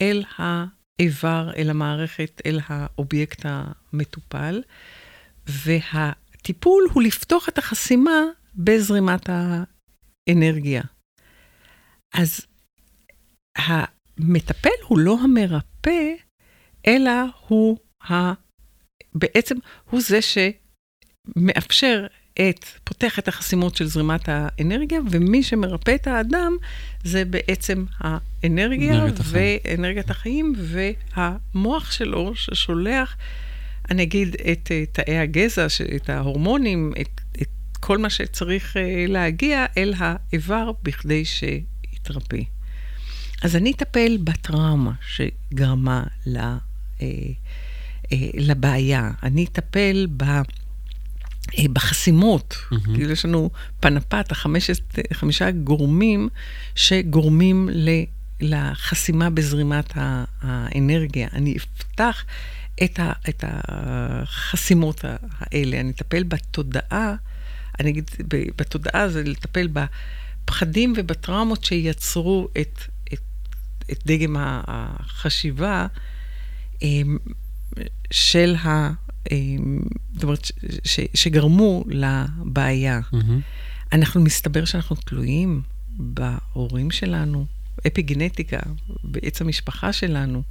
אל 0.00 0.24
ה... 0.38 0.64
איבר 1.00 1.50
אל 1.56 1.70
המערכת, 1.70 2.42
אל 2.46 2.60
האובייקט 2.66 3.42
המטופל, 3.44 4.62
והטיפול 5.46 6.88
הוא 6.92 7.02
לפתוח 7.02 7.48
את 7.48 7.58
החסימה 7.58 8.20
בזרימת 8.54 9.28
האנרגיה. 9.28 10.82
אז 12.14 12.46
המטפל 13.56 14.80
הוא 14.86 14.98
לא 14.98 15.18
המרפא, 15.20 16.14
אלא 16.86 17.12
הוא 17.48 17.78
ה... 18.10 18.32
בעצם 19.14 19.56
הוא 19.90 20.00
זה 20.00 20.18
שמאפשר 20.22 22.06
את, 22.40 22.64
פותח 22.84 23.18
את 23.18 23.28
החסימות 23.28 23.76
של 23.76 23.86
זרימת 23.86 24.28
האנרגיה, 24.28 25.00
ומי 25.10 25.42
שמרפא 25.42 25.94
את 25.94 26.06
האדם 26.06 26.56
זה 27.04 27.24
בעצם 27.24 27.84
האנרגיה 27.98 29.04
ואנרגיית 29.24 30.10
החיים, 30.10 30.54
והמוח 30.56 31.92
שלו 31.92 32.34
ששולח, 32.34 33.16
אני 33.90 34.02
אגיד, 34.02 34.36
את 34.52 34.68
אה, 34.70 34.84
תאי 34.92 35.18
הגזע, 35.18 35.66
את 35.96 36.10
ההורמונים, 36.10 36.92
את, 37.00 37.20
את 37.42 37.48
כל 37.80 37.98
מה 37.98 38.10
שצריך 38.10 38.76
אה, 38.76 39.04
להגיע 39.08 39.66
אל 39.78 39.94
האיבר 39.98 40.72
בכדי 40.82 41.24
שיתרפא. 41.24 42.40
אז 43.42 43.56
אני 43.56 43.72
אטפל 43.72 44.18
בטראומה 44.24 44.92
שגרמה 45.06 46.02
לה, 46.26 46.58
אה, 47.02 47.06
לבעיה. 48.34 49.10
אני 49.22 49.44
אטפל 49.44 50.06
ב... 50.16 50.24
אה, 51.58 51.64
בחסימות, 51.72 52.56
mm-hmm. 52.56 52.94
כאילו 52.94 53.10
יש 53.10 53.24
לנו 53.24 53.50
פנפת, 53.80 54.32
החמשת, 54.32 54.98
חמישה 55.12 55.50
גורמים 55.50 56.28
שגורמים 56.74 57.68
ל, 57.72 57.90
לחסימה 58.40 59.30
בזרימת 59.30 59.92
האנרגיה. 60.42 61.28
אני 61.32 61.56
אפתח 61.56 62.24
את, 62.84 62.98
ה, 62.98 63.12
את 63.28 63.44
החסימות 63.48 65.04
האלה, 65.40 65.80
אני 65.80 65.90
אטפל 65.90 66.22
בתודעה, 66.22 67.14
אני 67.80 67.90
אגיד, 67.90 68.10
בתודעה 68.56 69.08
זה 69.08 69.22
לטפל 69.22 69.68
בפחדים 69.72 70.92
ובטראומות 70.96 71.64
שייצרו 71.64 72.48
את, 72.60 72.80
את, 73.12 73.20
את 73.92 73.98
דגם 74.06 74.36
החשיבה 74.38 75.86
אה, 76.82 76.88
של 78.10 78.56
ה... 78.64 78.90
אמ, 79.30 79.80
זאת 80.14 80.22
אומרת, 80.22 80.50
שגרמו 81.14 81.84
לבעיה. 81.88 83.00
Mm-hmm. 83.12 83.16
אנחנו, 83.92 84.20
מסתבר 84.20 84.64
שאנחנו 84.64 84.96
תלויים 84.96 85.62
בהורים 85.88 86.90
שלנו, 86.90 87.46
אפיגנטיקה, 87.86 88.58
בעץ 89.04 89.40
המשפחה 89.40 89.92
שלנו. 89.92 90.42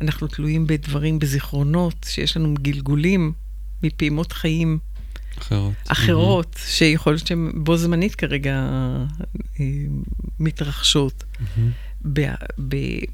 אנחנו 0.00 0.26
תלויים 0.26 0.66
בדברים, 0.66 1.18
בזיכרונות, 1.18 2.06
שיש 2.08 2.36
לנו 2.36 2.54
גלגולים 2.54 3.32
מפעימות 3.82 4.32
חיים 4.32 4.78
אחרות, 5.38 5.74
אחרות 5.88 6.54
mm-hmm. 6.54 6.68
שיכול 6.68 7.12
להיות 7.12 7.26
שהן 7.26 7.50
בו 7.54 7.76
זמנית 7.76 8.14
כרגע 8.14 8.66
אה, 9.60 9.64
מתרחשות. 10.40 11.24
Mm-hmm. 11.34 11.60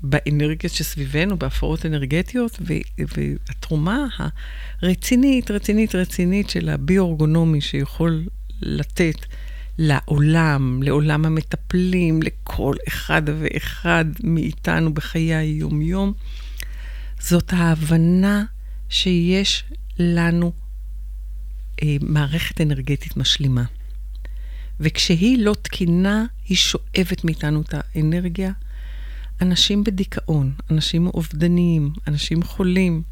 באנרגיות 0.02 0.72
שסביבנו, 0.72 1.38
בהפרעות 1.38 1.86
אנרגטיות, 1.86 2.60
והתרומה 2.98 4.06
הרצינית, 4.82 5.50
רצינית, 5.50 5.94
רצינית 5.94 6.50
של 6.50 6.68
הביו-אורגונומי 6.68 7.60
שיכול 7.60 8.24
לתת 8.62 9.26
לעולם, 9.78 10.82
לעולם 10.82 11.24
המטפלים, 11.24 12.22
לכל 12.22 12.74
אחד 12.88 13.22
ואחד 13.40 14.04
מאיתנו 14.24 14.94
בחיי 14.94 15.34
היום-יום, 15.34 16.12
זאת 17.20 17.52
ההבנה 17.52 18.44
שיש 18.88 19.64
לנו 19.98 20.52
אה, 21.82 21.96
מערכת 22.00 22.60
אנרגטית 22.60 23.16
משלימה. 23.16 23.64
וכשהיא 24.80 25.38
לא 25.38 25.54
תקינה, 25.62 26.24
היא 26.48 26.56
שואבת 26.56 27.24
מאיתנו 27.24 27.60
את 27.60 27.74
האנרגיה 27.74 28.52
אנשים 29.42 29.84
בדיכאון, 29.84 30.52
אנשים 30.70 31.06
אובדניים, 31.06 31.92
אנשים 32.06 32.42
חולים, 32.42 33.02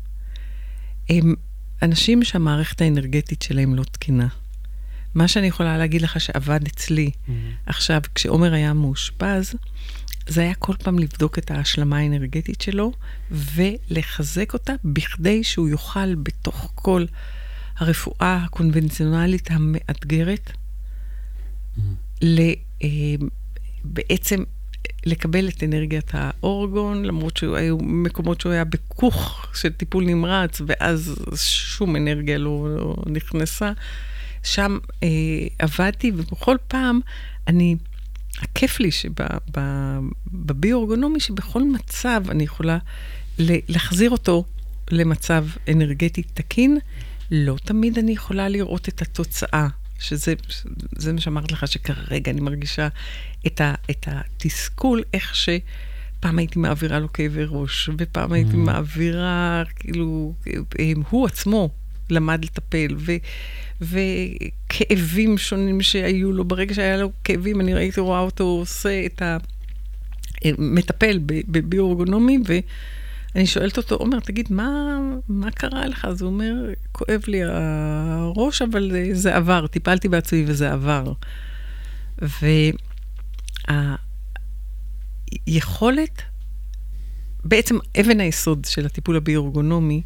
הם 1.09 1.35
אנשים 1.83 2.25
שהמערכת 2.25 2.81
האנרגטית 2.81 3.43
שלהם 3.43 3.75
לא 3.75 3.85
תקינה. 3.85 4.29
מה 5.15 5.29
שאני 5.29 5.47
יכולה 5.47 5.79
להגיד 5.79 6.03
לך 6.03 6.21
שעבד 6.21 6.67
אצלי 6.67 7.11
mm-hmm. 7.11 7.31
עכשיו, 7.67 8.01
כשעומר 8.15 8.53
היה 8.53 8.73
מאושפז, 8.73 9.55
זה 10.29 10.41
היה 10.41 10.55
כל 10.55 10.73
פעם 10.77 10.99
לבדוק 10.99 11.39
את 11.39 11.51
ההשלמה 11.51 11.99
האנרגטית 11.99 12.61
שלו 12.61 12.93
ולחזק 13.31 14.53
אותה 14.55 14.73
בכדי 14.85 15.45
שהוא 15.45 15.69
יוכל 15.69 16.15
בתוך 16.15 16.73
כל 16.75 17.05
הרפואה 17.77 18.37
הקונבנציונלית 18.45 19.51
המאתגרת, 19.51 20.51
mm-hmm. 20.51 21.81
ל, 22.23 22.41
אה, 22.83 22.89
בעצם 23.85 24.43
לקבל 25.07 25.49
את 25.49 25.63
אנרגיית 25.63 26.11
האורגון, 26.13 27.05
למרות 27.05 27.37
שהיו 27.37 27.79
מקומות 27.79 28.41
שהוא 28.41 28.53
היה 28.53 28.65
בכוך 28.65 29.47
של 29.55 29.73
טיפול 29.73 30.05
נמרץ, 30.05 30.61
ואז 30.67 31.17
שום 31.37 31.97
אנרגיה 31.97 32.39
לא, 32.39 32.77
לא 32.77 32.97
נכנסה. 33.07 33.73
שם 34.43 34.79
אה, 35.03 35.09
עבדתי, 35.59 36.13
ובכל 36.17 36.57
פעם 36.69 37.01
אני, 37.49 37.77
הכיף 38.43 38.81
לי 38.81 38.91
שבביו-אורגונומי, 38.91 41.21
שבכל 41.21 41.63
מצב 41.63 42.23
אני 42.31 42.45
יכולה 42.45 42.79
להחזיר 43.39 44.11
אותו 44.11 44.45
למצב 44.91 45.47
אנרגטי 45.69 46.23
תקין. 46.23 46.79
לא 47.31 47.57
תמיד 47.65 47.99
אני 47.99 48.13
יכולה 48.13 48.49
לראות 48.49 48.89
את 48.89 49.03
התוצאה 49.03 49.69
שזה 49.99 50.35
זה 50.97 51.13
מה 51.13 51.21
שאמרתי 51.21 51.53
לך, 51.53 51.69
שכרגע 51.69 52.31
אני 52.31 52.41
מרגישה 52.41 52.89
את, 53.47 53.61
ה, 53.61 53.75
את 53.91 54.09
התסכול, 54.11 55.03
איך 55.15 55.35
שפעם 55.37 56.39
הייתי 56.39 56.59
מעבירה 56.59 56.99
לו 56.99 57.13
כאבי 57.13 57.45
ראש, 57.47 57.91
ופעם 57.99 58.33
mm. 58.33 58.35
הייתי 58.35 58.57
מעבירה, 58.57 59.63
כאילו, 59.77 60.35
הוא 61.11 61.27
עצמו 61.27 61.71
למד 62.11 62.45
לטפל, 62.45 62.97
ו, 62.97 63.13
וכאבים 63.81 65.39
שונים 65.39 65.83
שהיו 65.83 66.33
לו, 66.33 66.45
ברגע 66.45 66.75
שהיה 66.75 66.97
לו 66.97 67.13
כאבים, 67.25 67.61
אני 67.61 67.75
ראיתי, 67.75 68.01
רואה 68.01 68.21
אותו 68.21 68.45
עושה 68.45 69.07
את 69.07 69.23
ה... 69.23 69.37
מטפל 70.59 71.21
בביו-אורגונומי, 71.27 72.39
ואני 73.37 73.47
שואלת 73.47 73.77
אותו, 73.77 73.95
עומר, 73.95 74.21
תגיד, 74.21 74.49
מה, 74.51 74.99
מה 75.29 75.51
קרה 75.51 75.87
לך? 75.87 76.05
אז 76.05 76.23
הוא 76.23 76.31
אומר, 76.31 76.55
כואב 76.93 77.23
לי 77.27 77.41
הראש, 77.45 78.63
אבל 78.63 78.93
זה 79.13 79.37
עבר, 79.37 79.67
טיפלתי 79.67 80.09
בעצמי 80.09 80.45
וזה 80.47 80.73
עבר. 80.73 81.13
והיכולת, 85.47 86.23
בעצם 87.45 87.79
אבן 88.01 88.21
היסוד 88.21 88.65
של 88.65 88.87
הטיפול 88.87 89.17
הביו-אורגונומי, 89.17 90.03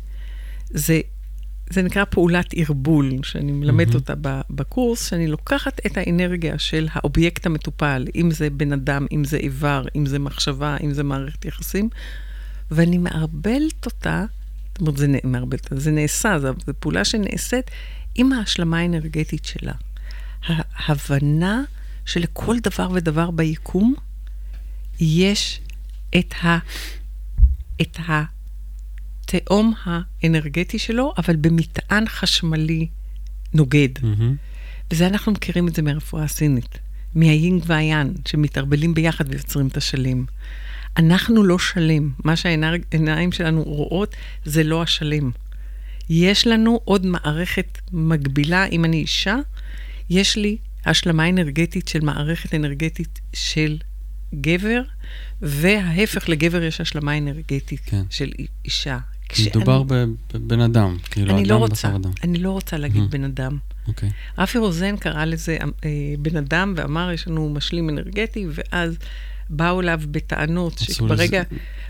זה, 0.71 1.01
זה 1.71 1.83
נקרא 1.83 2.05
פעולת 2.05 2.51
ערבול, 2.57 3.13
שאני 3.23 3.53
מלמדת 3.53 3.93
mm-hmm. 3.93 3.95
אותה 3.95 4.15
בקורס, 4.51 5.09
שאני 5.09 5.27
לוקחת 5.27 5.81
את 5.87 5.97
האנרגיה 5.97 6.59
של 6.59 6.89
האובייקט 6.93 7.47
המטופל, 7.47 8.07
אם 8.15 8.31
זה 8.31 8.51
בן 8.51 8.73
אדם, 8.73 9.07
אם 9.13 9.25
זה 9.25 9.37
איבר, 9.37 9.85
אם 9.97 10.07
זה 10.07 10.19
מחשבה, 10.19 10.77
אם 10.83 10.93
זה 10.93 11.03
מערכת 11.03 11.45
יחסים, 11.45 11.89
ואני 12.71 12.99
מערבלת 12.99 13.87
אותה, 13.87 14.25
זאת 14.73 14.81
אומרת, 14.81 14.97
זה, 14.97 15.07
מערבלת, 15.25 15.69
זה 15.77 15.91
נעשה, 15.91 16.39
זו, 16.39 16.49
זו 16.67 16.73
פעולה 16.79 17.05
שנעשית 17.05 17.71
עם 18.15 18.33
ההשלמה 18.33 18.79
האנרגטית 18.79 19.45
שלה. 19.45 19.73
ההבנה 20.47 21.63
שלכל 22.05 22.59
דבר 22.59 22.89
ודבר 22.93 23.31
ביקום 23.31 23.95
יש 25.01 25.61
את, 26.19 26.35
ה, 26.43 26.59
את 27.81 27.99
התהום 28.09 29.75
האנרגטי 29.85 30.79
שלו, 30.79 31.15
אבל 31.19 31.37
במטען 31.37 32.09
חשמלי 32.09 32.89
נוגד. 33.55 33.99
Mm-hmm. 33.99 34.91
וזה 34.91 35.07
אנחנו 35.07 35.33
מכירים 35.33 35.69
את 35.69 35.75
זה 35.75 35.83
מהרפואה 35.83 36.25
הסינית, 36.25 36.79
מהיינג 37.15 37.63
והיאן, 37.67 38.13
שמתערבלים 38.29 38.95
ביחד 38.95 39.25
ויוצרים 39.29 39.69
את 39.69 39.77
השלים. 39.77 40.27
אנחנו 40.97 41.43
לא 41.43 41.59
שלם. 41.59 42.11
מה 42.25 42.37
שהעיניים 42.37 43.33
שלנו 43.33 43.63
רואות 43.63 44.15
זה 44.45 44.63
לא 44.65 44.83
השלם. 44.83 45.31
יש 46.11 46.47
לנו 46.47 46.81
עוד 46.85 47.07
מערכת 47.07 47.79
מקבילה. 47.93 48.65
אם 48.67 48.85
אני 48.85 48.97
אישה, 48.97 49.37
יש 50.11 50.37
לי 50.37 50.57
השלמה 50.87 51.29
אנרגטית 51.29 51.89
של 51.89 52.01
מערכת 52.01 52.55
אנרגטית 52.55 53.21
של 53.33 53.79
גבר, 54.35 54.83
וההפך, 55.43 56.29
לגבר 56.29 56.63
יש 56.63 56.81
השלמה 56.81 57.19
אנרגטית 57.19 57.81
כן. 57.87 58.03
של 58.11 58.31
אישה. 58.65 58.99
מדובר 59.47 59.83
בבן 59.83 60.61
אדם, 60.61 60.97
כאילו 61.11 61.39
אדם 61.39 61.45
לא 61.45 61.67
בשר 61.67 61.97
אדם. 61.97 62.11
אני 62.25 62.39
לא 62.39 62.51
רוצה 62.51 62.77
להגיד 62.77 63.03
mm-hmm. 63.03 63.13
בן 63.13 63.25
אדם. 63.25 63.59
אוקיי. 63.89 64.09
Okay. 64.09 64.41
רפי 64.43 64.59
רוזן 64.59 64.97
קרא 64.97 65.25
לזה 65.25 65.59
אה, 65.85 65.91
בן 66.19 66.37
אדם 66.37 66.75
ואמר, 66.77 67.11
יש 67.13 67.29
לנו 67.29 67.51
משלים 67.51 67.91
אנרגטי, 67.91 68.47
ואז 68.51 68.99
באו 69.51 69.81
אליו 69.81 70.01
בטענות 70.11 70.79
שברגע... 70.79 71.43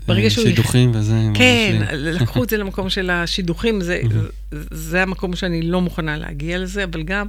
ברגע 0.07 0.29
שהוא... 0.29 0.45
שידוכים 0.45 0.91
וזה... 0.93 1.15
כן, 1.33 1.85
לקחו 1.91 2.43
את 2.43 2.49
זה 2.49 2.57
למקום 2.57 2.89
של 2.89 3.09
השידוכים, 3.09 3.81
זה. 3.81 4.01
זה 4.71 5.03
המקום 5.03 5.35
שאני 5.35 5.61
לא 5.61 5.81
מוכנה 5.81 6.17
להגיע 6.17 6.57
לזה, 6.57 6.83
אבל 6.83 7.03
גם 7.03 7.27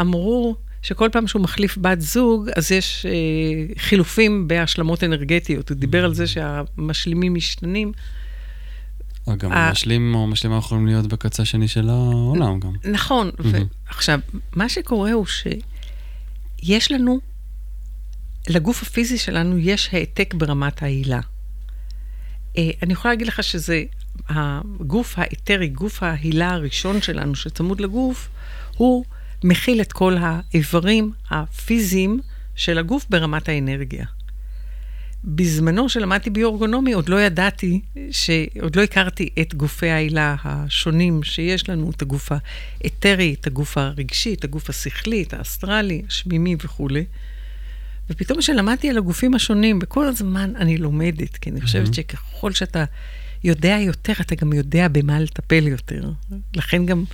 אמרו... 0.00 0.56
שכל 0.82 1.08
פעם 1.12 1.26
שהוא 1.26 1.42
מחליף 1.42 1.78
בת 1.78 2.00
זוג, 2.00 2.48
אז 2.56 2.72
יש 2.72 3.06
אה, 3.06 3.74
חילופים 3.78 4.48
בהשלמות 4.48 5.04
אנרגטיות. 5.04 5.70
הוא 5.70 5.76
דיבר 5.76 6.04
על 6.04 6.14
זה 6.14 6.26
שהמשלימים 6.26 7.34
משתנים. 7.34 7.92
אה, 9.28 9.36
גם 9.36 9.52
המשלים 9.52 10.14
או 10.14 10.22
המשלימה 10.22 10.56
יכולים 10.56 10.86
להיות 10.86 11.06
בקצה 11.06 11.42
השני 11.42 11.68
של 11.68 11.88
העולם 11.88 12.60
גם. 12.60 12.72
נכון. 12.92 13.30
עכשיו, 13.88 14.20
מה 14.56 14.68
שקורה 14.68 15.12
הוא 15.12 15.26
שיש 15.26 16.92
לנו, 16.92 17.20
לגוף 18.48 18.82
הפיזי 18.82 19.18
שלנו 19.18 19.58
יש 19.58 19.88
העתק 19.92 20.34
ברמת 20.34 20.82
העילה. 20.82 21.20
אה, 22.58 22.70
אני 22.82 22.92
יכולה 22.92 23.14
להגיד 23.14 23.26
לך 23.26 23.42
שזה 23.42 23.82
הגוף 24.28 25.14
האתרי, 25.16 25.68
גוף 25.68 26.02
ההילה 26.02 26.50
הראשון 26.50 27.02
שלנו 27.02 27.34
שצמוד 27.34 27.80
לגוף, 27.80 28.28
הוא 28.76 29.04
מכיל 29.44 29.80
את 29.80 29.92
כל 29.92 30.16
האיברים 30.20 31.12
הפיזיים 31.30 32.20
של 32.54 32.78
הגוף 32.78 33.06
ברמת 33.10 33.48
האנרגיה. 33.48 34.06
בזמנו 35.24 35.88
שלמדתי 35.88 36.30
ביורגונומי, 36.30 36.92
עוד 36.92 37.08
לא 37.08 37.20
ידעתי, 37.20 37.80
ש... 38.10 38.30
עוד 38.60 38.76
לא 38.76 38.82
הכרתי 38.82 39.28
את 39.40 39.54
גופי 39.54 39.88
העילה 39.88 40.36
השונים 40.44 41.22
שיש 41.22 41.68
לנו, 41.68 41.90
את 41.90 42.02
הגוף 42.02 42.32
האתרי, 42.84 43.34
את 43.40 43.46
הגוף 43.46 43.78
הרגשי, 43.78 44.34
את 44.34 44.44
הגוף 44.44 44.70
השכלי, 44.70 45.22
את 45.22 45.34
האסטרלי, 45.34 46.02
השמימי 46.08 46.56
וכולי. 46.64 47.04
ופתאום 48.10 48.38
כשלמדתי 48.38 48.90
על 48.90 48.98
הגופים 48.98 49.34
השונים, 49.34 49.78
וכל 49.82 50.06
הזמן 50.06 50.52
אני 50.56 50.78
לומדת, 50.78 51.36
כי 51.36 51.50
אני 51.50 51.60
חושבת 51.60 51.88
mm-hmm. 51.88 51.94
שככל 51.94 52.52
שאתה 52.52 52.84
יודע 53.44 53.76
יותר, 53.80 54.12
אתה 54.20 54.34
גם 54.34 54.52
יודע 54.52 54.88
במה 54.88 55.20
לטפל 55.20 55.68
יותר. 55.68 56.10
לכן 56.54 56.86
גם 56.86 57.04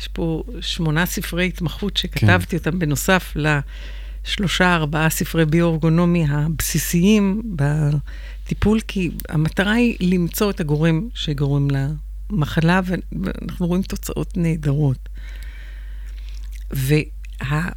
יש 0.00 0.08
פה 0.08 0.42
שמונה 0.60 1.06
ספרי 1.06 1.46
התמחות 1.46 1.96
שכתבתי 1.96 2.50
כן. 2.50 2.56
אותם 2.56 2.78
בנוסף 2.78 3.34
לשלושה, 3.36 4.74
ארבעה 4.74 5.10
ספרי 5.10 5.46
ביו-אורגונומי 5.46 6.24
הבסיסיים 6.28 7.42
בטיפול, 7.56 8.80
כי 8.80 9.10
המטרה 9.28 9.72
היא 9.72 9.96
למצוא 10.00 10.50
את 10.50 10.60
הגורם 10.60 11.08
שגורם 11.14 11.68
למחלה, 12.30 12.80
ואנחנו 12.86 13.66
רואים 13.66 13.82
תוצאות 13.82 14.36
נהדרות. 14.36 15.08
וה... 16.70 17.68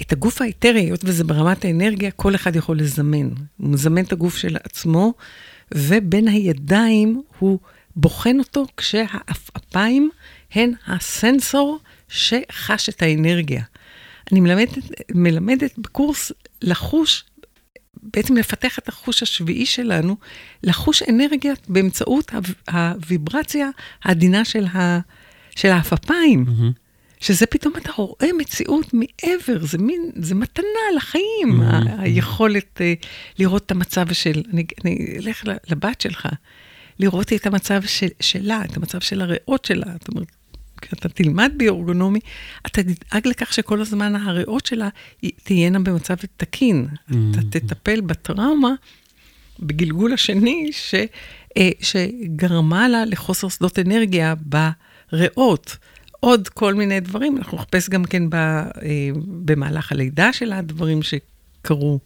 את 0.00 0.12
הגוף 0.12 0.42
האתרי, 0.42 0.80
היות 0.80 1.00
וזה 1.04 1.24
ברמת 1.24 1.64
האנרגיה, 1.64 2.10
כל 2.10 2.34
אחד 2.34 2.56
יכול 2.56 2.78
לזמן. 2.78 3.28
הוא 3.56 3.70
מזמן 3.70 4.04
את 4.04 4.12
הגוף 4.12 4.36
של 4.36 4.56
עצמו, 4.64 5.14
ובין 5.74 6.28
הידיים 6.28 7.22
הוא 7.38 7.58
בוחן 7.96 8.38
אותו 8.38 8.66
כשהעפעפיים 8.76 10.10
הן 10.52 10.72
הסנסור 10.86 11.78
שחש 12.08 12.88
את 12.88 13.02
האנרגיה. 13.02 13.62
אני 14.32 14.40
מלמדת, 14.40 14.78
מלמדת 15.14 15.78
בקורס 15.78 16.32
לחוש, 16.62 17.24
בעצם 18.02 18.36
לפתח 18.36 18.78
את 18.78 18.88
החוש 18.88 19.22
השביעי 19.22 19.66
שלנו, 19.66 20.16
לחוש 20.62 21.02
אנרגיה 21.02 21.52
באמצעות 21.68 22.32
הוויברציה 22.68 23.70
העדינה 24.02 24.44
של, 24.44 24.66
ה, 24.66 24.98
של 25.56 25.68
העפפיים. 25.68 26.44
Mm-hmm. 26.46 26.79
שזה 27.20 27.46
פתאום 27.46 27.72
אתה 27.76 27.92
רואה 27.92 28.32
מציאות 28.38 28.86
מעבר, 28.92 29.66
זה 29.66 29.78
מין, 29.78 30.10
זה 30.16 30.34
מתנה 30.34 30.64
לחיים, 30.96 31.60
mm-hmm. 31.60 31.90
היכולת 31.98 32.80
uh, 32.80 33.06
לראות 33.38 33.66
את 33.66 33.70
המצב 33.70 34.12
של, 34.12 34.42
אני, 34.52 34.64
אני 34.84 35.16
אלך 35.18 35.44
לבת 35.70 36.00
שלך, 36.00 36.28
לראות 36.98 37.32
את 37.32 37.46
המצב 37.46 37.82
של, 37.86 38.08
שלה, 38.20 38.62
את 38.64 38.76
המצב 38.76 39.00
של 39.00 39.20
הריאות 39.20 39.64
שלה, 39.64 39.86
זאת 39.92 40.08
אומרת, 40.08 40.26
כשאתה 40.80 41.08
תלמד 41.08 41.52
ביורגונומי, 41.56 42.20
אתה 42.66 42.82
תדאג 42.82 43.28
לכך 43.28 43.52
שכל 43.52 43.80
הזמן 43.80 44.16
הריאות 44.16 44.66
שלה 44.66 44.88
תהיינה 45.42 45.78
במצב 45.78 46.14
תקין. 46.36 46.86
Mm-hmm. 46.90 47.14
אתה 47.30 47.60
תטפל 47.60 48.00
בטראומה 48.00 48.74
בגלגול 49.58 50.12
השני, 50.12 50.70
ש, 50.72 50.94
אה, 51.56 51.70
שגרמה 51.80 52.88
לה 52.88 53.04
לחוסר 53.04 53.48
שדות 53.48 53.78
אנרגיה 53.78 54.34
בריאות. 54.40 55.76
עוד 56.20 56.48
כל 56.48 56.74
מיני 56.74 57.00
דברים, 57.00 57.36
אנחנו 57.36 57.58
נחפש 57.58 57.88
גם 57.88 58.04
כן 58.04 58.30
ב, 58.30 58.34
אה, 58.34 58.68
במהלך 59.26 59.92
הלידה 59.92 60.32
שלה, 60.32 60.62
דברים 60.62 61.00
שקרו. 61.02 62.00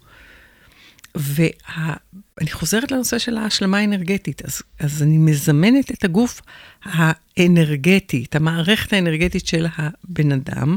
ואני 1.15 2.51
חוזרת 2.53 2.93
לנושא 2.93 3.19
של 3.19 3.37
ההשלמה 3.37 3.79
האנרגטית. 3.79 4.45
אז, 4.45 4.63
אז 4.81 5.03
אני 5.03 5.19
מזמנת 5.19 5.91
את 5.91 6.05
הגוף 6.05 6.41
האנרגטי, 6.85 8.25
את 8.29 8.37
המערכת 8.37 8.93
האנרגטית 8.93 9.47
של 9.47 9.67
הבן 9.77 10.33
אדם, 10.33 10.77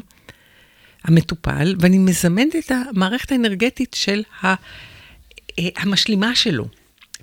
המטופל, 1.03 1.75
ואני 1.79 1.97
מזמנת 1.97 2.55
את 2.55 2.71
המערכת 2.71 3.31
האנרגטית 3.31 3.93
של 3.93 4.23
ה, 4.43 4.47
אה, 4.47 4.55
המשלימה 5.77 6.35
שלו, 6.35 6.67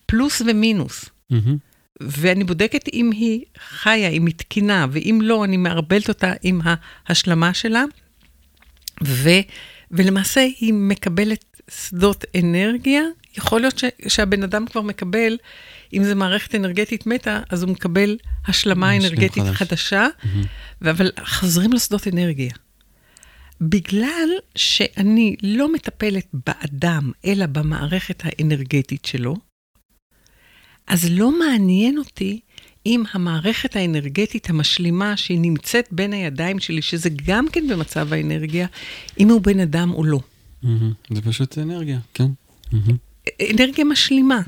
פלוס 0.06 0.42
ומינוס. 0.46 1.04
Mm-hmm. 1.32 1.73
ואני 2.00 2.44
בודקת 2.44 2.88
אם 2.92 3.10
היא 3.12 3.44
חיה, 3.68 4.08
אם 4.08 4.26
היא 4.26 4.34
תקינה, 4.34 4.86
ואם 4.90 5.18
לא, 5.22 5.44
אני 5.44 5.56
מערבלת 5.56 6.08
אותה 6.08 6.32
עם 6.42 6.60
ההשלמה 7.06 7.54
שלה, 7.54 7.84
ו, 9.04 9.30
ולמעשה 9.90 10.40
היא 10.40 10.74
מקבלת 10.74 11.44
שדות 11.70 12.24
אנרגיה, 12.40 13.02
יכול 13.38 13.60
להיות 13.60 13.78
ש, 13.78 13.84
שהבן 14.08 14.42
אדם 14.42 14.66
כבר 14.66 14.80
מקבל, 14.80 15.36
אם 15.94 16.04
זה 16.04 16.14
מערכת 16.14 16.54
אנרגטית 16.54 17.06
מתה, 17.06 17.40
אז 17.50 17.62
הוא 17.62 17.70
מקבל 17.70 18.16
השלמה 18.46 18.96
אנרגטית 18.96 19.42
חדש. 19.42 19.56
חדשה, 19.56 20.06
mm-hmm. 20.06 20.90
אבל 20.90 21.10
חוזרים 21.24 21.72
לשדות 21.72 22.08
אנרגיה. 22.08 22.52
בגלל 23.60 24.28
שאני 24.56 25.36
לא 25.42 25.72
מטפלת 25.72 26.26
באדם, 26.32 27.12
אלא 27.24 27.46
במערכת 27.46 28.22
האנרגטית 28.24 29.04
שלו, 29.04 29.36
אז 30.86 31.08
לא 31.10 31.38
מעניין 31.38 31.98
אותי 31.98 32.40
עם 32.84 33.02
המערכת 33.12 33.76
האנרגטית 33.76 34.50
המשלימה 34.50 35.16
שהיא 35.16 35.38
נמצאת 35.40 35.88
בין 35.90 36.12
הידיים 36.12 36.60
שלי, 36.60 36.82
שזה 36.82 37.08
גם 37.26 37.46
כן 37.52 37.68
במצב 37.68 38.12
האנרגיה, 38.12 38.66
אם 39.18 39.28
הוא 39.30 39.40
בן 39.40 39.60
אדם 39.60 39.90
או 39.94 40.04
לא. 40.04 40.20
זה 41.10 41.22
פשוט 41.22 41.58
אנרגיה, 41.58 41.98
כן. 42.14 42.26
אנרגיה 43.50 43.84
משלימה. 43.84 44.40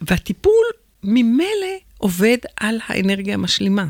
והטיפול 0.00 0.64
ממילא 1.04 1.76
עובד 1.98 2.38
על 2.56 2.78
האנרגיה 2.86 3.34
המשלימה. 3.34 3.86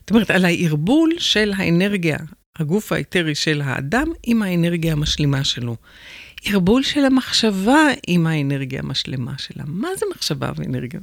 זאת 0.00 0.10
אומרת, 0.10 0.30
על 0.30 0.44
הערבול 0.44 1.10
של 1.18 1.52
האנרגיה, 1.56 2.16
הגוף 2.58 2.92
האתרי 2.92 3.34
של 3.34 3.62
האדם, 3.64 4.08
עם 4.22 4.42
האנרגיה 4.42 4.92
המשלימה 4.92 5.44
שלו. 5.44 5.76
ערבול 6.44 6.82
של 6.82 7.04
המחשבה 7.04 7.86
עם 8.06 8.26
האנרגיה 8.26 8.80
המשלמה 8.80 9.34
שלה. 9.38 9.64
מה 9.66 9.88
זה 9.98 10.06
מחשבה 10.14 10.52
ואנרגיה? 10.56 11.00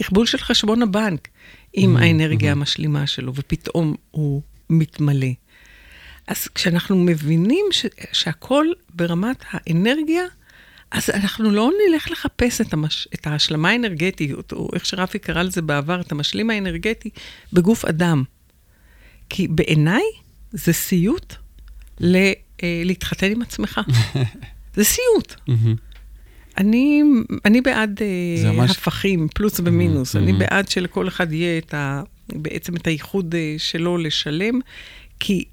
ערבול 0.00 0.26
של 0.26 0.38
חשבון 0.38 0.82
הבנק 0.82 1.28
עם 1.72 1.96
mm-hmm, 1.96 2.00
האנרגיה 2.00 2.50
mm-hmm. 2.50 2.56
המשלימה 2.56 3.06
שלו, 3.06 3.32
ופתאום 3.34 3.94
הוא 4.10 4.42
מתמלא. 4.70 5.30
אז 6.26 6.48
כשאנחנו 6.48 6.96
מבינים 6.96 7.66
ש- 7.70 7.86
שהכל 8.12 8.66
ברמת 8.94 9.44
האנרגיה, 9.50 10.22
אז 10.90 11.10
אנחנו 11.10 11.50
לא 11.50 11.70
נלך 11.88 12.10
לחפש 12.10 12.60
את, 12.60 12.72
המש... 12.72 13.08
את 13.14 13.26
ההשלמה 13.26 13.70
האנרגטית, 13.70 14.52
או 14.52 14.68
איך 14.74 14.86
שרפי 14.86 15.18
קרא 15.18 15.42
לזה 15.42 15.62
בעבר, 15.62 16.00
את 16.00 16.12
המשלים 16.12 16.50
האנרגטי, 16.50 17.10
בגוף 17.52 17.84
אדם. 17.84 18.22
כי 19.28 19.48
בעיניי 19.48 20.02
זה 20.52 20.72
סיוט 20.72 21.34
ל... 22.00 22.16
אה, 22.62 22.82
להתחתן 22.84 23.32
עם 23.32 23.42
עצמך. 23.42 23.80
זה 24.74 24.84
סיוט. 24.84 25.34
אני, 26.58 27.02
אני 27.44 27.60
בעד 27.60 27.98
uh, 27.98 28.46
ממש... 28.46 28.70
הפכים, 28.70 29.28
פלוס 29.34 29.60
ומינוס. 29.64 30.16
אני 30.16 30.32
בעד 30.32 30.68
שלכל 30.68 31.08
אחד 31.08 31.32
יהיה 31.32 31.58
את 31.58 31.74
ה, 31.74 32.02
בעצם 32.28 32.76
את 32.76 32.86
הייחוד 32.86 33.34
uh, 33.34 33.58
שלו 33.58 33.98
לשלם, 33.98 34.60
כי 35.20 35.44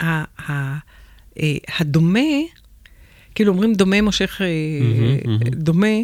ה, 0.00 0.06
ה, 0.50 0.78
uh, 0.78 1.40
הדומה, 1.78 2.20
כאילו 3.34 3.52
אומרים 3.52 3.74
דומה 3.74 4.02
מושך 4.02 4.40
uh, 4.40 5.50
דומה, 5.50 5.96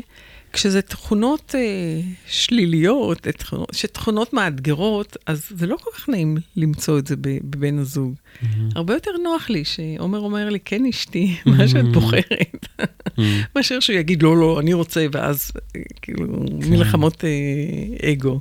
כשזה 0.52 0.82
תכונות 0.82 1.54
אה, 1.54 2.00
שליליות, 2.26 3.20
תכונות, 3.20 3.68
שתכונות 3.72 4.32
מאתגרות, 4.32 5.16
אז 5.26 5.46
זה 5.56 5.66
לא 5.66 5.76
כל 5.76 5.90
כך 5.94 6.08
נעים 6.08 6.36
למצוא 6.56 6.98
את 6.98 7.06
זה 7.06 7.14
בבן 7.16 7.78
הזוג. 7.78 8.14
Mm-hmm. 8.14 8.46
הרבה 8.74 8.94
יותר 8.94 9.10
נוח 9.24 9.50
לי 9.50 9.64
שעומר 9.64 10.18
אומר 10.18 10.48
לי, 10.48 10.60
כן 10.60 10.86
אשתי, 10.86 11.36
mm-hmm. 11.36 11.50
מה 11.56 11.68
שאת 11.68 11.92
בוחרת, 11.92 12.66
mm-hmm. 12.80 13.20
מאשר 13.56 13.80
שהוא 13.80 13.96
יגיד, 13.96 14.22
לא, 14.22 14.36
לא, 14.36 14.60
אני 14.60 14.72
רוצה, 14.72 15.06
ואז 15.12 15.50
אה, 15.76 15.80
כאילו 16.02 16.26
כן. 16.60 16.70
מלחמות 16.70 17.24
אה, 17.24 18.10
אגו. 18.12 18.40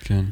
כן. 0.00 0.24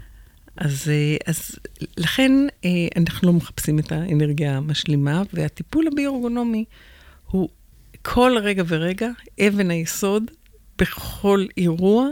אז, 0.57 0.89
אה, 0.89 1.17
אז 1.27 1.57
לכן 1.97 2.33
אה, 2.65 2.71
אנחנו 2.97 3.29
לא 3.29 3.33
מחפשים 3.33 3.79
את 3.79 3.93
האנרגיה 3.93 4.57
המשלימה, 4.57 5.23
והטיפול 5.33 5.87
הביורגונומי 5.87 6.65
הוא 7.31 7.49
כל 8.03 8.37
רגע 8.43 8.63
ורגע 8.67 9.09
אבן 9.41 9.71
היסוד 9.71 10.31
בכל 10.79 11.47
אירוע 11.57 12.09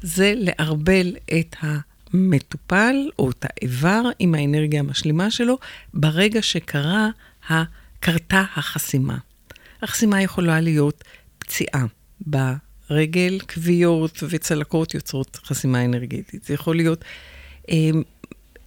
זה 0.00 0.34
לערבל 0.36 1.16
את 1.38 1.56
המטופל 1.60 2.96
או 3.18 3.30
את 3.30 3.44
האיבר 3.48 4.02
עם 4.18 4.34
האנרגיה 4.34 4.80
המשלימה 4.80 5.30
שלו 5.30 5.58
ברגע 5.94 6.42
שקרה, 6.42 7.08
קרתה 8.00 8.44
החסימה. 8.56 9.18
החסימה 9.82 10.22
יכולה 10.22 10.60
להיות 10.60 11.04
פציעה 11.38 11.84
ברגל, 12.20 13.38
כוויות 13.54 14.22
וצלקות 14.28 14.94
יוצרות 14.94 15.36
חסימה 15.44 15.84
אנרגטית. 15.84 16.44
זה 16.44 16.54
יכול 16.54 16.76
להיות 16.76 17.04
אה, 17.70 17.90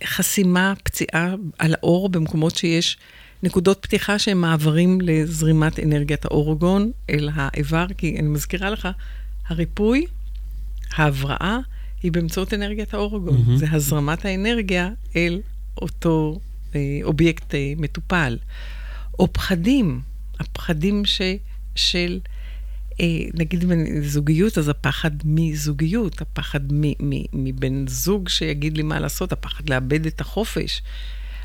חסימה, 0.03 0.73
פציעה 0.83 1.35
על 1.59 1.73
האור 1.73 2.09
במקומות 2.09 2.55
שיש 2.55 2.97
נקודות 3.43 3.79
פתיחה 3.81 4.19
שהם 4.19 4.41
מעברים 4.41 5.01
לזרימת 5.01 5.79
אנרגיית 5.79 6.25
האורגון 6.25 6.91
אל 7.09 7.29
האיבר, 7.33 7.85
כי 7.97 8.15
אני 8.19 8.27
מזכירה 8.27 8.69
לך, 8.69 8.87
הריפוי, 9.47 10.05
ההבראה, 10.95 11.57
היא 12.03 12.11
באמצעות 12.11 12.53
אנרגיית 12.53 12.93
האורגון. 12.93 13.37
Mm-hmm. 13.37 13.57
זה 13.57 13.65
הזרמת 13.71 14.25
האנרגיה 14.25 14.89
אל 15.15 15.41
אותו 15.81 16.39
אה, 16.75 16.99
אובייקט 17.03 17.55
אה, 17.55 17.73
מטופל. 17.77 18.37
או 19.19 19.33
פחדים, 19.33 20.01
הפחדים 20.39 21.05
ש, 21.05 21.21
של, 21.75 22.19
אה, 23.01 23.05
נגיד 23.33 23.65
זוגיות, 24.01 24.57
אז 24.57 24.69
הפחד 24.69 25.11
מזוגיות, 25.23 26.21
הפחד 26.21 26.59
מבן 27.33 27.87
זוג 27.87 28.29
שיגיד 28.29 28.77
לי 28.77 28.83
מה 28.83 28.99
לעשות, 28.99 29.31
הפחד 29.31 29.69
לאבד 29.69 30.05
את 30.05 30.21
החופש. 30.21 30.81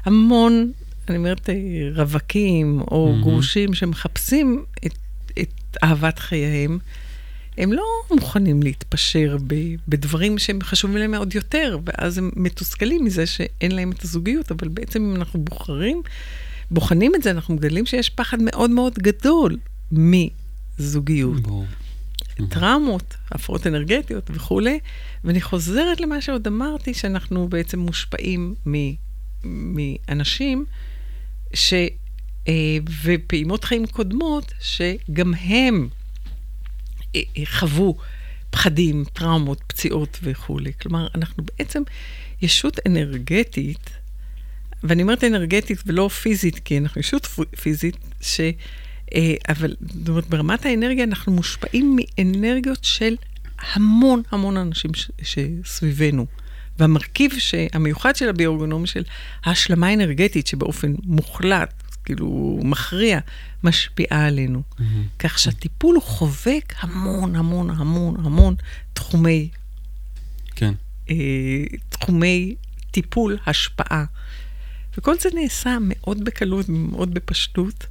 המון, 0.04 0.72
אני 1.08 1.16
אומרת, 1.16 1.50
אה, 1.50 1.54
רווקים 1.94 2.80
או 2.80 3.14
mm-hmm. 3.14 3.22
גרושים 3.22 3.74
שמחפשים 3.74 4.64
את, 4.86 4.98
את 5.40 5.76
אהבת 5.82 6.18
חייהם. 6.18 6.78
הם 7.60 7.72
לא 7.72 7.84
מוכנים 8.10 8.62
להתפשר 8.62 9.36
בדברים 9.88 10.38
שהם 10.38 10.58
חשובים 10.62 10.96
להם 10.96 11.10
מאוד 11.10 11.34
יותר, 11.34 11.78
ואז 11.84 12.18
הם 12.18 12.30
מתוסכלים 12.36 13.04
מזה 13.04 13.26
שאין 13.26 13.72
להם 13.72 13.92
את 13.92 14.02
הזוגיות, 14.02 14.50
אבל 14.52 14.68
בעצם 14.68 15.02
אם 15.02 15.16
אנחנו 15.16 15.40
בוחרים, 15.44 16.02
בוחנים 16.70 17.14
את 17.14 17.22
זה, 17.22 17.30
אנחנו 17.30 17.54
מגלים 17.54 17.86
שיש 17.86 18.10
פחד 18.10 18.38
מאוד 18.42 18.70
מאוד 18.70 18.94
גדול 18.94 19.56
מזוגיות. 19.92 21.40
בוא. 21.40 21.64
טראומות, 22.48 23.16
הפרעות 23.32 23.66
אנרגטיות 23.66 24.30
וכולי, 24.34 24.78
ואני 25.24 25.40
חוזרת 25.40 26.00
למה 26.00 26.20
שעוד 26.20 26.46
אמרתי, 26.46 26.94
שאנחנו 26.94 27.48
בעצם 27.48 27.78
מושפעים 27.78 28.54
מאנשים, 29.44 30.64
ש... 31.54 31.74
אה, 32.48 32.78
ופעימות 33.04 33.64
חיים 33.64 33.86
קודמות, 33.86 34.52
שגם 34.60 35.34
הם 35.34 35.88
חוו 37.44 37.96
פחדים, 38.50 39.04
טראומות, 39.12 39.60
פציעות 39.66 40.18
וכולי. 40.22 40.72
כלומר, 40.80 41.08
אנחנו 41.14 41.44
בעצם 41.44 41.82
ישות 42.42 42.78
אנרגטית, 42.86 43.90
ואני 44.84 45.02
אומרת 45.02 45.24
אנרגטית 45.24 45.82
ולא 45.86 46.08
פיזית, 46.08 46.58
כי 46.58 46.78
אנחנו 46.78 47.00
ישות 47.00 47.28
פיזית, 47.60 47.96
ש... 48.20 48.40
אה, 49.14 49.34
אבל 49.48 49.76
זאת 49.80 50.08
אומרת, 50.08 50.26
ברמת 50.26 50.66
האנרגיה 50.66 51.04
אנחנו 51.04 51.32
מושפעים 51.32 51.96
מאנרגיות 51.96 52.84
של 52.84 53.14
המון 53.72 54.22
המון 54.30 54.56
אנשים 54.56 54.94
ש... 54.94 55.10
שסביבנו. 55.22 56.26
והמרכיב 56.78 57.30
המיוחד 57.72 58.16
של 58.16 58.28
הביורגונומיה 58.28 58.86
של 58.86 59.02
ההשלמה 59.44 59.86
האנרגטית, 59.86 60.46
שבאופן 60.46 60.94
מוחלט 61.04 61.82
כאילו 62.04 62.60
מכריע, 62.62 63.18
משפיעה 63.64 64.26
עלינו. 64.26 64.62
Mm-hmm. 64.70 64.82
כך 65.18 65.38
שהטיפול 65.38 65.94
הוא 65.94 66.02
חובק 66.02 66.74
המון, 66.80 67.36
המון, 67.36 67.70
המון, 67.70 68.16
המון 68.24 68.54
תחומי... 68.92 69.48
כן. 70.56 70.74
אה, 71.10 71.64
תחומי 71.88 72.54
טיפול, 72.90 73.38
השפעה. 73.46 74.04
וכל 74.98 75.18
זה 75.18 75.28
נעשה 75.34 75.76
מאוד 75.80 76.24
בקלות, 76.24 76.68
מאוד 76.68 77.14
בפשטות. 77.14 77.86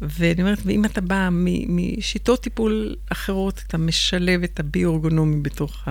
ואני 0.00 0.42
אומרת, 0.42 0.58
ואם 0.64 0.84
אתה 0.84 1.00
בא 1.00 1.28
משיטות 1.68 2.42
טיפול 2.42 2.96
אחרות, 3.08 3.62
אתה 3.66 3.78
משלב 3.78 4.42
את 4.42 4.60
הביו-אורגונומי 4.60 5.42
בתוך 5.42 5.88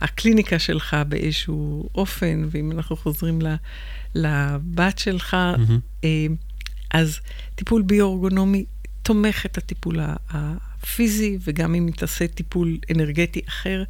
הקליניקה 0.00 0.58
שלך 0.58 0.96
באיזשהו 1.08 1.88
אופן, 1.94 2.44
ואם 2.50 2.72
אנחנו 2.72 2.96
חוזרים 2.96 3.38
לבת 4.14 4.98
שלך, 4.98 5.36
mm-hmm. 5.36 6.06
אז 6.92 7.20
טיפול 7.54 7.82
ביו-אורגונומי 7.82 8.64
תומך 9.02 9.46
את 9.46 9.58
הטיפול 9.58 10.00
הפיזי, 10.28 11.38
וגם 11.44 11.74
אם 11.74 11.90
תעשה 11.96 12.28
טיפול 12.28 12.78
אנרגטי 12.90 13.40
אחר, 13.48 13.82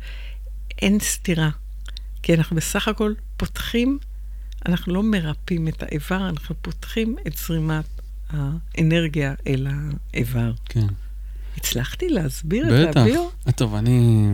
אין 0.82 0.98
סתירה. 1.00 1.50
כי 2.22 2.34
אנחנו 2.34 2.56
בסך 2.56 2.88
הכל 2.88 3.12
פותחים, 3.36 3.98
אנחנו 4.66 4.94
לא 4.94 5.02
מרפאים 5.02 5.68
את 5.68 5.82
האיבר, 5.82 6.28
אנחנו 6.28 6.54
פותחים 6.62 7.16
את 7.26 7.36
זרימת 7.36 7.84
האנרגיה 8.30 9.34
אל 9.46 9.66
האיבר. 10.14 10.52
כן. 10.64 10.86
הצלחתי 11.56 12.08
להסביר 12.08 12.90
את 12.90 12.96
הביו? 12.96 13.28
בטח. 13.46 13.56
טוב, 13.56 13.74
אני 13.74 14.26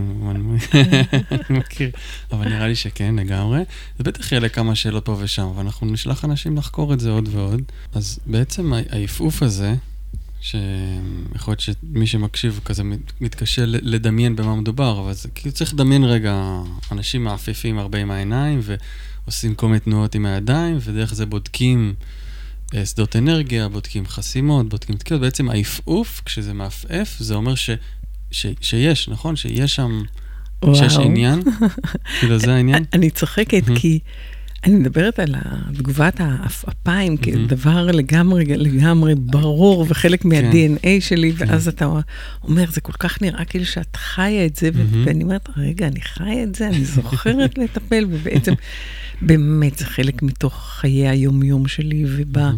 מכיר, 1.50 1.90
אבל 2.32 2.48
נראה 2.48 2.68
לי 2.68 2.74
שכן, 2.74 3.16
לגמרי. 3.16 3.60
זה 3.98 4.04
בטח 4.04 4.32
יהיה 4.32 4.40
לכמה 4.40 4.74
שאלות 4.74 5.04
פה 5.04 5.16
ושם, 5.20 5.46
אבל 5.46 5.62
אנחנו 5.62 5.86
נשלח 5.86 6.24
אנשים 6.24 6.56
לחקור 6.56 6.94
את 6.94 7.00
זה 7.00 7.10
עוד 7.10 7.28
ועוד. 7.32 7.62
אז 7.94 8.18
בעצם 8.26 8.72
העפעוף 8.90 9.42
הזה, 9.42 9.74
שיכול 10.40 11.52
להיות 11.52 11.60
שמי 11.60 12.06
שמקשיב 12.06 12.60
כזה 12.64 12.82
מתקשה 13.20 13.62
לדמיין 13.66 14.36
במה 14.36 14.56
מדובר, 14.56 15.00
אבל 15.00 15.12
זה 15.12 15.28
כאילו 15.34 15.54
צריך 15.54 15.74
לדמיין 15.74 16.04
רגע 16.04 16.42
אנשים 16.92 17.24
מעפיפים 17.24 17.78
הרבה 17.78 17.98
עם 17.98 18.10
העיניים 18.10 18.60
ועושים 19.24 19.54
כל 19.54 19.66
מיני 19.66 19.80
תנועות 19.80 20.14
עם 20.14 20.26
הידיים, 20.26 20.78
ודרך 20.80 21.14
זה 21.14 21.26
בודקים 21.26 21.94
שדות 22.84 23.16
אנרגיה, 23.16 23.68
בודקים 23.68 24.06
חסימות, 24.06 24.68
בודקים 24.68 24.96
תקיעות. 24.96 25.20
בעצם 25.20 25.50
העפעוף, 25.50 26.22
כשזה 26.24 26.54
מעפעף, 26.54 27.16
זה 27.18 27.34
אומר 27.34 27.54
ש, 27.54 27.70
ש, 28.30 28.46
שיש, 28.60 29.08
נכון? 29.08 29.36
שיש 29.36 29.74
שם 29.74 30.02
שיש 30.74 30.96
עניין? 30.96 31.42
כאילו 32.20 32.38
זה 32.38 32.54
העניין? 32.54 32.84
אני 32.94 33.10
צוחקת 33.10 33.62
כי 33.74 33.98
אני 34.64 34.74
מדברת 34.74 35.18
על 35.18 35.34
תגובת 35.74 36.20
העפעפיים 36.20 37.16
כדבר 37.16 37.86
לגמרי 37.86 38.44
לגמרי 38.44 39.14
ברור 39.14 39.86
וחלק 39.88 40.24
מה-DNA 40.24 40.88
שלי, 41.00 41.32
ואז 41.36 41.68
אתה 41.68 41.90
אומר, 42.44 42.64
זה 42.70 42.80
כל 42.80 42.92
כך 42.92 43.22
נראה 43.22 43.44
כאילו 43.44 43.64
שאת 43.64 43.96
חיה 43.96 44.46
את 44.46 44.56
זה, 44.56 44.70
ואני 45.04 45.24
אומרת, 45.24 45.48
רגע, 45.56 45.86
אני 45.86 46.00
חיה 46.00 46.42
את 46.42 46.54
זה, 46.54 46.68
אני 46.68 46.84
זוכרת 46.84 47.58
לטפל, 47.58 48.04
ובעצם 48.10 48.52
באמת 49.22 49.78
זה 49.78 49.84
חלק 49.84 50.22
מתוך 50.22 50.54
חיי 50.54 51.08
היום-יום 51.08 51.68
שלי, 51.68 52.04
ובא, 52.08 52.50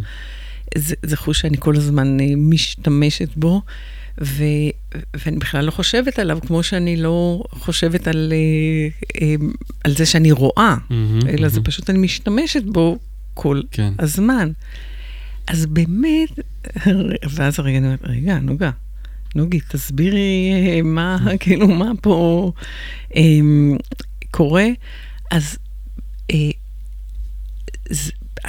זה 1.03 1.17
חוש 1.17 1.41
שאני 1.41 1.57
כל 1.61 1.77
הזמן 1.77 2.17
משתמשת 2.37 3.37
בו. 3.37 3.63
ו, 4.23 4.45
ואני 5.15 5.37
בכלל 5.37 5.65
לא 5.65 5.71
חושבת 5.71 6.19
עליו 6.19 6.39
כמו 6.47 6.63
שאני 6.63 6.97
לא 6.97 7.43
חושבת 7.51 8.07
על, 8.09 8.33
אה, 8.33 9.09
אה, 9.21 9.35
על 9.85 9.93
זה 9.93 10.07
שאני 10.07 10.33
רואה, 10.33 10.77
mm-hmm, 10.77 11.29
אלא 11.29 11.47
mm-hmm. 11.47 11.51
זה 11.51 11.61
פשוט 11.61 11.91
אני 11.91 11.99
משתמשת 11.99 12.63
בו 12.65 12.99
כל 13.35 13.61
כן. 13.71 13.93
הזמן. 13.99 14.51
אז 15.47 15.67
באמת, 15.67 16.29
ואז 17.35 17.59
הרגע 17.59 17.79
אני 17.79 17.87
אומרת, 17.87 18.01
רגע, 18.03 18.39
נוגה, 18.39 18.71
נוגי, 19.35 19.61
תסבירי 19.61 20.51
אה, 20.53 20.83
מה, 20.83 21.19
כאילו, 21.41 21.69
מה 21.69 21.91
פה 22.03 22.53
אה, 23.17 23.23
קורה. 24.31 24.67
אז 25.31 25.43
אה, 25.43 25.49
זה, 25.49 25.59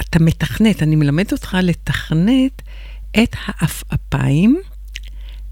אתה 0.00 0.18
מתכנת, 0.20 0.82
אני 0.82 0.96
מלמד 0.96 1.32
אותך 1.32 1.56
לתכנת 1.62 2.62
את 3.22 3.36
העפעפיים. 3.46 4.60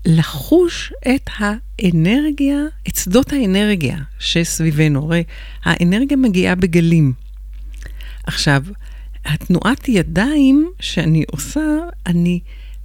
לחוש 0.04 0.92
את 1.14 1.30
האנרגיה, 1.38 2.58
את 2.88 2.96
שדות 2.96 3.32
האנרגיה 3.32 3.98
שסביבנו. 4.18 5.04
הרי 5.04 5.24
האנרגיה 5.64 6.16
מגיעה 6.16 6.54
בגלים. 6.54 7.12
עכשיו, 8.26 8.62
התנועת 9.24 9.88
ידיים 9.88 10.70
שאני 10.80 11.24
עושה, 11.30 11.60
אני 12.06 12.40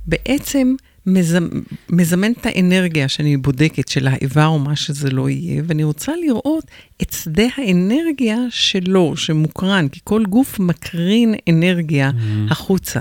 בעצם 0.06 0.76
מזמ, 1.08 1.48
מזמן 1.90 2.32
את 2.32 2.46
האנרגיה 2.46 3.08
שאני 3.08 3.38
בודקת 3.38 3.88
של 3.88 4.08
האיבר 4.08 4.46
או 4.46 4.60
מה 4.60 4.76
שזה 4.76 5.10
לא 5.10 5.30
יהיה, 5.30 5.64
ואני 5.68 5.84
רוצה 5.84 6.12
לראות 6.26 6.64
את 7.02 7.14
שדה 7.14 7.48
האנרגיה 7.58 8.38
שלו, 8.50 9.18
שמוקרן, 9.18 9.88
כי 9.88 10.00
כל 10.04 10.24
גוף 10.30 10.60
מקרין 10.60 11.36
אנרגיה 11.50 12.10
mm-hmm. 12.10 12.52
החוצה. 12.52 13.00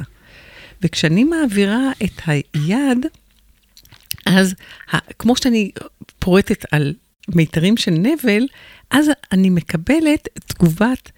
וכשאני 0.83 1.25
מעבירה 1.25 1.93
את 2.05 2.21
היד, 2.27 3.07
אז 4.27 4.55
כמו 5.19 5.37
שאני 5.37 5.71
פורטת 6.19 6.65
על 6.71 6.95
מיתרים 7.29 7.77
של 7.77 7.91
נבל, 7.91 8.47
אז 8.91 9.11
אני 9.33 9.51
מקבלת 9.51 10.29
תגובת 10.47 11.11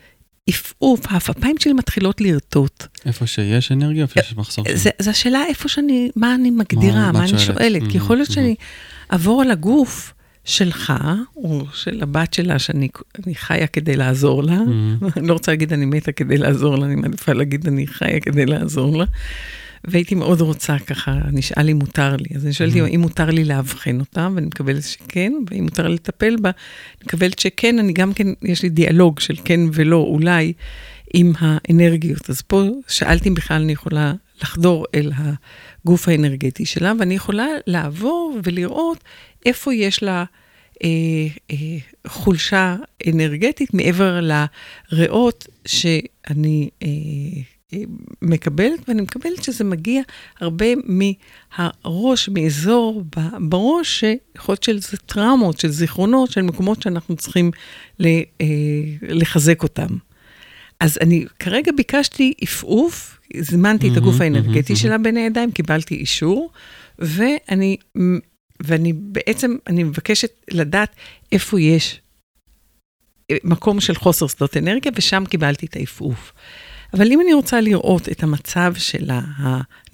עפעוף, 0.46 1.00
העפעפיים 1.08 1.56
שלי 1.58 1.72
מתחילות 1.72 2.20
לרטוט. 2.20 2.86
איפה 3.06 3.26
שיש 3.26 3.72
אנרגיה, 3.72 4.02
איפה 4.02 4.22
שיש 4.22 4.36
מחסור? 4.36 4.64
זו 4.98 5.10
השאלה 5.10 5.44
איפה 5.48 5.68
שאני, 5.68 6.10
מה 6.16 6.34
אני 6.34 6.50
מגדירה, 6.50 7.12
מה, 7.12 7.12
מה 7.12 7.24
אני 7.24 7.38
שואלת. 7.38 7.82
כי 7.90 7.96
יכול 7.96 8.16
להיות 8.16 8.30
שאני 8.30 8.54
אעבור 9.12 9.42
על 9.42 9.50
הגוף 9.50 10.12
שלך, 10.44 10.92
או 11.36 11.64
של 11.72 12.02
הבת 12.02 12.34
שלה, 12.34 12.58
שאני 12.58 12.88
חיה 13.34 13.66
כדי 13.66 13.96
לעזור 13.96 14.42
לה. 14.42 14.58
אני 15.16 15.28
לא 15.28 15.32
רוצה 15.32 15.52
להגיד 15.52 15.72
אני 15.72 15.84
מתה 15.84 16.12
כדי 16.12 16.38
לעזור 16.38 16.76
לה, 16.78 16.86
אני 16.86 16.94
מעדיפה 16.94 17.32
להגיד 17.32 17.66
אני 17.66 17.86
חיה 17.86 18.20
כדי 18.20 18.46
לעזור 18.46 18.96
לה. 18.96 19.04
והייתי 19.86 20.14
מאוד 20.14 20.40
רוצה 20.40 20.78
ככה, 20.78 21.12
נשאל 21.32 21.70
אם 21.70 21.76
מותר 21.76 22.16
לי. 22.16 22.36
אז 22.36 22.44
אני 22.44 22.52
שואלת 22.52 22.74
mm-hmm. 22.74 22.94
אם 22.94 23.00
מותר 23.00 23.30
לי 23.30 23.44
לאבחן 23.44 24.00
אותה, 24.00 24.28
ואני 24.34 24.46
מקבלת 24.46 24.82
שכן, 24.82 25.32
ואם 25.50 25.64
מותר 25.64 25.88
לי 25.88 25.94
לטפל 25.94 26.36
בה, 26.36 26.50
אני 26.50 27.04
מקבלת 27.06 27.38
שכן, 27.38 27.78
אני 27.78 27.92
גם 27.92 28.12
כן, 28.12 28.26
יש 28.42 28.62
לי 28.62 28.68
דיאלוג 28.68 29.20
של 29.20 29.34
כן 29.44 29.60
ולא, 29.72 29.96
אולי, 29.96 30.52
עם 31.14 31.32
האנרגיות. 31.38 32.30
אז 32.30 32.42
פה 32.42 32.62
שאלתי 32.88 33.28
אם 33.28 33.34
בכלל 33.34 33.62
אני 33.62 33.72
יכולה 33.72 34.12
לחדור 34.42 34.86
אל 34.94 35.12
הגוף 35.16 36.08
האנרגטי 36.08 36.66
שלה, 36.66 36.92
ואני 36.98 37.14
יכולה 37.14 37.46
לעבור 37.66 38.38
ולראות 38.44 39.04
איפה 39.46 39.74
יש 39.74 40.02
לה... 40.02 40.24
אה, 40.84 40.88
אה, 41.50 41.56
חולשה 42.06 42.76
אנרגטית 43.08 43.74
מעבר 43.74 44.20
לריאות 44.92 45.46
שאני 45.66 46.70
אה, 46.82 46.88
מקבלת, 48.22 48.88
ואני 48.88 49.02
מקבלת 49.02 49.44
שזה 49.44 49.64
מגיע 49.64 50.02
הרבה 50.40 50.66
מהראש, 50.84 52.28
מאזור 52.28 53.02
בראש, 53.38 54.00
שיכול 54.00 54.52
להיות 54.52 54.62
שזה 54.62 54.96
טראומות, 54.96 55.60
של 55.60 55.68
זיכרונות, 55.68 56.30
של 56.30 56.42
מקומות 56.42 56.82
שאנחנו 56.82 57.16
צריכים 57.16 57.50
אה, 58.04 58.06
לחזק 59.02 59.62
אותם. 59.62 59.88
אז 60.80 60.98
אני 61.00 61.24
כרגע 61.38 61.72
ביקשתי 61.76 62.34
עפעוף, 62.40 63.18
הזמנתי 63.34 63.90
את 63.92 63.96
הגוף 63.96 64.20
האנרגטי 64.20 64.76
שלה 64.76 64.98
בין 64.98 65.16
הידיים, 65.16 65.52
קיבלתי 65.52 65.94
אישור, 65.94 66.50
ואני, 66.98 67.76
ואני 68.62 68.92
בעצם, 68.92 69.56
אני 69.66 69.82
מבקשת 69.82 70.30
לדעת 70.50 70.96
איפה 71.32 71.60
יש 71.60 72.00
אה, 73.30 73.36
מקום 73.44 73.80
של 73.80 73.94
חוסר 73.94 74.26
שדות 74.26 74.56
אנרגיה, 74.56 74.92
ושם 74.94 75.24
קיבלתי 75.28 75.66
את 75.66 75.76
העפעוף. 75.76 76.32
אבל 76.94 77.12
אם 77.12 77.20
אני 77.20 77.32
רוצה 77.32 77.60
לראות 77.60 78.08
את 78.08 78.22
המצב 78.22 78.74
שלה, 78.76 79.20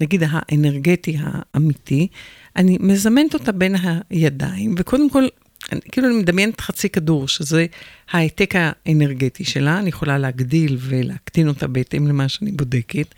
נגיד 0.01 0.23
האנרגטי 0.29 1.17
האמיתי, 1.19 2.07
אני 2.55 2.77
מזמנת 2.79 3.33
אותה 3.33 3.51
בין 3.51 3.75
הידיים, 4.09 4.75
וקודם 4.77 5.09
כל, 5.09 5.27
אני, 5.71 5.81
כאילו 5.91 6.07
אני 6.07 6.15
מדמיינת 6.15 6.61
חצי 6.61 6.89
כדור, 6.89 7.27
שזה 7.27 7.65
ההעתק 8.11 8.53
האנרגטי 8.57 9.43
שלה, 9.43 9.79
אני 9.79 9.89
יכולה 9.89 10.17
להגדיל 10.17 10.77
ולהקטין 10.79 11.47
אותה 11.47 11.67
בהתאם 11.67 12.07
למה 12.07 12.29
שאני 12.29 12.51
בודקת. 12.51 13.15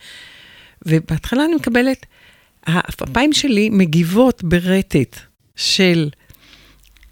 ובהתחלה 0.85 1.45
אני 1.45 1.55
מקבלת, 1.55 2.05
העפעפיים 2.65 3.33
שלי 3.33 3.69
מגיבות 3.69 4.43
ברטט 4.43 5.19
של 5.55 6.09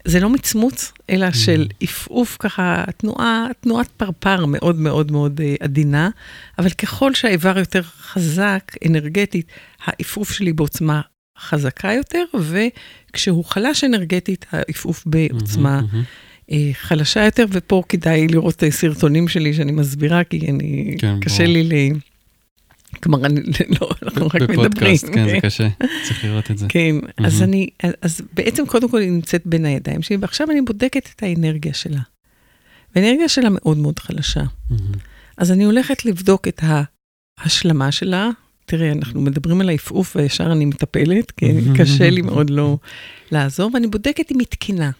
זה 0.04 0.20
לא 0.20 0.30
מצמוץ, 0.30 0.92
אלא 1.10 1.28
mm. 1.28 1.34
של 1.36 1.66
עפעוף 1.80 2.36
ככה, 2.40 2.84
תנועה, 2.96 3.46
תנועת 3.60 3.88
פרפר 3.96 4.46
מאוד 4.46 4.76
מאוד 4.76 5.12
מאוד 5.12 5.40
אה, 5.40 5.54
עדינה, 5.60 6.10
אבל 6.58 6.70
ככל 6.70 7.14
שהאיבר 7.14 7.58
יותר 7.58 7.82
חזק, 7.82 8.72
אנרגטית, 8.86 9.46
העפעוף 9.84 10.32
שלי 10.32 10.52
בעוצמה 10.52 11.00
חזקה 11.38 11.92
יותר, 11.92 12.24
וכשהוא 12.34 13.44
חלש 13.44 13.84
אנרגטית, 13.84 14.46
העפעוף 14.52 15.02
בעוצמה 15.06 15.80
mm-hmm, 15.80 16.50
mm-hmm. 16.50 16.54
חלשה 16.72 17.24
יותר, 17.24 17.44
ופה 17.50 17.82
כדאי 17.88 18.26
לראות 18.28 18.62
סרטונים 18.70 19.28
שלי 19.28 19.54
שאני 19.54 19.72
מסבירה, 19.72 20.24
כי 20.24 20.50
אני, 20.50 20.96
כן, 20.98 21.20
קשה 21.20 21.44
בוא. 21.44 21.52
לי 21.52 21.62
ל... 21.62 21.72
כלומר, 23.02 23.26
אני, 23.26 23.40
לא, 23.80 23.88
אנחנו 24.02 24.26
רק 24.26 24.34
מדברים. 24.34 24.60
בפודקאסט, 24.60 25.06
כן, 25.14 25.28
זה 25.28 25.40
קשה, 25.42 25.68
צריך 26.04 26.24
לראות 26.24 26.50
את 26.50 26.58
זה. 26.58 26.66
כן, 26.68 26.96
אז 27.16 27.42
אני, 27.42 27.68
אז 28.02 28.20
בעצם 28.34 28.66
קודם 28.66 28.88
כל 28.88 29.00
היא 29.00 29.10
נמצאת 29.10 29.42
בין 29.46 29.64
הידיים 29.64 30.02
שלי, 30.02 30.16
ועכשיו 30.20 30.50
אני 30.50 30.62
בודקת 30.62 31.08
את 31.16 31.22
האנרגיה 31.22 31.74
שלה. 31.74 32.00
והאנרגיה 32.96 33.28
שלה 33.28 33.48
מאוד 33.50 33.78
מאוד 33.78 33.98
חלשה. 33.98 34.42
אז 35.36 35.52
אני 35.52 35.64
הולכת 35.64 36.04
לבדוק 36.04 36.48
את 36.48 36.60
ההשלמה 37.38 37.92
שלה. 37.92 38.30
תראה, 38.66 38.92
אנחנו 38.92 39.20
מדברים 39.20 39.60
על 39.60 39.68
העפעוף 39.68 40.16
וישר 40.16 40.52
אני 40.52 40.64
מטפלת, 40.64 41.30
כי 41.30 41.46
קשה 41.78 42.10
לי 42.10 42.22
מאוד 42.22 42.50
לא 42.50 42.78
לעזור, 43.32 43.70
ואני 43.74 43.86
בודקת 43.86 44.32
אם 44.32 44.38
היא 44.38 44.46
תקינה. 44.46 44.90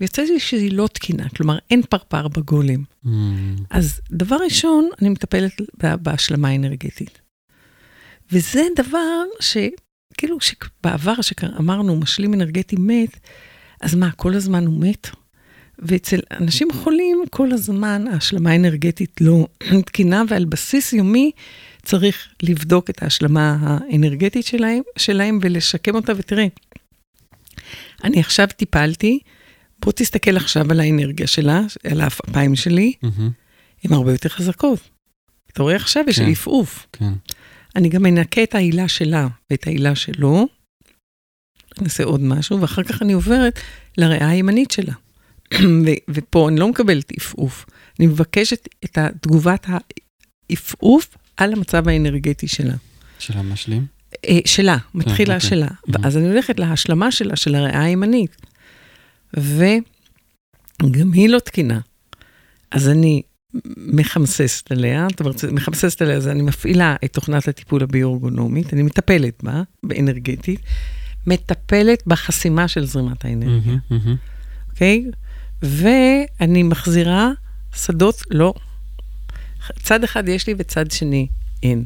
ויוצא 0.00 0.22
לי 0.22 0.40
שהיא 0.40 0.72
לא 0.72 0.86
תקינה, 0.92 1.28
כלומר, 1.28 1.58
אין 1.70 1.82
פרפר 1.82 2.28
בגולם. 2.28 2.84
Mm. 3.04 3.08
אז 3.70 4.00
דבר 4.10 4.36
ראשון, 4.44 4.88
אני 5.02 5.08
מטפלת 5.08 5.52
בהשלמה 5.82 6.48
האנרגטית. 6.48 7.20
וזה 8.32 8.62
דבר 8.76 9.22
שכאילו, 9.40 10.38
שבעבר, 10.40 11.14
שאמרנו, 11.20 11.96
משלים 11.96 12.34
אנרגטי 12.34 12.76
מת, 12.78 13.16
אז 13.80 13.94
מה, 13.94 14.10
כל 14.10 14.34
הזמן 14.34 14.66
הוא 14.66 14.80
מת? 14.80 15.08
ואצל 15.78 16.20
אנשים 16.30 16.68
חולים, 16.72 17.22
כל 17.30 17.52
הזמן 17.52 18.04
ההשלמה 18.12 18.50
האנרגטית 18.50 19.20
לא 19.20 19.46
תקינה, 19.86 20.22
ועל 20.28 20.44
בסיס 20.44 20.92
יומי 20.92 21.30
צריך 21.82 22.28
לבדוק 22.42 22.90
את 22.90 23.02
ההשלמה 23.02 23.56
האנרגטית 23.60 24.46
שלהם, 24.46 24.82
שלהם 24.98 25.38
ולשקם 25.42 25.94
אותה. 25.94 26.12
ותראה, 26.16 26.46
אני 28.04 28.20
עכשיו 28.20 28.46
טיפלתי, 28.56 29.18
בוא 29.84 29.92
תסתכל 29.92 30.36
עכשיו 30.36 30.70
על 30.70 30.80
האנרגיה 30.80 31.26
שלה, 31.26 31.60
על 31.84 32.00
האפיים 32.00 32.56
שלי, 32.56 32.92
mm-hmm. 33.04 33.20
הן 33.84 33.92
הרבה 33.92 34.12
יותר 34.12 34.28
חזקות. 34.28 34.80
אתה 35.52 35.62
רואה 35.62 35.76
עכשיו, 35.76 36.04
יש 36.08 36.18
לי 36.18 36.24
כן, 36.24 36.30
עפעוף. 36.30 36.86
כן. 36.92 37.12
אני 37.76 37.88
גם 37.88 38.02
מנקה 38.02 38.42
את 38.42 38.54
העילה 38.54 38.88
שלה 38.88 39.28
ואת 39.50 39.66
העילה 39.66 39.94
שלו, 39.94 40.46
אני 41.78 41.84
אעשה 41.84 42.04
עוד 42.04 42.20
משהו, 42.20 42.60
ואחר 42.60 42.82
כך 42.82 43.02
אני 43.02 43.12
עוברת 43.12 43.60
לריאה 43.98 44.28
הימנית 44.28 44.70
שלה. 44.70 44.92
ו- 45.86 46.00
ופה 46.08 46.48
אני 46.48 46.60
לא 46.60 46.68
מקבלת 46.68 47.12
עפעוף, 47.16 47.66
אני 47.98 48.06
מבקשת 48.06 48.68
את 48.84 48.98
תגובת 49.20 49.66
העפעוף 50.50 51.16
על 51.36 51.52
המצב 51.52 51.88
האנרגטי 51.88 52.48
שלה. 52.48 52.74
של 53.18 53.38
המשלים? 53.38 53.86
אה, 54.28 54.38
שלה, 54.44 54.76
מתחילה 54.94 55.40
כן, 55.40 55.48
שלה. 55.48 55.66
Mm-hmm. 55.66 55.90
ואז 56.02 56.16
אני 56.16 56.28
הולכת 56.28 56.58
להשלמה 56.58 57.12
שלה, 57.12 57.36
של 57.36 57.54
הריאה 57.54 57.82
הימנית. 57.82 58.36
גם 60.90 61.12
היא 61.12 61.28
לא 61.28 61.38
תקינה. 61.38 61.80
אז 62.70 62.88
אני 62.88 63.22
מחמססת 63.76 64.72
עליה, 64.72 65.06
זאת 65.10 65.20
אומרת, 65.20 65.44
מחמססת 65.44 66.02
עליה, 66.02 66.16
אז 66.16 66.28
אני 66.28 66.42
מפעילה 66.42 66.96
את 67.04 67.12
תוכנת 67.12 67.48
הטיפול 67.48 67.82
הביורגונומית, 67.82 68.72
אני 68.72 68.82
מטפלת 68.82 69.42
בה, 69.42 69.62
באנרגטית, 69.82 70.60
מטפלת 71.26 72.02
בחסימה 72.06 72.68
של 72.68 72.84
זרימת 72.84 73.24
האנרגיה, 73.24 73.76
אוקיי? 74.70 75.04
Mm-hmm, 75.06 75.64
mm-hmm. 75.64 76.40
ואני 76.40 76.62
מחזירה 76.62 77.30
שדות, 77.74 78.22
לא. 78.30 78.54
צד 79.82 80.04
אחד 80.04 80.28
יש 80.28 80.46
לי 80.46 80.54
וצד 80.58 80.90
שני 80.90 81.26
אין. 81.62 81.84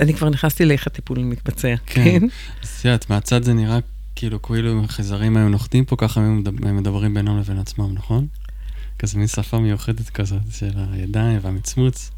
אני 0.00 0.14
כבר 0.14 0.28
נכנסתי 0.28 0.64
לאיך 0.64 0.86
הטיפול 0.86 1.18
מתבצע, 1.18 1.74
כן? 1.86 2.04
כן? 2.04 2.26
אז 2.62 2.68
את 2.80 2.84
יודעת, 2.84 3.10
מהצד 3.10 3.42
זה 3.42 3.54
נראה 3.54 3.78
כאילו 4.16 4.42
כאילו 4.42 4.72
אם 4.72 4.84
החייזרים 4.84 5.36
היו 5.36 5.48
נוחתים 5.48 5.84
פה, 5.84 5.96
ככה 5.96 6.20
הם 6.20 6.76
מדברים 6.76 7.14
בינם 7.14 7.38
לבין 7.38 7.58
עצמם, 7.58 7.92
נכון? 7.94 8.26
כזה 8.98 9.18
מין 9.18 9.26
שפה 9.26 9.58
מיוחדת 9.58 10.08
כזאת 10.08 10.42
של 10.50 10.70
הידיים 10.92 11.38
והמצמוץ. 11.42 12.10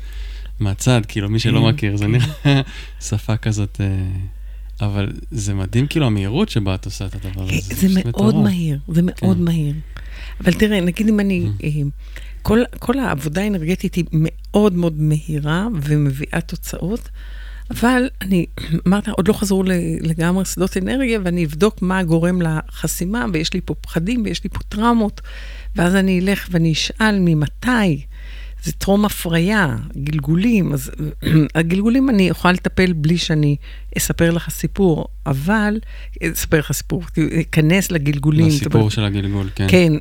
מהצד, 0.60 1.00
כאילו, 1.08 1.28
מי 1.28 1.38
שלא 1.38 1.60
כן, 1.60 1.66
מכיר, 1.66 1.96
זה 1.96 2.04
כן. 2.04 2.10
נראה 2.10 2.60
שפה 3.08 3.36
כזאת... 3.36 3.80
אה, 3.80 3.86
אבל 4.80 5.12
זה 5.30 5.54
מדהים, 5.54 5.86
כאילו, 5.86 6.06
המהירות 6.06 6.48
שבה 6.48 6.74
את 6.74 6.84
עושה 6.84 7.06
את 7.06 7.14
הדבר 7.14 7.42
הזה. 7.42 7.74
זה 7.74 8.00
מאוד 8.04 8.34
מהיר, 8.34 8.78
זה 8.88 9.00
מאוד 9.04 9.40
מהיר. 9.40 9.74
אבל 10.40 10.52
תראה, 10.52 10.80
נגיד 10.80 11.08
אם 11.08 11.20
אני... 11.20 11.46
Mm. 11.46 11.64
אה, 11.64 11.70
כל, 12.42 12.58
כל 12.78 12.98
העבודה 12.98 13.42
האנרגטית 13.42 13.94
היא 13.94 14.04
מאוד 14.12 14.72
מאוד 14.72 15.00
מהירה 15.00 15.66
ומביאה 15.82 16.40
תוצאות, 16.40 17.08
אבל 17.70 18.08
אני, 18.22 18.46
אמרת, 18.86 19.08
עוד 19.08 19.28
לא 19.28 19.32
חזרו 19.32 19.62
לגמרי 20.00 20.44
שדות 20.44 20.76
אנרגיה, 20.76 21.20
ואני 21.24 21.44
אבדוק 21.44 21.82
מה 21.82 22.02
גורם 22.02 22.42
לחסימה, 22.42 23.26
ויש 23.32 23.54
לי 23.54 23.60
פה 23.64 23.74
פחדים 23.74 24.22
ויש 24.24 24.44
לי 24.44 24.50
פה 24.50 24.58
טראומות, 24.68 25.20
ואז 25.76 25.94
אני 25.94 26.20
אלך 26.20 26.48
ואני 26.50 26.72
אשאל 26.72 27.18
ממתי. 27.20 28.04
זה 28.62 28.72
טרום 28.72 29.04
הפריה, 29.04 29.76
גלגולים, 29.96 30.72
אז 30.72 30.90
הגלגולים 31.54 32.10
אני 32.10 32.28
יכולה 32.28 32.52
לטפל 32.52 32.92
בלי 32.92 33.18
שאני 33.18 33.56
אספר 33.98 34.30
לך 34.30 34.50
סיפור, 34.50 35.06
אבל, 35.26 35.78
אספר 36.32 36.58
לך 36.58 36.72
סיפור, 36.72 37.02
אכנס 37.40 37.90
לגלגולים. 37.90 38.46
לסיפור 38.46 38.80
אבל, 38.80 38.90
של 38.90 39.04
הגלגול, 39.04 39.48
כן. 39.54 39.66
כן, 39.68 39.92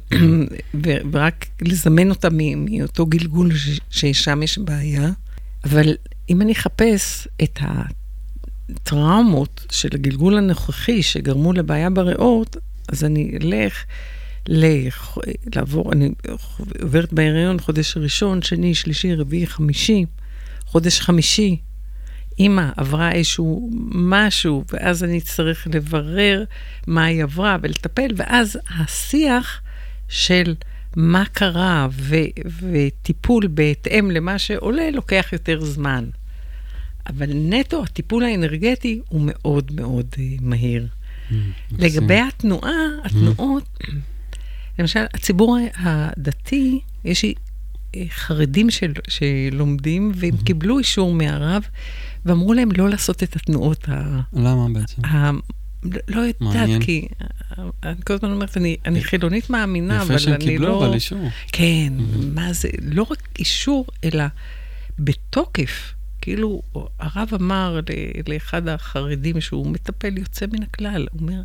ורק 1.12 1.46
לזמן 1.62 2.10
אותה 2.10 2.28
מאותו 2.58 3.06
גלגול 3.06 3.52
ששם 3.90 4.44
יש 4.44 4.58
בעיה, 4.58 5.10
אבל 5.64 5.96
אם 6.30 6.42
אני 6.42 6.52
אחפש 6.52 7.28
את 7.44 7.60
הטראומות 7.62 9.66
של 9.72 9.90
הגלגול 9.94 10.38
הנוכחי 10.38 11.04
שגרמו 11.04 11.54
לבעיה 11.54 11.90
בריאות, 11.90 12.58
אז 12.90 13.04
אני 13.04 13.38
אלך 13.42 13.86
לעבור, 15.56 15.94
אני 15.94 16.12
עוברת 16.82 17.14
בהיריון 17.14 17.60
חודש 17.60 17.98
ראשון, 17.98 18.42
שני, 18.42 18.76
שלישי, 18.76 19.16
רביעי, 19.16 19.48
חמישי, 19.48 20.06
חודש 20.66 21.00
חמישי. 21.00 21.58
אימא 22.40 22.70
עברה 22.78 23.12
איזשהו 23.12 23.70
משהו, 23.92 24.64
ואז 24.74 25.04
אני 25.04 25.18
אצטרך 25.18 25.68
לברר 25.74 26.44
מה 26.88 27.06
היא 27.06 27.24
עברה 27.24 27.58
ולטפל, 27.62 28.08
ואז 28.16 28.60
השיח 28.70 29.62
של 30.08 30.56
מה 30.96 31.24
קרה 31.32 31.88
ו- 31.92 32.16
וטיפול 32.62 33.48
בהתאם 33.48 34.12
למה 34.12 34.40
שעולה 34.40 34.92
לוקח 34.92 35.30
יותר 35.34 35.62
זמן. 35.62 36.06
אבל 37.08 37.30
נטו, 37.34 37.84
הטיפול 37.84 38.24
האנרגטי 38.24 39.02
הוא 39.10 39.22
מאוד 39.26 39.72
מאוד 39.76 40.06
uh, 40.14 40.20
מהיר. 40.42 40.88
Mm, 41.30 41.34
לגבי 41.72 42.20
התנועה, 42.20 42.72
התנועות, 43.04 43.64
mm. 43.84 43.88
למשל, 44.80 45.04
הציבור 45.14 45.58
הדתי, 45.76 46.80
יש 47.04 47.26
אה, 47.26 48.04
חרדים 48.10 48.70
של, 48.70 48.94
שלומדים, 49.08 50.12
והם 50.16 50.34
mm-hmm. 50.34 50.44
קיבלו 50.46 50.80
אישור 50.80 51.14
מהרב, 51.14 51.64
ואמרו 52.26 52.54
להם 52.54 52.70
לא 52.78 52.90
לעשות 52.90 53.24
את 53.24 53.36
התנועות 53.36 53.90
ה... 53.90 54.22
למה 54.34 54.68
בעצם? 54.74 55.06
ה... 55.06 55.32
לא 56.08 56.22
יודעת, 56.22 56.42
מעניין. 56.42 56.82
כי 56.82 57.08
אני 57.84 57.96
כל 58.06 58.14
הזמן 58.14 58.32
אומרת, 58.32 58.58
אני, 58.58 58.78
אני 58.86 59.04
חילונית 59.04 59.50
מאמינה, 59.50 60.02
אבל 60.02 60.04
אני 60.04 60.10
לא... 60.10 60.16
יפה 60.16 60.20
שהם 60.20 60.38
קיבלו, 60.38 60.86
אבל 60.86 60.94
אישור. 60.94 61.30
כן, 61.52 61.94
mm-hmm. 61.98 62.26
מה 62.34 62.54
זה, 62.54 62.70
לא 62.82 63.04
רק 63.10 63.28
אישור, 63.40 63.86
אלא 64.04 64.24
בתוקף. 65.00 65.94
כאילו, 66.22 66.62
הרב 67.00 67.30
אמר 67.34 67.80
לאחד 68.28 68.68
החרדים 68.68 69.42
שהוא 69.42 69.68
מטפל 69.68 70.18
יוצא 70.18 70.46
מן 70.54 70.64
הכלל, 70.64 71.08
הוא 71.12 71.22
אומר, 71.22 71.42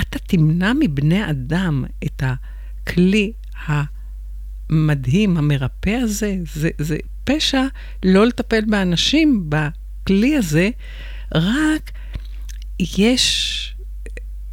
אתה 0.00 0.18
תמנע 0.18 0.72
מבני 0.80 1.30
אדם 1.30 1.84
את 2.04 2.22
הכלי 2.22 3.32
המדהים, 3.66 5.36
המרפא 5.36 5.90
הזה, 5.90 6.36
זה, 6.54 6.70
זה 6.78 6.96
פשע 7.24 7.62
לא 8.02 8.26
לטפל 8.26 8.64
באנשים 8.66 9.50
בכלי 9.50 10.36
הזה, 10.36 10.70
רק 11.34 11.92
יש... 12.80 13.65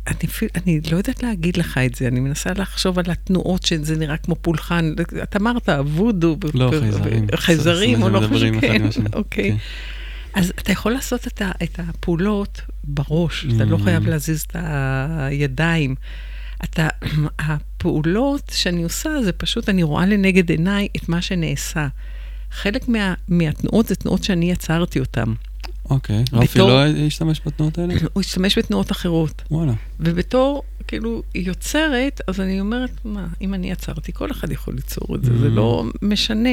אני, 0.07 0.17
אני 0.55 0.79
לא 0.91 0.97
יודעת 0.97 1.23
להגיד 1.23 1.57
לך 1.57 1.77
את 1.77 1.95
זה, 1.95 2.07
אני 2.07 2.19
מנסה 2.19 2.49
לחשוב 2.53 2.99
על 2.99 3.05
התנועות 3.11 3.65
שזה 3.65 3.97
נראה 3.97 4.17
כמו 4.17 4.35
פולחן. 4.35 4.93
אתה 5.23 5.39
אמרת, 5.39 5.69
וודו. 5.69 6.37
לא, 6.53 6.71
חייזרים. 6.79 7.27
חייזרים, 7.35 8.03
או 8.03 8.09
לא 8.09 8.19
חשוב, 8.19 8.61
כן, 8.61 8.81
אוקיי. 9.13 9.51
כן. 9.51 9.57
אז 10.33 10.49
אתה 10.49 10.71
יכול 10.71 10.91
לעשות 10.91 11.27
את, 11.27 11.41
ה, 11.41 11.51
את 11.63 11.79
הפעולות 11.79 12.61
בראש, 12.83 13.45
mm-hmm. 13.45 13.55
אתה 13.55 13.65
לא 13.65 13.77
חייב 13.77 14.07
להזיז 14.07 14.41
את 14.41 14.55
הידיים. 14.55 15.95
אתה, 16.63 16.87
הפעולות 17.39 18.51
שאני 18.55 18.83
עושה, 18.83 19.09
זה 19.23 19.31
פשוט, 19.31 19.69
אני 19.69 19.83
רואה 19.83 20.05
לנגד 20.05 20.49
עיניי 20.49 20.87
את 20.97 21.09
מה 21.09 21.21
שנעשה. 21.21 21.87
חלק 22.51 22.87
מה, 22.87 23.13
מהתנועות 23.27 23.87
זה 23.87 23.95
תנועות 23.95 24.23
שאני 24.23 24.51
יצרתי 24.51 24.99
אותן. 24.99 25.33
אוקיי. 25.89 26.23
רפי 26.33 26.59
לא 26.59 26.85
השתמש 26.85 27.41
בתנועות 27.45 27.77
האלה? 27.77 27.93
הוא 28.13 28.21
השתמש 28.21 28.57
בתנועות 28.57 28.91
אחרות. 28.91 29.41
וואלה. 29.51 29.73
ובתור, 29.99 30.63
כאילו, 30.87 31.23
יוצרת, 31.35 32.21
אז 32.27 32.39
אני 32.39 32.59
אומרת, 32.59 32.91
מה, 33.05 33.27
אם 33.41 33.53
אני 33.53 33.71
יצרתי, 33.71 34.13
כל 34.13 34.31
אחד 34.31 34.51
יכול 34.51 34.73
ליצור 34.73 35.15
את 35.15 35.25
זה, 35.25 35.31
mm-hmm. 35.31 35.39
זה 35.39 35.49
לא 35.49 35.83
משנה, 36.01 36.49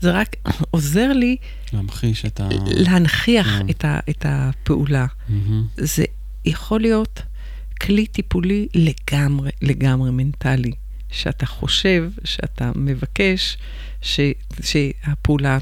זה 0.00 0.10
רק 0.10 0.36
עוזר 0.70 1.12
לי... 1.12 1.36
להמחיש 1.72 2.24
את 2.24 2.40
ה... 2.40 2.48
להנכיח 2.66 3.60
mm-hmm. 3.60 3.70
את, 3.70 3.84
ה, 3.84 3.98
את 4.10 4.26
הפעולה. 4.28 5.06
Mm-hmm. 5.06 5.32
זה 5.76 6.04
יכול 6.44 6.80
להיות 6.80 7.22
כלי 7.80 8.06
טיפולי 8.06 8.68
לגמרי, 8.74 9.50
לגמרי 9.62 10.10
מנטלי, 10.10 10.72
שאתה 11.10 11.46
חושב, 11.46 12.10
שאתה 12.24 12.72
מבקש, 12.74 13.56
ש, 14.02 14.20
שהפעולה 14.62 15.58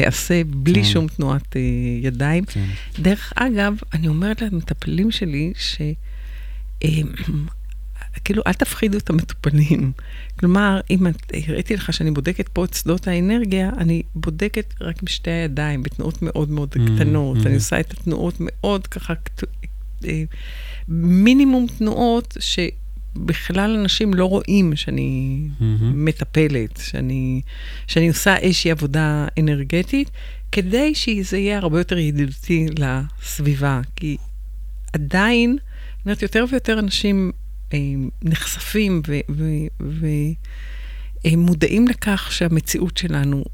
תיעשה 0.00 0.44
בלי 0.44 0.82
כן. 0.82 0.84
שום 0.84 1.08
תנועת 1.08 1.52
uh, 1.52 1.58
ידיים. 2.02 2.44
כן. 2.44 2.64
דרך 2.98 3.32
אגב, 3.36 3.76
אני 3.92 4.08
אומרת 4.08 4.42
למטפלים 4.42 5.10
שלי, 5.10 5.52
ש... 5.56 5.80
Uh, 6.84 6.86
כאילו, 8.24 8.42
אל 8.46 8.52
תפחידו 8.52 8.98
את 8.98 9.10
המטופלים. 9.10 9.92
כלומר, 10.38 10.80
אם 10.90 11.06
את, 11.06 11.32
הראיתי 11.48 11.74
לך 11.74 11.92
שאני 11.92 12.10
בודקת 12.10 12.48
פה 12.48 12.64
את 12.64 12.74
שדות 12.74 13.08
האנרגיה, 13.08 13.70
אני 13.78 14.02
בודקת 14.14 14.74
רק 14.80 15.02
בשתי 15.02 15.30
הידיים, 15.30 15.82
בתנועות 15.82 16.22
מאוד 16.22 16.50
מאוד 16.50 16.68
mm, 16.68 16.78
קטנות. 16.78 17.36
Mm. 17.36 17.46
אני 17.46 17.54
עושה 17.54 17.80
את 17.80 17.92
התנועות 17.92 18.34
מאוד 18.38 18.86
ככה, 18.86 19.14
אה, 20.04 20.22
מינימום 20.88 21.66
תנועות 21.78 22.36
ש... 22.40 22.58
בכלל 23.16 23.76
אנשים 23.80 24.14
לא 24.14 24.24
רואים 24.24 24.76
שאני 24.76 25.40
mm-hmm. 25.48 25.64
מטפלת, 25.94 26.80
שאני, 26.82 27.40
שאני 27.86 28.08
עושה 28.08 28.36
איזושהי 28.36 28.70
עבודה 28.70 29.26
אנרגטית, 29.38 30.10
כדי 30.52 30.94
שזה 30.94 31.38
יהיה 31.38 31.58
הרבה 31.58 31.80
יותר 31.80 31.98
ידידותי 31.98 32.66
לסביבה. 32.78 33.80
כי 33.96 34.16
עדיין, 34.92 35.56
זאת 35.96 36.06
אומרת, 36.06 36.22
יותר 36.22 36.44
ויותר 36.50 36.78
אנשים 36.78 37.32
אה, 37.72 37.78
נחשפים 38.22 39.02
ומודעים 41.24 41.86
אה, 41.86 41.90
לכך 41.90 42.32
שהמציאות 42.32 42.96
שלנו 42.96 43.44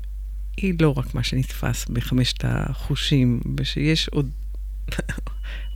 היא 0.57 0.75
לא 0.81 0.95
רק 0.97 1.15
מה 1.15 1.23
שנתפס 1.23 1.87
בחמשת 1.89 2.45
החושים, 2.45 3.41
ושיש 3.57 4.09
עוד 4.09 4.31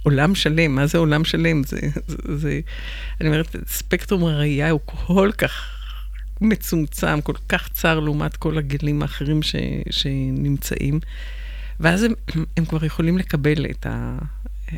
עולם 0.02 0.34
שלם, 0.34 0.74
מה 0.74 0.86
זה 0.86 0.98
עולם 0.98 1.24
שלם? 1.24 1.62
זה, 1.64 1.80
זה, 2.06 2.16
זה 2.36 2.60
אני 3.20 3.28
אומרת, 3.28 3.56
ספקטרום 3.66 4.24
הראייה 4.24 4.70
הוא 4.70 4.80
כל 4.84 5.30
כך 5.38 5.76
מצומצם, 6.40 7.20
כל 7.20 7.34
כך 7.48 7.68
צר 7.68 8.00
לעומת 8.00 8.36
כל 8.36 8.58
הגלים 8.58 9.02
האחרים 9.02 9.42
ש, 9.42 9.56
שנמצאים. 9.90 11.00
ואז 11.80 12.02
הם, 12.02 12.12
הם 12.56 12.64
כבר 12.64 12.84
יכולים 12.84 13.18
לקבל 13.18 13.66
את 13.70 13.86
ה... 13.86 14.18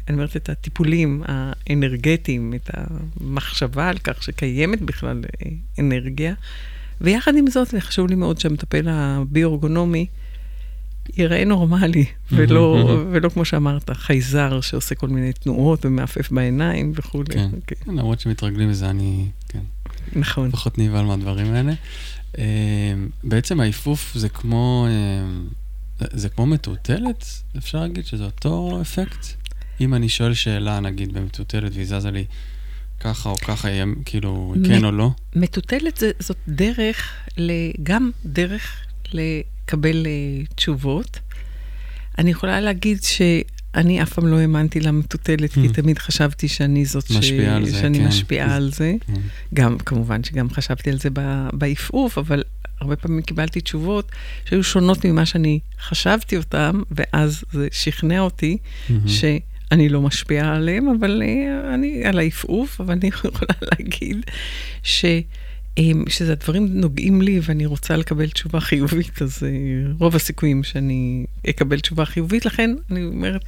אני 0.09 0.14
אומרת, 0.14 0.37
את 0.37 0.49
הטיפולים 0.49 1.23
האנרגטיים, 1.27 2.55
את 2.55 2.70
המחשבה 2.73 3.89
על 3.89 3.99
כך 3.99 4.23
שקיימת 4.23 4.83
בכלל 4.83 5.23
אנרגיה. 5.79 6.35
ויחד 7.01 7.37
עם 7.37 7.47
זאת, 7.47 7.75
חשוב 7.79 8.09
לי 8.09 8.14
מאוד 8.14 8.41
שהמטפל 8.41 8.89
הביו-אורגונומי, 8.89 10.07
ייראה 11.17 11.45
נורמלי, 11.45 12.05
ולא, 12.33 12.99
ולא 13.13 13.29
כמו 13.29 13.45
שאמרת, 13.45 13.91
חייזר 13.91 14.61
שעושה 14.61 14.95
כל 14.95 15.09
מיני 15.09 15.33
תנועות 15.33 15.85
ומעפף 15.85 16.33
בעיניים 16.33 16.93
וכולי. 16.95 17.35
כן. 17.35 17.49
אוקיי. 17.57 17.77
למרות 17.87 18.21
שמתרגלים 18.21 18.71
לזה, 18.71 18.91
אני, 18.91 19.27
כן. 19.49 19.61
נכון. 20.13 20.51
פחות 20.51 20.79
נבהל 20.79 21.05
מהדברים 21.05 21.55
האלה. 21.55 21.73
אה, 22.39 22.45
בעצם 23.25 23.61
העיפוף 23.61 24.13
זה 24.15 24.29
כמו, 24.29 24.87
אה, 24.89 26.07
זה 26.13 26.29
כמו 26.29 26.47
מטוטלת? 26.47 27.25
אפשר 27.59 27.81
להגיד 27.81 28.07
שזה 28.07 28.25
אותו 28.25 28.79
אפקט? 28.81 29.27
אם 29.81 29.95
אני 29.95 30.09
שואל 30.09 30.35
שאלה, 30.35 30.81
נגיד, 30.81 31.13
במטוטלת, 31.13 31.73
והיא 31.75 31.87
זזה 31.87 32.11
לי 32.11 32.25
ככה 33.01 33.29
או 33.29 33.35
ככה, 33.37 33.69
כאילו, 34.05 34.55
כן 34.67 34.85
או 34.85 34.93
לא? 34.93 35.11
מטוטלת 35.37 36.03
זאת 36.19 36.37
דרך, 36.49 37.29
גם 37.83 38.11
דרך 38.25 38.87
לקבל 39.15 40.07
תשובות. 40.55 41.19
אני 42.19 42.31
יכולה 42.31 42.61
להגיד 42.61 43.03
ש... 43.03 43.23
אני 43.75 44.03
אף 44.03 44.13
פעם 44.13 44.27
לא 44.27 44.39
האמנתי 44.39 44.81
למטוטלת, 44.81 45.53
כי 45.53 45.67
hmm. 45.67 45.73
תמיד 45.73 45.99
חשבתי 45.99 46.49
שאני 46.49 46.85
זאת 46.85 47.07
ש... 47.07 47.33
על 47.33 47.65
זה, 47.65 47.81
שאני 47.81 47.99
כן. 47.99 48.07
משפיעה 48.07 48.57
על 48.57 48.71
זה. 48.73 48.95
כן. 49.07 49.21
גם, 49.55 49.79
כמובן 49.79 50.25
שגם 50.25 50.51
חשבתי 50.51 50.91
על 50.91 50.99
זה 50.99 51.09
בעפעוף, 51.53 52.19
אבל 52.19 52.43
הרבה 52.81 52.97
פעמים 52.97 53.23
קיבלתי 53.23 53.61
תשובות 53.61 54.13
שהיו 54.45 54.65
שונות 54.65 55.05
ממה 55.05 55.27
שאני 55.27 55.59
חשבתי 55.81 56.37
אותן, 56.37 56.81
ואז 56.91 57.45
זה 57.53 57.69
שכנע 57.73 58.21
אותי 58.21 58.57
mm-hmm. 58.59 58.93
שאני 59.07 59.89
לא 59.89 60.03
משפיעה 60.03 60.57
עליהם, 60.57 60.89
אבל 60.89 61.23
אני 61.75 62.05
על 62.05 62.19
העפעוף, 62.19 62.81
אבל 62.81 62.93
אני 62.93 63.09
יכולה 63.15 63.55
להגיד 63.63 64.25
ש... 64.83 65.05
שזה 66.09 66.33
הדברים 66.33 66.81
נוגעים 66.81 67.23
לי 67.23 67.41
ואני 67.43 67.66
רוצה 67.66 67.97
לקבל 67.97 68.31
תשובה 68.31 68.61
חיובית, 68.61 69.23
אז 69.23 69.43
אה, 69.43 69.93
רוב 69.99 70.16
הסיכויים 70.16 70.62
שאני 70.64 71.27
אקבל 71.51 71.81
תשובה 71.81 72.05
חיובית, 72.05 72.47
לכן 72.47 72.75
אני 72.91 73.05
אומרת, 73.05 73.45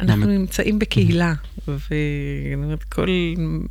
אנחנו 0.00 0.26
נמצאים 0.26 0.78
בקהילה, 0.78 1.34
ואני 1.68 2.54
אומרת, 2.54 2.82
כל 2.84 3.08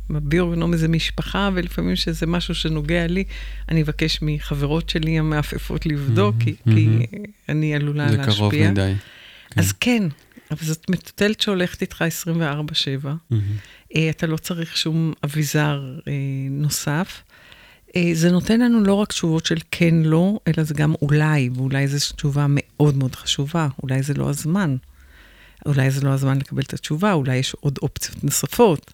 ביורגנומי 0.08 0.76
זה 0.76 0.88
משפחה, 0.88 1.50
ולפעמים 1.54 1.96
שזה 1.96 2.26
משהו 2.26 2.54
שנוגע 2.54 3.06
לי, 3.06 3.24
אני 3.68 3.82
אבקש 3.82 4.18
מחברות 4.22 4.88
שלי 4.88 5.18
המעפפות 5.18 5.86
לבדוק, 5.86 6.36
כי, 6.40 6.54
כי 6.64 7.06
אני 7.48 7.74
עלולה 7.74 8.06
להשפיע. 8.06 8.24
זה 8.24 8.36
קרוב 8.36 8.54
מדי. 8.54 8.92
אז 9.56 9.72
כן, 9.72 10.02
אבל 10.50 10.66
זאת 10.66 10.90
מטוטלת 10.90 11.40
שהולכת 11.40 11.82
איתך 11.82 12.04
24-7. 13.02 13.06
אה, 13.96 14.10
אתה 14.10 14.26
לא 14.26 14.36
צריך 14.36 14.76
שום 14.76 15.12
אביזר 15.24 15.98
אה, 16.08 16.12
נוסף. 16.50 17.22
אה, 17.96 18.10
זה 18.12 18.30
נותן 18.30 18.60
לנו 18.60 18.84
לא 18.84 18.94
רק 18.94 19.08
תשובות 19.08 19.46
של 19.46 19.58
כן, 19.70 19.94
לא, 19.94 20.38
אלא 20.48 20.64
זה 20.64 20.74
גם 20.74 20.94
אולי, 21.02 21.50
ואולי 21.54 21.88
זו 21.88 22.14
תשובה 22.14 22.46
מאוד 22.48 22.96
מאוד 22.96 23.14
חשובה, 23.14 23.68
אולי 23.82 24.02
זה 24.02 24.14
לא 24.14 24.30
הזמן. 24.30 24.76
אולי 25.66 25.90
זה 25.90 26.00
לא 26.00 26.10
הזמן 26.10 26.38
לקבל 26.38 26.62
את 26.62 26.74
התשובה, 26.74 27.12
אולי 27.12 27.36
יש 27.36 27.54
עוד 27.60 27.78
אופציות 27.82 28.24
נוספות. 28.24 28.92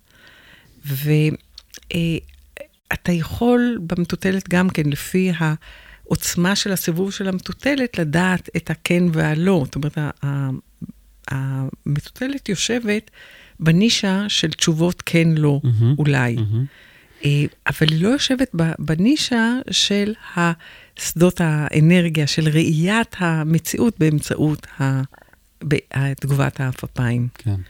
ואתה 0.84 1.92
אה, 3.09 3.12
יכול 3.12 3.78
במטוטלת 3.86 4.48
גם 4.48 4.70
כן, 4.70 4.86
לפי 4.86 5.32
העוצמה 5.38 6.57
של 6.57 6.72
הסיבוב 6.72 7.12
של 7.12 7.28
המטוטלת, 7.28 7.98
לדעת 7.98 8.48
את 8.57 8.70
הכן 8.70 9.03
והלא. 9.12 9.62
זאת 9.64 9.74
אומרת, 9.74 9.98
המטוטלת 11.28 12.48
יושבת 12.48 13.11
בנישה 13.61 14.24
של 14.28 14.51
תשובות 14.51 15.03
כן, 15.07 15.28
לא, 15.28 15.61
mm-hmm, 15.64 15.98
אולי. 15.98 16.36
Mm-hmm. 16.36 16.89
אה, 17.24 17.44
אבל 17.66 17.88
היא 17.90 18.02
לא 18.02 18.08
יושבת 18.08 18.50
בנישה 18.78 19.54
של 19.70 20.14
שדות 20.96 21.40
האנרגיה, 21.40 22.26
של 22.26 22.48
ראיית 22.48 23.16
המציאות 23.18 23.98
באמצעות 23.98 24.66
תגובת 26.20 26.60
האפפיים. 26.60 27.28
כן. 27.34 27.60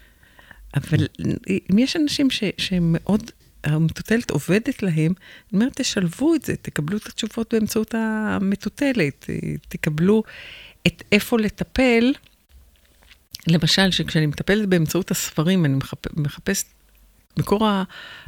אבל 0.76 1.07
אם 1.72 1.78
יש 1.78 1.96
אנשים 1.96 2.30
ש, 2.30 2.44
שהם 2.59 2.96
מאוד, 2.98 3.30
המטוטלת 3.64 4.30
עובדת 4.30 4.82
להם, 4.82 4.96
אני 4.96 5.12
אומרת, 5.53 5.72
תשלבו 5.80 6.34
את 6.34 6.42
זה, 6.42 6.57
תקבלו 6.57 6.98
את 6.98 7.07
התשובות 7.07 7.55
באמצעות 7.55 7.94
המטוטלת, 7.94 9.26
אה, 9.28 9.34
תקבלו 9.68 10.22
את 10.86 11.03
איפה 11.12 11.38
לטפל. 11.38 12.12
למשל, 13.46 13.90
שכשאני 13.90 14.26
מטפלת 14.26 14.68
באמצעות 14.68 15.11
הספרים, 15.11 15.64
אני 15.64 15.74
מחפ, 15.74 16.16
מחפשת 16.16 16.66
מקור 17.39 17.68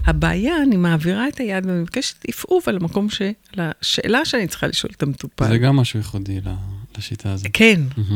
הבעיה, 0.04 0.62
אני 0.62 0.76
מעבירה 0.76 1.28
את 1.28 1.38
היד 1.38 1.66
ואני 1.66 1.80
מבקשת 1.80 2.24
עפעוף 2.28 2.68
על 2.68 2.76
המקום, 2.76 3.10
ש... 3.10 3.22
על 3.56 3.70
השאלה 3.80 4.24
שאני 4.24 4.46
צריכה 4.46 4.66
לשאול 4.66 4.92
את 4.96 5.02
המטופל. 5.02 5.48
זה 5.48 5.58
גם 5.58 5.76
משהו 5.76 5.98
ייחודי 5.98 6.40
לשיטה 6.98 7.32
הזאת. 7.32 7.46
כן, 7.52 7.80
mm-hmm. 7.90 8.12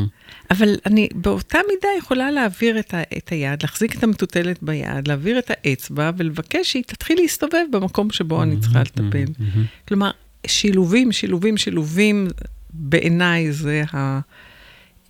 אבל 0.51 0.75
אני 0.85 1.09
באותה 1.15 1.57
מידה 1.69 1.87
יכולה 1.97 2.31
להעביר 2.31 2.79
את, 2.79 2.93
ה... 2.93 3.01
את 3.17 3.29
היד, 3.29 3.63
להחזיק 3.63 3.95
את 3.97 4.03
המטוטלת 4.03 4.63
ביד, 4.63 5.07
להעביר 5.07 5.39
את 5.39 5.51
האצבע 5.53 6.11
ולבקש 6.17 6.71
שהיא 6.71 6.83
תתחיל 6.83 7.17
להסתובב 7.21 7.63
במקום 7.71 8.11
שבו 8.11 8.39
mm-hmm, 8.39 8.43
אני 8.43 8.59
צריכה 8.59 8.81
לטפל. 8.81 9.25
Mm-hmm. 9.25 9.87
כלומר, 9.87 10.11
שילובים, 10.47 11.11
שילובים, 11.11 11.57
שילובים, 11.57 12.27
בעיניי 12.73 13.51
זה 13.51 13.83
ה... 13.93 14.19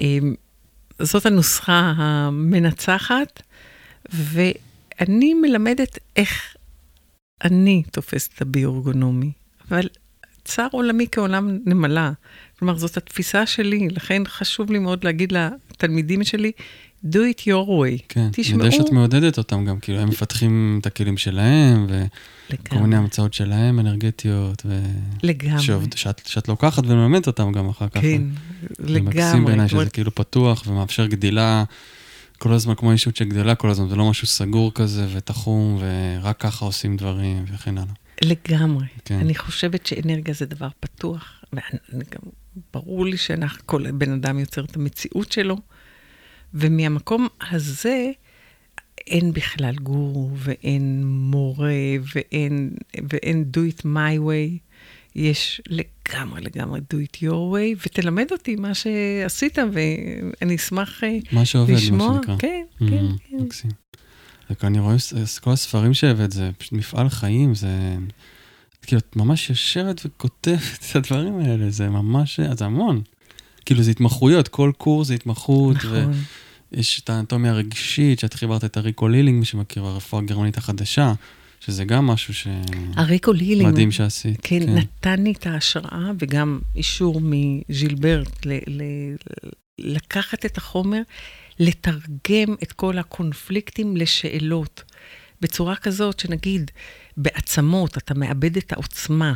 אמ, 0.02 0.36
זאת 1.00 1.26
הנוסחה 1.26 1.94
המנצחת, 1.98 3.42
ו... 4.14 4.42
אני 5.00 5.34
מלמדת 5.34 6.00
איך 6.16 6.56
אני 7.44 7.84
תופסת 7.92 8.34
את 8.36 8.42
הביורגונומי, 8.42 9.32
אבל 9.70 9.88
צר 10.44 10.68
עולמי 10.72 11.06
כעולם 11.12 11.58
נמלה. 11.66 12.12
כלומר, 12.60 12.78
זאת 12.78 12.98
התפיסה 12.98 13.46
שלי, 13.46 13.88
לכן 13.92 14.22
חשוב 14.26 14.72
לי 14.72 14.80
מאוד 14.80 15.04
להגיד 15.04 15.34
לתלמידים 15.34 16.24
שלי, 16.24 16.52
do 17.06 17.18
it 17.18 17.42
your 17.42 17.68
way. 17.68 18.04
כן, 18.10 18.30
תשמעו... 18.32 18.60
אני 18.60 18.68
יודע 18.68 18.78
שאת 18.78 18.92
מעודדת 18.92 19.38
אותם 19.38 19.66
גם, 19.66 19.80
כאילו, 19.80 20.00
הם 20.00 20.10
מפתחים 20.10 20.78
את 20.82 20.86
הכלים 20.86 21.18
שלהם, 21.18 21.88
וכל 21.90 22.78
מיני 22.78 22.96
המצאות 22.96 23.34
שלהם, 23.34 23.80
אנרגטיות, 23.80 24.64
ו... 24.66 24.82
לגמרי. 25.24 25.64
שעובד, 25.64 25.98
שאת, 25.98 26.22
שאת 26.26 26.48
לוקחת 26.48 26.84
ומלמדת 26.86 27.28
אותם 27.28 27.52
גם 27.52 27.70
אחר 27.70 27.90
כך. 27.90 28.02
כן, 28.02 28.22
לגמרי. 28.80 28.94
זה 28.94 29.02
מקסים 29.02 29.46
בעיניי 29.46 29.70
שזה 29.70 29.90
כאילו 29.90 30.16
פתוח 30.16 30.64
ומאפשר 30.68 31.06
גדילה. 31.06 31.64
כל 32.38 32.54
הזמן 32.54 32.76
כמו 32.76 32.92
אישות 32.92 33.16
שגדלה 33.16 33.56
כל 33.56 33.70
הזמן, 33.70 33.90
זה 33.90 33.96
לא 33.96 34.10
משהו 34.10 34.28
סגור 34.28 34.74
כזה 34.74 35.08
ותחום, 35.14 35.78
ורק 35.80 36.40
ככה 36.40 36.66
עושים 36.66 36.98
דברים 36.98 37.46
וכן 37.54 37.78
הלאה. 37.78 37.94
לגמרי. 38.22 38.86
כן. 39.06 39.20
אני 39.20 39.36
חושבת 39.36 39.86
שאנרגיה 39.86 40.34
זה 40.34 40.46
דבר 40.46 40.70
פתוח, 40.80 41.44
וגם 41.54 42.22
ברור 42.74 43.06
לי 43.06 43.18
שכל 43.18 43.92
בן 43.92 44.12
אדם 44.12 44.40
יוצר 44.40 44.64
את 44.66 44.76
המציאות 44.76 45.32
שלו, 45.32 45.58
ומהמקום 46.54 47.28
הזה 47.52 48.12
אין 49.08 49.34
בכלל 49.34 49.76
גורו, 49.76 50.30
ואין 50.34 51.06
מורה, 51.06 51.74
ואין, 52.16 52.72
ואין 53.10 53.52
do 53.54 53.60
it 53.74 53.82
my 53.82 54.18
way. 54.20 54.67
יש 55.18 55.62
לגמרי, 55.70 56.42
לגמרי 56.42 56.80
do 56.80 56.96
it 56.96 57.18
your 57.18 57.54
way, 57.54 57.86
ותלמד 57.86 58.26
אותי 58.32 58.56
מה 58.56 58.74
שעשית, 58.74 59.58
ואני 59.74 60.56
אשמח 60.56 61.04
לשמוע. 61.04 61.10
אה, 61.10 61.20
מה 61.32 61.46
שעובד, 61.46 61.74
לשמוע. 61.74 62.08
מה 62.08 62.16
שנקרא. 62.16 62.36
כן, 62.40 62.64
mm-hmm, 62.82 62.90
כן, 62.90 63.06
כן. 63.30 63.38
מקסים. 63.38 63.72
אני 64.64 64.80
רואה 64.80 64.96
כל 65.42 65.52
הספרים 65.52 65.94
שהבאת, 65.94 66.32
זה 66.32 66.50
פשוט 66.58 66.74
מפעל 66.74 67.10
חיים, 67.10 67.56
זה... 67.56 67.98
כאילו, 68.82 69.00
את 69.00 69.16
ממש 69.16 69.50
יושבת 69.50 70.02
וכותבת 70.06 70.86
את 70.92 70.96
הדברים 70.96 71.40
האלה, 71.40 71.70
זה 71.70 71.90
ממש, 71.90 72.40
זה 72.40 72.66
המון. 72.66 73.02
כאילו, 73.66 73.84
זה 73.84 73.92
התמחויות, 73.92 74.48
כל 74.48 74.72
קורס 74.78 75.08
זה 75.08 75.14
התמחות. 75.14 75.76
נכון. 75.76 76.14
ויש 76.72 77.02
את 77.02 77.10
האנטומיה 77.10 77.52
הרגשית, 77.52 78.20
שאת 78.20 78.34
חיברת 78.34 78.64
את 78.64 78.78
הריקו 78.78 79.08
לילינג, 79.08 79.40
מי 79.40 79.46
שמכיר, 79.46 79.86
הרפואה 79.86 80.22
הגרמנית 80.22 80.58
החדשה. 80.58 81.14
שזה 81.60 81.86
גם 81.86 82.08
משהו 82.08 82.34
ש... 82.34 82.48
הריקו 82.96 83.34
לילינג. 83.34 83.72
מדהים 83.72 83.92
שעשית. 83.92 84.40
כן, 84.44 84.66
כן, 84.66 84.76
נתן 84.76 85.24
לי 85.24 85.32
את 85.32 85.48
ההשראה 85.48 86.12
וגם 86.20 86.60
אישור 86.76 87.22
מז'ילברט 87.24 88.46
ל- 88.46 88.60
ל- 88.68 89.16
לקחת 89.80 90.46
את 90.46 90.58
החומר, 90.58 91.02
לתרגם 91.60 92.56
את 92.64 92.72
כל 92.72 92.98
הקונפליקטים 92.98 93.98
לשאלות. 93.98 94.84
בצורה 95.42 95.76
כזאת 95.76 96.20
שנגיד, 96.20 96.72
בעצמות 97.18 97.98
אתה 97.98 98.14
מאבד 98.14 98.58
את 98.58 98.74
העוצמה 98.74 99.34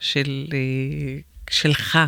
של, 0.00 0.46
אה, 0.52 1.18
שלך, 1.50 1.98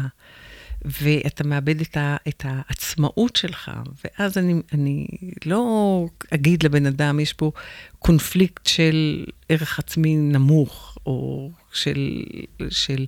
ואתה 0.84 1.44
מאבד 1.44 1.80
את, 1.80 1.96
ה, 1.96 2.16
את 2.28 2.42
העצמאות 2.44 3.36
שלך, 3.36 3.70
ואז 4.04 4.38
אני, 4.38 4.54
אני 4.72 5.06
לא 5.46 6.06
אגיד 6.34 6.62
לבן 6.62 6.86
אדם, 6.86 7.20
יש 7.20 7.32
פה 7.32 7.52
קונפליקט 7.98 8.66
של 8.66 9.24
ערך 9.48 9.78
עצמי 9.78 10.16
נמוך, 10.16 10.98
או 11.06 11.50
של, 11.72 12.22
של 12.70 13.06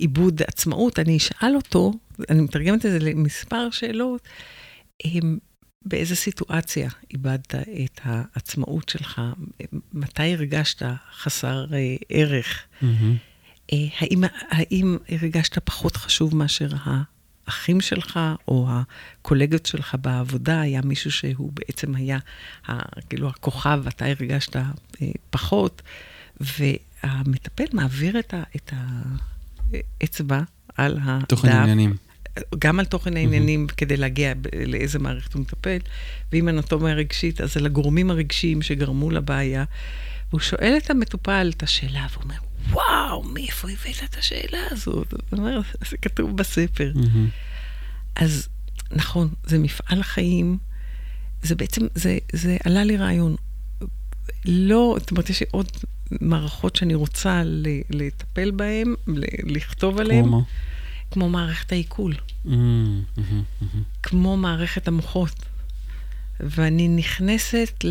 איבוד 0.00 0.42
עצמאות, 0.42 0.98
אני 0.98 1.16
אשאל 1.16 1.56
אותו, 1.56 1.92
אני 2.30 2.40
מתרגמת 2.40 2.86
את 2.86 2.90
זה 2.90 2.98
למספר 2.98 3.70
שאלות, 3.70 4.28
הם, 5.04 5.38
באיזה 5.84 6.16
סיטואציה 6.16 6.90
איבדת 7.10 7.54
את 7.54 8.00
העצמאות 8.02 8.88
שלך? 8.88 9.20
מתי 9.92 10.22
הרגשת 10.22 10.82
חסר 11.12 11.66
אה, 11.72 11.96
ערך? 12.08 12.62
Mm-hmm. 12.82 13.29
האם, 13.72 14.24
האם 14.50 14.96
הרגשת 15.08 15.58
פחות 15.58 15.96
חשוב 15.96 16.36
מאשר 16.36 16.68
האחים 17.46 17.80
שלך 17.80 18.20
או 18.48 18.68
הקולגות 18.70 19.66
שלך 19.66 19.96
בעבודה, 20.00 20.60
היה 20.60 20.80
מישהו 20.82 21.10
שהוא 21.10 21.52
בעצם 21.52 21.94
היה 21.94 22.18
כאילו 23.08 23.28
הכוכב, 23.28 23.82
אתה 23.88 24.06
הרגשת 24.06 24.56
אה, 24.56 24.62
פחות, 25.30 25.82
והמטפל 26.40 27.64
מעביר 27.72 28.18
את, 28.18 28.34
ה, 28.34 28.42
את 28.56 28.72
האצבע 30.00 30.42
על 30.76 30.98
הדף. 31.02 31.28
תוכן 31.28 31.48
עניינים. 31.48 31.94
גם 32.58 32.80
על 32.80 32.84
תוכן 32.84 33.16
העניינים 33.16 33.66
mm-hmm. 33.68 33.74
כדי 33.74 33.96
להגיע 33.96 34.32
לאיזה 34.66 34.98
מערכת 34.98 35.34
הוא 35.34 35.42
מטפל, 35.42 35.78
ואם 36.32 36.48
אנטומיה 36.48 36.94
רגשית, 36.94 37.40
אז 37.40 37.56
על 37.56 37.66
הגורמים 37.66 38.10
הרגשיים 38.10 38.62
שגרמו 38.62 39.10
לבעיה. 39.10 39.64
והוא 40.30 40.40
שואל 40.40 40.74
את 40.84 40.90
המטופל 40.90 41.52
את 41.56 41.62
השאלה, 41.62 42.06
והוא 42.10 42.24
אומר, 42.24 42.36
וואו, 42.70 43.22
מאיפה 43.22 43.68
הבאת 43.70 44.04
את 44.04 44.16
השאלה 44.18 44.58
הזאת? 44.70 45.12
הוא 45.12 45.38
אומר, 45.38 45.60
זה 45.90 45.96
כתוב 45.96 46.36
בספר. 46.36 46.92
Mm-hmm. 46.94 48.20
אז 48.22 48.48
נכון, 48.90 49.28
זה 49.44 49.58
מפעל 49.58 50.02
חיים, 50.02 50.58
זה 51.42 51.54
בעצם, 51.54 51.86
זה, 51.94 52.18
זה 52.32 52.56
עלה 52.64 52.84
לי 52.84 52.96
רעיון. 52.96 53.36
לא, 54.44 54.96
זאת 55.00 55.10
אומרת, 55.10 55.30
יש 55.30 55.40
לי 55.40 55.46
עוד 55.50 55.66
מערכות 56.20 56.76
שאני 56.76 56.94
רוצה 56.94 57.42
לטפל 57.90 58.50
בהן, 58.50 58.94
לכתוב 59.46 60.00
עליהן. 60.00 60.24
כמו 60.24 60.38
מה? 60.38 60.44
כמו 61.10 61.28
מערכת 61.28 61.72
העיכול. 61.72 62.14
Mm-hmm. 62.46 62.50
כמו 64.02 64.36
מערכת 64.36 64.88
המוחות. 64.88 65.44
ואני 66.40 66.88
נכנסת 66.88 67.84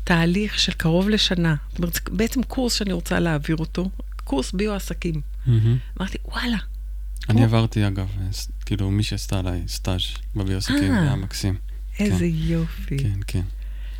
לתהליך 0.00 0.58
של 0.58 0.72
קרוב 0.72 1.08
לשנה. 1.08 1.54
זאת 1.68 1.78
אומרת, 1.78 2.08
בעצם 2.10 2.42
קורס 2.42 2.74
שאני 2.74 2.92
רוצה 2.92 3.20
להעביר 3.20 3.56
אותו, 3.56 3.90
קורס 4.24 4.52
ביו-עסקים. 4.52 5.14
Mm-hmm. 5.14 5.50
אמרתי, 5.98 6.18
וואלה. 6.24 6.58
אני 7.28 7.38
פה... 7.38 7.44
עברתי, 7.44 7.86
אגב, 7.86 8.08
כאילו, 8.66 8.90
מי 8.90 9.02
שעשתה 9.02 9.38
עליי 9.38 9.62
סטאז' 9.68 10.00
בביו-עסקים, 10.36 10.92
אה, 10.92 11.02
היה 11.02 11.16
מקסים. 11.16 11.56
איזה 11.98 12.18
כן. 12.18 12.24
יופי. 12.32 12.98
כן, 12.98 13.20
כן. 13.26 13.42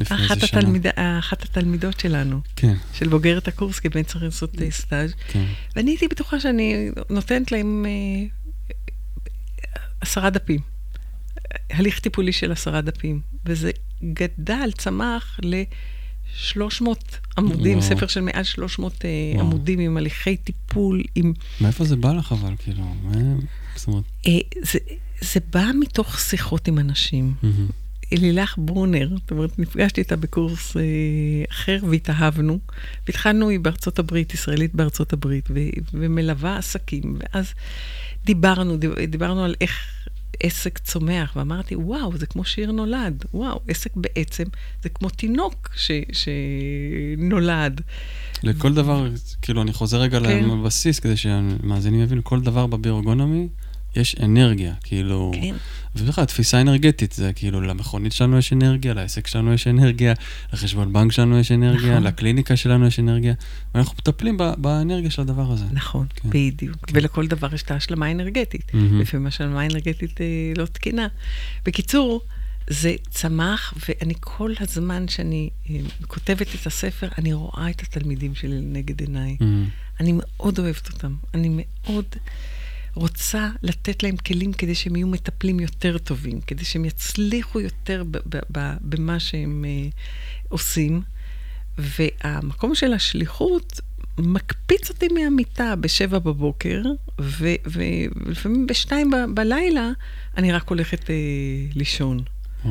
אחת, 0.03 0.43
התלמיד, 0.43 0.87
אחת 1.19 1.43
התלמידות 1.43 2.01
שלנו, 2.01 2.41
כן. 2.57 2.75
של 2.93 3.09
בוגרת 3.09 3.49
הקורס, 3.49 3.79
כי 3.79 3.89
באמת 3.89 4.07
צריך 4.07 4.23
לעשות 4.23 4.63
אה, 4.63 4.71
סטאז'. 4.71 5.15
כן. 5.29 5.45
ואני 5.77 5.91
הייתי 5.91 6.09
בטוחה 6.09 6.41
שאני 6.41 6.91
נותנת 7.11 7.53
להם 7.53 7.87
אה, 7.87 8.27
עשרה 10.01 10.31
דפים. 10.31 10.61
הליך 11.71 12.01
טיפולי 12.01 12.33
של 12.33 12.53
עשרה 12.53 12.81
דפים. 12.81 13.21
וזה 13.47 13.71
גדל, 14.05 14.71
צמח 14.79 15.41
ל-300 15.43 16.85
עמודים, 17.39 17.79
וואו. 17.79 17.89
ספר 17.89 18.07
של 18.07 18.21
מעל 18.21 18.45
300 18.45 19.05
אה, 19.05 19.11
וואו. 19.35 19.47
עמודים 19.47 19.79
עם 19.79 19.97
הליכי 19.97 20.37
טיפול, 20.37 21.03
עם... 21.15 21.33
מאיפה 21.61 21.85
זה 21.85 21.97
בא 21.97 22.13
לך 22.13 22.33
אבל, 22.33 22.55
כאילו? 22.59 22.95
זאת 23.77 23.89
אומרת... 23.89 24.05
זה, 24.63 24.79
זה 25.21 25.41
בא 25.53 25.65
מתוך 25.81 26.21
שיחות 26.21 26.69
עם 26.69 26.79
אנשים. 26.79 27.35
Mm-hmm. 27.43 27.73
לילך 28.13 28.55
ברונר, 28.59 29.09
זאת 29.15 29.31
אומרת, 29.31 29.59
נפגשתי 29.59 30.01
איתה 30.01 30.17
בקורס 30.17 30.77
אה, 30.77 30.83
אחר 31.51 31.79
והתאהבנו, 31.91 32.59
והתחלנו, 33.07 33.49
היא 33.49 33.61
בארצות 33.61 33.99
הברית, 33.99 34.35
ישראלית 34.35 34.75
בארצות 34.75 35.13
הברית, 35.13 35.49
ו- 35.51 35.81
ומלווה 35.93 36.57
עסקים, 36.57 37.19
ואז 37.19 37.55
דיברנו, 38.25 38.77
דיברנו 39.09 39.45
על 39.45 39.55
איך 39.61 40.01
עסק 40.43 40.79
צומח, 40.79 41.33
ואמרתי, 41.37 41.77
וואו, 41.77 42.17
זה 42.19 42.27
כמו 42.27 42.45
שיר 42.45 42.73
נולד, 42.73 43.25
וואו, 43.35 43.61
עסק 43.69 43.91
בעצם 43.97 44.45
זה 44.83 44.89
כמו 44.89 45.09
תינוק 45.11 45.71
ש- 45.77 45.91
שנולד. 47.17 47.81
לכל 48.43 48.75
דבר, 48.75 49.09
כאילו, 49.43 49.63
אני 49.63 49.73
חוזר 49.73 50.01
רגע 50.01 50.21
כן. 50.21 50.45
לבסיס, 50.45 51.01
כדי 51.01 51.17
שהמאזינים 51.17 52.01
יבינו, 52.01 52.25
כל 52.25 52.41
דבר 52.41 52.67
בביורגונומי, 52.67 53.49
יש 53.97 54.17
אנרגיה, 54.23 54.75
כאילו... 54.83 55.33
כן. 55.35 55.55
ובכלל, 55.97 56.25
תפיסה 56.25 56.61
אנרגטית, 56.61 57.13
זה 57.13 57.33
כאילו, 57.33 57.61
למכונית 57.61 58.13
שלנו 58.13 58.39
יש 58.39 58.53
אנרגיה, 58.53 58.95
לעסק 58.95 59.27
שלנו 59.27 59.53
יש 59.53 59.67
אנרגיה, 59.67 60.15
לחשבון 60.53 60.93
בנק 60.93 61.13
שלנו 61.13 61.39
יש 61.39 61.53
אנרגיה, 61.53 61.91
נכון. 61.91 62.03
לקליניקה 62.03 62.57
שלנו 62.57 62.87
יש 62.87 63.01
אנרגיה, 63.01 63.35
ואנחנו 63.75 63.95
מטפלים 63.99 64.37
באנרגיה 64.59 65.11
של 65.11 65.23
הדבר 65.23 65.53
הזה. 65.53 65.65
נכון, 65.73 66.07
כן. 66.15 66.29
בדיוק. 66.31 66.87
כן. 66.87 66.93
ולכל 66.97 67.27
דבר 67.27 67.55
יש 67.55 67.63
את 67.63 67.71
ההשלמה 67.71 68.07
האנרגטית. 68.07 68.71
Mm-hmm. 68.71 68.77
לפעמים 69.01 69.27
השלמה 69.27 69.61
האנרגטית 69.61 70.21
אה, 70.21 70.27
לא 70.57 70.67
תקינה. 70.67 71.09
בקיצור, 71.65 72.21
זה 72.67 72.95
צמח, 73.11 73.75
ואני 73.89 74.15
כל 74.21 74.53
הזמן 74.61 75.09
שאני 75.09 75.51
אה, 75.71 75.77
כותבת 76.07 76.47
את 76.55 76.67
הספר, 76.67 77.09
אני 77.19 77.33
רואה 77.33 77.71
את 77.71 77.83
התלמידים 77.83 78.35
שלי 78.35 78.49
לנגד 78.49 79.01
עיניי. 79.01 79.37
Mm-hmm. 79.41 80.01
אני 80.01 80.13
מאוד 80.15 80.59
אוהבת 80.59 80.93
אותם. 80.93 81.15
אני 81.35 81.49
מאוד... 81.51 82.05
רוצה 82.95 83.49
לתת 83.63 84.03
להם 84.03 84.17
כלים 84.17 84.53
כדי 84.53 84.75
שהם 84.75 84.97
יהיו 84.97 85.07
מטפלים 85.07 85.61
יותר 85.61 85.99
טובים, 85.99 86.41
כדי 86.41 86.65
שהם 86.65 86.85
יצליחו 86.85 87.61
יותר 87.61 88.05
במה 88.83 89.21
שהם 89.21 89.65
uh, 89.65 89.95
עושים. 90.49 91.03
והמקום 91.79 92.75
של 92.75 92.93
השליחות 92.93 93.81
מקפיץ 94.19 94.91
אותי 94.91 95.09
מהמיטה 95.09 95.77
בשבע 95.77 96.19
בבוקר, 96.19 96.83
ולפעמים 97.19 98.67
בשתיים 98.67 99.11
ב- 99.11 99.35
בלילה 99.35 99.91
אני 100.37 100.53
רק 100.53 100.69
הולכת 100.69 101.05
uh, 101.05 101.09
לישון. 101.75 102.23
Oh. 102.65 102.69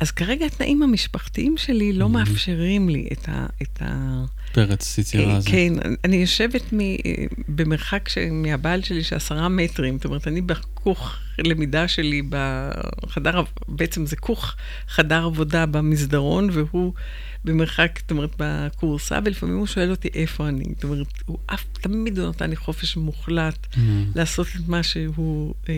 אז 0.00 0.10
כרגע 0.10 0.46
התנאים 0.46 0.82
המשפחתיים 0.82 1.54
שלי 1.56 1.92
לא 1.92 2.04
mm-hmm. 2.04 2.08
מאפשרים 2.08 2.88
לי 2.88 3.08
את 3.12 3.28
ה... 3.28 3.46
את 3.62 3.82
ה 3.82 4.24
פרץ 4.52 4.98
יצירה 4.98 5.32
אה, 5.32 5.36
הזה. 5.36 5.50
כן, 5.50 5.72
אני 6.04 6.16
יושבת 6.16 6.72
מ, 6.72 6.78
במרחק 7.48 8.08
ש, 8.08 8.18
מהבעל 8.32 8.82
שלי 8.82 9.04
של 9.04 9.16
עשרה 9.16 9.48
מטרים, 9.48 9.96
זאת 9.96 10.04
אומרת, 10.04 10.28
אני 10.28 10.40
בכוך 10.40 11.16
למידה 11.38 11.88
שלי 11.88 12.22
בחדר, 12.28 13.42
בעצם 13.68 14.06
זה 14.06 14.16
כוך 14.16 14.54
חדר 14.88 15.24
עבודה 15.24 15.66
במסדרון, 15.66 16.48
והוא 16.52 16.92
במרחק, 17.44 17.98
זאת 18.02 18.10
אומרת, 18.10 18.30
בקורסה, 18.38 19.18
ולפעמים 19.24 19.58
הוא 19.58 19.66
שואל 19.66 19.90
אותי 19.90 20.08
איפה 20.14 20.48
אני. 20.48 20.64
זאת 20.74 20.84
אומרת, 20.84 21.06
הוא 21.26 21.38
אף, 21.46 21.64
תמיד 21.72 22.18
הוא 22.18 22.28
נתן 22.28 22.50
לי 22.50 22.56
חופש 22.56 22.96
מוחלט 22.96 23.66
mm. 23.74 23.78
לעשות 24.14 24.46
את 24.46 24.68
מה 24.68 24.82
שהוא... 24.82 25.54
אה, 25.68 25.74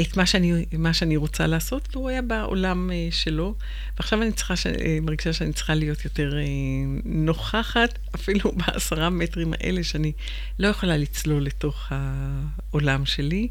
את 0.00 0.16
מה 0.16 0.26
שאני, 0.26 0.64
מה 0.78 0.94
שאני 0.94 1.16
רוצה 1.16 1.46
לעשות, 1.46 1.88
והוא 1.92 2.08
היה 2.08 2.22
בעולם 2.22 2.90
uh, 2.90 3.14
שלו. 3.14 3.54
ועכשיו 3.96 4.22
אני 4.22 4.32
צריכה, 4.32 4.56
ש... 4.56 4.66
uh, 4.66 4.70
מרגישה 5.02 5.32
שאני 5.32 5.52
צריכה 5.52 5.74
להיות 5.74 6.04
יותר 6.04 6.32
uh, 6.32 7.02
נוכחת, 7.04 7.98
אפילו 8.14 8.52
בעשרה 8.66 9.10
מטרים 9.10 9.52
האלה, 9.52 9.84
שאני 9.84 10.12
לא 10.58 10.68
יכולה 10.68 10.96
לצלול 10.96 11.42
לתוך 11.42 11.88
העולם 11.90 13.06
שלי. 13.06 13.48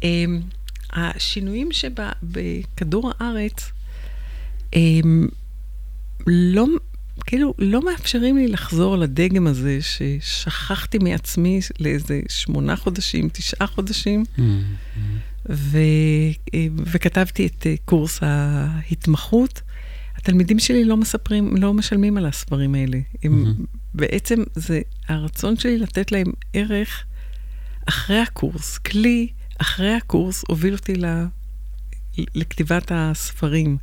Um, 0.00 0.04
השינויים 0.92 1.72
שבכדור 1.72 3.12
הארץ, 3.18 3.72
um, 4.74 4.76
לא, 6.26 6.66
כאילו, 7.26 7.54
לא 7.58 7.84
מאפשרים 7.84 8.36
לי 8.36 8.48
לחזור 8.48 8.96
לדגם 8.96 9.46
הזה 9.46 9.78
ששכחתי 9.82 10.98
מעצמי 10.98 11.60
לאיזה 11.80 12.20
שמונה 12.28 12.76
חודשים, 12.76 13.28
תשעה 13.32 13.66
חודשים. 13.66 14.24
Mm-hmm. 14.36 15.33
ו, 15.48 15.78
וכתבתי 16.76 17.46
את 17.46 17.66
אה, 17.66 17.74
קורס 17.84 18.18
ההתמחות. 18.22 19.62
התלמידים 20.16 20.58
שלי 20.58 20.84
לא 20.84 20.96
מספרים, 20.96 21.56
לא 21.56 21.74
משלמים 21.74 22.16
על 22.16 22.26
הספרים 22.26 22.74
האלה. 22.74 22.98
הם, 23.22 23.44
mm-hmm. 23.44 23.66
בעצם 23.94 24.42
זה 24.54 24.80
הרצון 25.08 25.56
שלי 25.56 25.78
לתת 25.78 26.12
להם 26.12 26.26
ערך 26.52 27.04
אחרי 27.86 28.18
הקורס. 28.18 28.78
כלי 28.78 29.28
אחרי 29.58 29.94
הקורס 29.94 30.44
הוביל 30.48 30.74
אותי 30.74 30.94
ל, 30.94 31.04
לכתיבת 32.34 32.92
הספרים. 32.94 33.76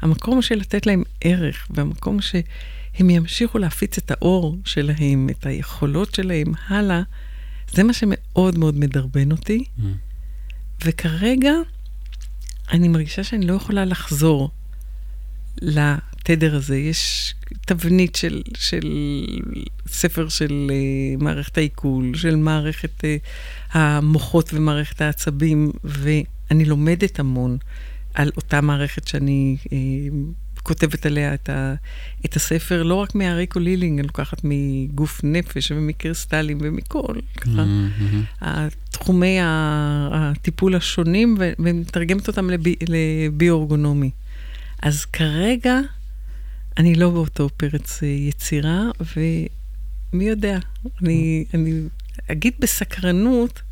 המקום 0.00 0.42
של 0.42 0.54
לתת 0.54 0.86
להם 0.86 1.02
ערך, 1.20 1.66
והמקום 1.70 2.20
שהם 2.20 3.10
ימשיכו 3.10 3.58
להפיץ 3.58 3.98
את 3.98 4.10
האור 4.10 4.56
שלהם, 4.64 5.28
את 5.30 5.46
היכולות 5.46 6.14
שלהם 6.14 6.52
הלאה, 6.68 7.02
זה 7.70 7.82
מה 7.82 7.92
שמאוד 7.92 8.58
מאוד 8.58 8.78
מדרבן 8.78 9.32
אותי. 9.32 9.64
Mm-hmm. 9.64 10.11
וכרגע 10.84 11.52
אני 12.72 12.88
מרגישה 12.88 13.24
שאני 13.24 13.46
לא 13.46 13.54
יכולה 13.54 13.84
לחזור 13.84 14.50
לתדר 15.60 16.56
הזה. 16.56 16.76
יש 16.76 17.34
תבנית 17.66 18.16
של, 18.16 18.42
של 18.54 18.80
ספר 19.86 20.28
של 20.28 20.70
uh, 20.70 21.22
מערכת 21.22 21.58
העיכול, 21.58 22.14
של 22.14 22.36
מערכת 22.36 23.00
uh, 23.00 23.04
המוחות 23.72 24.50
ומערכת 24.54 25.00
העצבים, 25.00 25.72
ואני 25.84 26.64
לומדת 26.64 27.20
המון 27.20 27.58
על 28.14 28.30
אותה 28.36 28.60
מערכת 28.60 29.08
שאני 29.08 29.56
uh, 29.64 29.68
כותבת 30.62 31.06
עליה 31.06 31.34
את, 31.34 31.48
ה, 31.48 31.74
את 32.24 32.36
הספר, 32.36 32.82
לא 32.82 32.94
רק 32.94 33.14
מהריקו 33.14 33.58
לילינג, 33.58 33.98
אני 33.98 34.06
לוקחת 34.06 34.40
מגוף 34.44 35.20
נפש 35.24 35.72
ומקריסטלים 35.72 36.58
ומכל, 36.60 37.14
ככה, 37.36 37.64
mm-hmm. 37.64 38.44
תחומי 38.90 39.38
הטיפול 39.42 40.74
השונים, 40.74 41.36
ומתרגמת 41.38 42.28
אותם 42.28 42.50
לבי, 42.50 42.74
לביו-אורגונומי. 42.88 44.10
אז 44.82 45.04
כרגע 45.04 45.80
אני 46.78 46.94
לא 46.94 47.10
באותו 47.10 47.48
פרץ 47.56 48.02
אה, 48.02 48.08
יצירה, 48.08 48.82
ומי 49.16 50.24
יודע, 50.24 50.58
אני, 51.02 51.44
אני 51.54 51.80
אגיד 52.30 52.54
בסקרנות, 52.58 53.62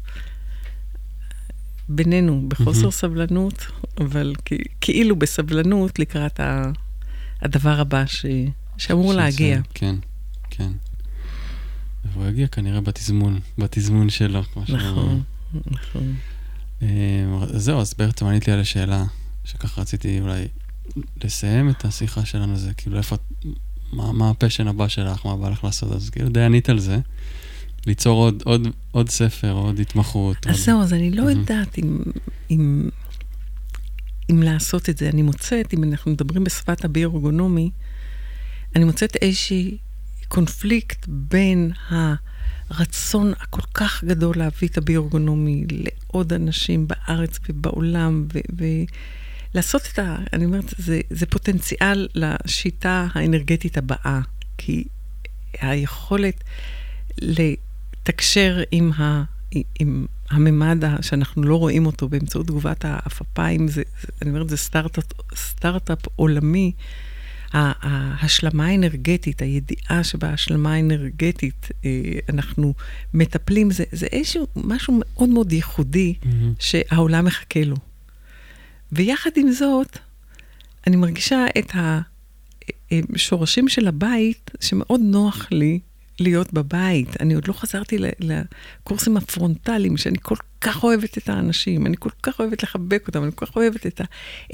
בינינו, 1.93 2.45
בחוסר 2.49 2.89
mm-hmm. 2.89 2.91
סבלנות, 2.91 3.67
אבל 4.01 4.35
כאילו 4.81 5.17
בסבלנות 5.17 5.99
לקראת 5.99 6.41
הדבר 7.43 7.81
הבא 7.81 8.07
ש... 8.07 8.27
שאמור 8.79 9.13
להגיע. 9.15 9.61
כן, 9.75 9.95
כן. 10.51 10.73
והוא 12.13 12.29
יגיע 12.29 12.47
כנראה 12.47 12.81
בתזמון, 12.81 13.41
בתזמון 13.59 14.11
שלו, 14.11 14.43
כמו 14.45 14.63
נכון, 14.69 15.23
נכון. 15.53 16.15
זהו, 17.47 17.81
אז 17.81 17.95
בעצם 17.99 18.27
ענית 18.27 18.47
לי 18.47 18.53
על 18.53 18.61
השאלה, 18.61 19.05
שככה 19.45 19.81
רציתי 19.81 20.21
אולי 20.21 20.49
לסיים 21.25 21.71
את 21.71 21.85
השיחה 21.85 22.25
שלנו, 22.25 22.57
זה 22.57 22.75
כאילו 22.75 22.99
איפה, 22.99 23.17
מה, 23.93 24.13
מה 24.13 24.31
הפשן 24.31 24.69
הבא 24.69 24.89
שלך, 24.89 25.27
מה 25.27 25.37
בא 25.37 25.49
לך 25.49 25.65
לעשות, 25.65 25.93
אז 25.93 26.11
כאילו 26.11 26.29
די 26.29 26.43
ענית 26.43 26.69
על 26.69 26.79
זה. 26.79 26.99
ליצור 27.87 28.25
עוד, 28.25 28.43
עוד, 28.45 28.69
עוד 28.91 29.09
ספר, 29.09 29.53
עוד 29.53 29.81
התמחות. 29.81 30.37
אז 30.47 30.57
עוד... 30.57 30.65
זהו, 30.65 30.83
אז 30.83 30.93
אני 30.93 31.11
לא 31.11 31.23
יודעת 31.23 31.79
אם, 31.79 31.99
אם, 32.51 32.89
אם 34.31 34.43
לעשות 34.43 34.89
את 34.89 34.99
זה. 34.99 35.09
אני 35.09 35.23
מוצאת, 35.23 35.75
אם 35.75 35.85
אנחנו 35.85 36.11
מדברים 36.11 36.45
בשפת 36.45 36.85
הביורגונומי, 36.85 37.71
אני 38.77 38.85
מוצאת 38.85 39.17
איזשהי 39.17 39.79
קונפליקט 40.29 41.07
בין 41.09 41.73
הרצון 42.71 43.33
הכל 43.41 43.63
כך 43.75 44.05
גדול 44.05 44.39
להביא 44.39 44.69
את 44.69 44.79
הביורגונומי 44.79 45.65
לעוד 45.71 46.33
אנשים 46.33 46.89
בארץ 46.89 47.39
ובעולם, 47.49 48.27
ו... 48.59 48.65
לעשות 49.55 49.89
את 49.93 49.99
ה... 49.99 50.17
אני 50.33 50.45
אומרת, 50.45 50.75
זה, 50.79 51.01
זה 51.11 51.27
פוטנציאל 51.27 52.09
לשיטה 52.15 53.07
האנרגטית 53.15 53.79
הבאה, 53.79 54.21
כי 54.59 54.85
היכולת 55.61 56.45
לתקשר 58.03 58.63
עם, 58.71 58.93
ה, 58.93 59.23
עם 59.81 60.07
הממד 60.31 60.85
שאנחנו 61.03 61.43
לא 61.43 61.57
רואים 61.57 61.87
אותו 61.87 62.09
באמצעות 62.09 62.47
תגובת 62.47 62.85
העפפיים, 62.85 63.69
זה, 63.69 63.83
זה, 64.01 64.09
אני 64.23 64.31
אומרת, 64.31 64.49
זה 64.49 64.57
סטארט-אפ, 64.57 65.05
סטארט-אפ 65.35 65.99
עולמי. 66.17 66.73
ההשלמה 67.53 68.67
האנרגטית, 68.67 69.43
הידיעה 69.43 70.05
שבהשלמה 70.05 70.75
האנרגטית 70.75 71.69
אה, 71.85 71.91
אנחנו 72.29 72.75
מטפלים, 73.15 73.71
זה, 73.71 73.85
זה 73.93 74.07
איזשהו 74.07 74.47
משהו 74.57 75.01
מאוד 75.01 75.29
מאוד 75.29 75.53
ייחודי 75.53 76.15
mm-hmm. 76.23 76.27
שהעולם 76.59 77.25
מחכה 77.25 77.65
לו. 77.65 77.77
ויחד 78.93 79.31
עם 79.37 79.53
זאת, 79.53 79.99
אני 80.87 80.97
מרגישה 80.97 81.47
את 81.59 81.73
השורשים 82.93 83.69
של 83.69 83.89
הבית, 83.89 84.51
שמאוד 84.61 85.01
נוח 85.05 85.47
לי 85.51 85.81
להיות 86.21 86.53
בבית. 86.53 87.21
אני 87.21 87.35
עוד 87.35 87.49
לא 87.49 87.53
חזרתי 87.53 87.99
לקורסים 88.21 89.17
הפרונטליים, 89.17 89.97
שאני 89.97 90.19
כל 90.23 90.37
כך 90.61 90.85
אוהבת 90.85 91.19
את 91.19 91.29
האנשים, 91.29 91.87
אני 91.87 91.97
כל 91.99 92.11
כך 92.23 92.41
אוהבת 92.41 92.63
לחבק 92.63 93.05
אותם, 93.07 93.25
אני 93.25 93.33
כל 93.35 93.47
כך 93.47 93.57
אוהבת 93.57 93.87
את, 93.87 94.01
ה, 94.01 94.05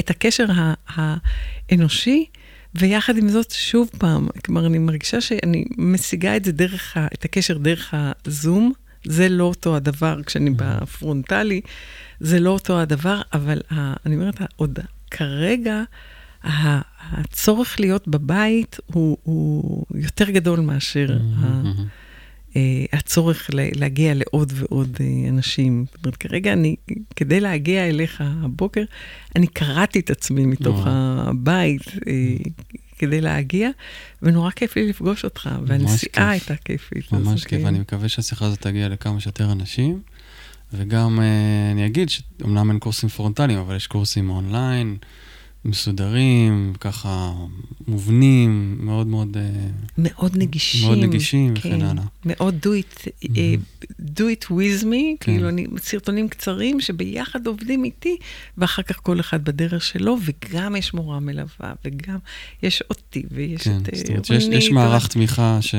את 0.01 0.11
הקשר 0.11 0.47
האנושי, 0.87 2.27
ויחד 2.75 3.17
עם 3.17 3.29
זאת, 3.29 3.51
שוב 3.51 3.91
פעם, 3.99 4.29
כלומר, 4.45 4.67
אני 4.67 4.79
מרגישה 4.79 5.21
שאני 5.21 5.65
משיגה 5.79 6.37
את 6.37 6.45
זה 6.45 6.53
דרך, 6.53 6.97
ה, 6.97 7.07
את 7.07 7.25
הקשר 7.25 7.59
דרך 7.59 7.95
הזום. 7.95 8.73
זה 9.09 9.29
לא 9.29 9.45
אותו 9.45 9.77
הדבר 9.77 10.23
כשאני 10.23 10.51
בפרונטלי, 10.51 11.61
זה 12.21 12.41
לא 12.41 12.51
אותו 12.51 12.81
הדבר, 12.81 13.21
אבל 13.33 13.61
ה, 13.71 13.95
אני 14.07 14.15
אומרת, 14.15 14.41
עוד 14.57 14.79
כרגע, 15.11 15.83
הצורך 17.11 17.81
להיות 17.81 18.09
בבית 18.09 18.77
הוא, 18.87 19.17
הוא 19.23 19.85
יותר 19.95 20.31
גדול 20.31 20.61
מאשר 20.61 21.19
mm-hmm. 21.19 21.47
ה, 21.47 21.63
אה, 22.57 22.85
הצורך 22.93 23.51
להגיע 23.53 24.15
לעוד 24.15 24.53
ועוד 24.55 24.97
אה, 25.01 25.29
אנשים. 25.29 25.85
זאת 25.93 26.05
אומרת, 26.05 26.17
כרגע 26.17 26.53
אני, 26.53 26.77
כדי 27.17 27.41
להגיע 27.41 27.89
אליך 27.89 28.23
הבוקר, 28.27 28.85
אני 29.37 29.47
קרעתי 29.47 30.01
את 30.01 30.11
עצמי 30.11 30.47
מתוך 30.47 30.81
הבית. 30.87 31.83
אה, 32.07 32.13
כדי 32.99 33.21
להגיע, 33.21 33.71
ונורא 34.23 34.51
כיף 34.51 34.77
לי 34.77 34.89
לפגוש 34.89 35.25
אותך, 35.25 35.51
והנסיעה 35.67 36.31
הייתה 36.31 36.57
כיפית. 36.57 37.13
ממש 37.13 37.45
כיף, 37.45 37.61
ואני 37.65 37.79
מקווה 37.79 38.09
שהשיחה 38.09 38.47
הזאת 38.47 38.61
תגיע 38.61 38.89
לכמה 38.89 39.21
שיותר 39.21 39.53
אנשים. 39.53 40.01
וגם 40.73 41.21
אני 41.73 41.87
אגיד 41.87 42.09
שאומנם 42.09 42.71
אין 42.71 42.79
קורסים 42.79 43.09
פרונטליים, 43.09 43.59
אבל 43.59 43.77
יש 43.77 43.87
קורסים 43.87 44.31
אונליין. 44.31 44.97
מסודרים, 45.67 46.73
ככה 46.81 47.33
מובנים, 47.89 48.79
מאוד 48.81 49.07
מאוד... 49.07 49.37
אה, 49.37 49.67
מאוד 49.99 50.37
נגישים. 50.37 50.87
מאוד 50.87 50.99
נגישים 50.99 51.55
כן, 51.55 51.69
וכן 51.69 51.83
הלאה. 51.83 52.03
מאוד 52.25 52.67
do 52.67 52.69
it, 52.69 53.09
mm-hmm. 53.25 53.31
do 54.01 54.21
it 54.21 54.45
with 54.45 54.83
me, 54.83 54.87
כן. 54.87 55.17
כאילו 55.21 55.49
אני, 55.49 55.67
סרטונים 55.79 56.29
קצרים 56.29 56.81
שביחד 56.81 57.47
עובדים 57.47 57.85
איתי, 57.85 58.17
ואחר 58.59 58.83
כך 58.83 59.01
כל 59.03 59.21
אחד 59.21 59.45
בדרך 59.45 59.85
שלו, 59.85 60.17
וגם 60.25 60.77
יש 60.77 60.95
מורה 60.95 61.21
מלווה, 61.21 61.73
וגם 61.85 62.19
יש 62.63 62.83
אותי, 62.91 63.23
ויש 63.31 63.63
כן, 63.63 63.79
את 63.83 63.89
אה, 63.89 63.99
זאת 63.99 64.09
אומרת, 64.09 64.31
יש, 64.31 64.45
יש 64.45 64.71
מערך. 64.71 65.07
תמיכה 65.09 65.59
ש... 65.61 65.75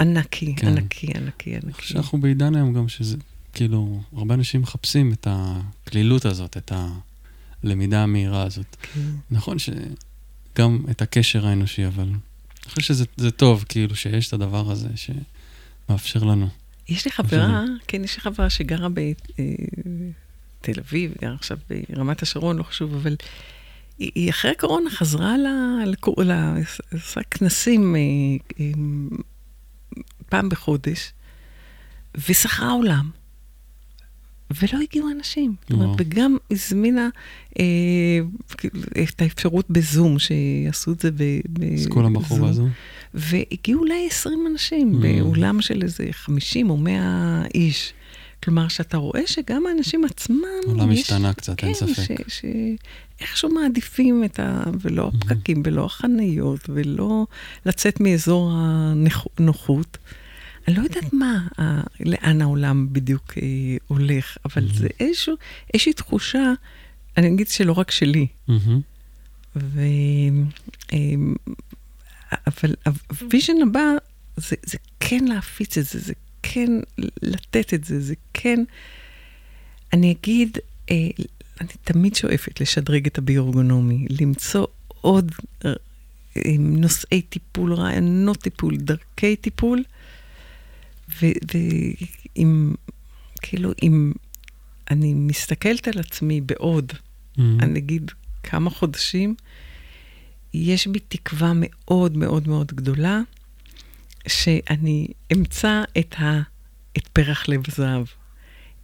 ענקי, 0.00 0.54
כן. 0.56 0.66
ענקי, 0.66 1.06
ענקי, 1.16 1.56
ענקי. 1.56 1.82
שאנחנו 1.86 2.20
בעידן 2.20 2.54
היום 2.54 2.74
גם 2.74 2.88
שזה, 2.88 3.16
כאילו, 3.52 4.00
הרבה 4.16 4.34
אנשים 4.34 4.60
מחפשים 4.60 5.12
את 5.12 5.26
הקלילות 5.30 6.24
הזאת, 6.24 6.56
את 6.56 6.72
ה... 6.72 6.88
הלמידה 7.64 8.02
המהירה 8.02 8.42
הזאת. 8.42 8.76
כן. 8.80 9.00
נכון 9.30 9.56
שגם 9.58 10.84
את 10.90 11.02
הקשר 11.02 11.46
האנושי, 11.46 11.86
אבל 11.86 12.02
אני 12.04 12.74
חושב 12.74 12.82
שזה 12.82 13.30
טוב, 13.30 13.64
כאילו, 13.68 13.96
שיש 13.96 14.28
את 14.28 14.32
הדבר 14.32 14.70
הזה 14.70 14.88
שמאפשר 14.96 16.24
לנו. 16.24 16.48
יש 16.88 17.04
לי 17.04 17.10
חברה, 17.10 17.64
כן, 17.86 18.04
יש 18.04 18.16
לי 18.16 18.20
חברה 18.22 18.50
שגרה 18.50 18.88
בתל 18.88 20.80
אביב, 20.80 21.12
גרה 21.22 21.34
עכשיו 21.34 21.58
ברמת 21.90 22.22
השרון, 22.22 22.56
לא 22.56 22.62
חשוב, 22.62 22.94
אבל 22.94 23.16
היא, 23.98 24.10
היא 24.14 24.30
אחרי 24.30 24.50
הקורונה 24.50 24.90
חזרה 24.90 25.36
ל... 25.38 25.46
עושה 26.92 27.20
כנסים 27.30 27.96
אה, 27.96 28.00
אה, 28.60 28.70
פעם 30.28 30.48
בחודש, 30.48 31.12
ושכרה 32.28 32.70
עולם. 32.70 33.10
ולא 34.50 34.82
הגיעו 34.82 35.08
אנשים. 35.10 35.54
זאת 35.62 35.72
אומרת, 35.72 35.96
וגם 35.98 36.36
הזמינה 36.50 37.08
אה, 37.58 37.64
את 39.02 39.22
האפשרות 39.22 39.70
בזום, 39.70 40.18
שיעשו 40.18 40.92
את 40.92 41.00
זה 41.00 41.10
בזום. 41.10 41.74
אז 41.74 41.86
כולם 41.86 42.12
בחרו 42.12 42.38
בזום? 42.38 42.70
והגיעו 43.14 43.80
אולי 43.80 44.06
20 44.10 44.46
אנשים. 44.52 45.00
באולם 45.00 45.60
של 45.60 45.82
איזה 45.82 46.08
50 46.12 46.70
או 46.70 46.76
100 46.76 47.42
איש. 47.54 47.92
כלומר, 48.44 48.68
שאתה 48.68 48.96
רואה 48.96 49.26
שגם 49.26 49.66
האנשים 49.66 50.04
עצמם... 50.04 50.44
עולם 50.66 50.90
השתנה 50.90 51.32
קצת, 51.32 51.54
כן, 51.56 51.66
אין 51.66 51.74
ספק. 51.74 52.16
שאיכשהו 52.28 53.50
מעדיפים 53.50 54.24
את 54.24 54.40
ה... 54.40 54.62
ולא. 54.80 55.10
הפקקים, 55.14 55.62
ולא 55.64 55.84
החניות, 55.84 56.60
ולא 56.68 57.26
לצאת 57.66 58.00
מאזור 58.00 58.52
הנוחות. 58.54 59.98
אני 60.68 60.76
לא 60.76 60.82
יודעת 60.82 61.12
מה, 61.12 61.46
לאן 62.00 62.42
העולם 62.42 62.88
בדיוק 62.92 63.32
אה, 63.36 63.42
הולך, 63.86 64.36
אבל 64.44 64.62
mm-hmm. 64.62 64.74
זה 64.74 64.88
איזשהו, 65.00 65.34
איזושהי 65.74 65.92
תחושה, 65.92 66.52
אני 67.16 67.28
אגיד 67.28 67.48
שלא 67.48 67.72
רק 67.72 67.90
שלי. 67.90 68.26
Mm-hmm. 68.48 68.52
ו... 69.56 69.80
אה, 70.92 70.98
אבל 72.46 72.74
ה 73.20 73.26
vision 73.26 73.62
הבא, 73.62 73.80
זה, 74.36 74.56
זה 74.66 74.78
כן 75.00 75.24
להפיץ 75.24 75.78
את 75.78 75.84
זה, 75.84 75.98
זה 75.98 76.12
כן 76.42 76.70
לתת 77.22 77.74
את 77.74 77.84
זה, 77.84 78.00
זה 78.00 78.14
כן... 78.34 78.64
אני 79.92 80.16
אגיד, 80.20 80.58
אה, 80.90 80.96
אני 81.60 81.68
תמיד 81.84 82.14
שואפת 82.14 82.60
לשדרג 82.60 83.06
את 83.06 83.18
הביואורגונומי, 83.18 84.06
למצוא 84.20 84.66
עוד 85.00 85.32
אה, 85.64 85.72
נושאי 86.58 87.22
טיפול, 87.22 87.74
רעיונות 87.74 88.38
טיפול, 88.38 88.76
דרכי 88.76 89.36
טיפול. 89.36 89.82
ואם, 91.22 92.74
כאילו, 93.42 93.72
אם 93.82 94.12
אני 94.90 95.14
מסתכלת 95.14 95.88
על 95.88 95.98
עצמי 95.98 96.40
בעוד, 96.40 96.92
mm-hmm. 96.92 97.40
אני 97.60 97.78
אגיד, 97.78 98.10
כמה 98.42 98.70
חודשים, 98.70 99.34
יש 100.54 100.86
בי 100.86 100.98
תקווה 100.98 101.52
מאוד 101.54 102.16
מאוד 102.16 102.48
מאוד 102.48 102.66
גדולה, 102.66 103.20
שאני 104.28 105.08
אמצא 105.32 105.82
את, 105.98 106.14
ה, 106.18 106.40
את 106.98 107.08
פרח 107.08 107.48
לב 107.48 107.70
זהב, 107.70 108.06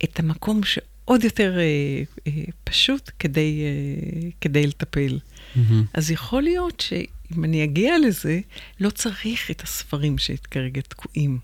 את 0.05 0.21
המקום 0.21 0.61
שעוד 0.65 1.25
יותר 1.25 1.59
אה, 1.59 2.03
אה, 2.27 2.33
פשוט 2.65 3.11
כדי, 3.19 3.63
אה, 3.63 4.31
כדי 4.41 4.67
לטפל. 4.67 5.19
Mm-hmm. 5.19 5.61
אז 5.95 6.11
יכול 6.11 6.43
להיות 6.43 6.81
שאם 6.81 7.45
אני 7.45 7.65
אגיע 7.65 7.99
לזה, 7.99 8.41
לא 8.81 8.91
צריך 8.91 9.51
את 9.51 9.63
הספרים 9.63 10.19
שכרגע 10.19 10.81
תקועים. 10.81 11.39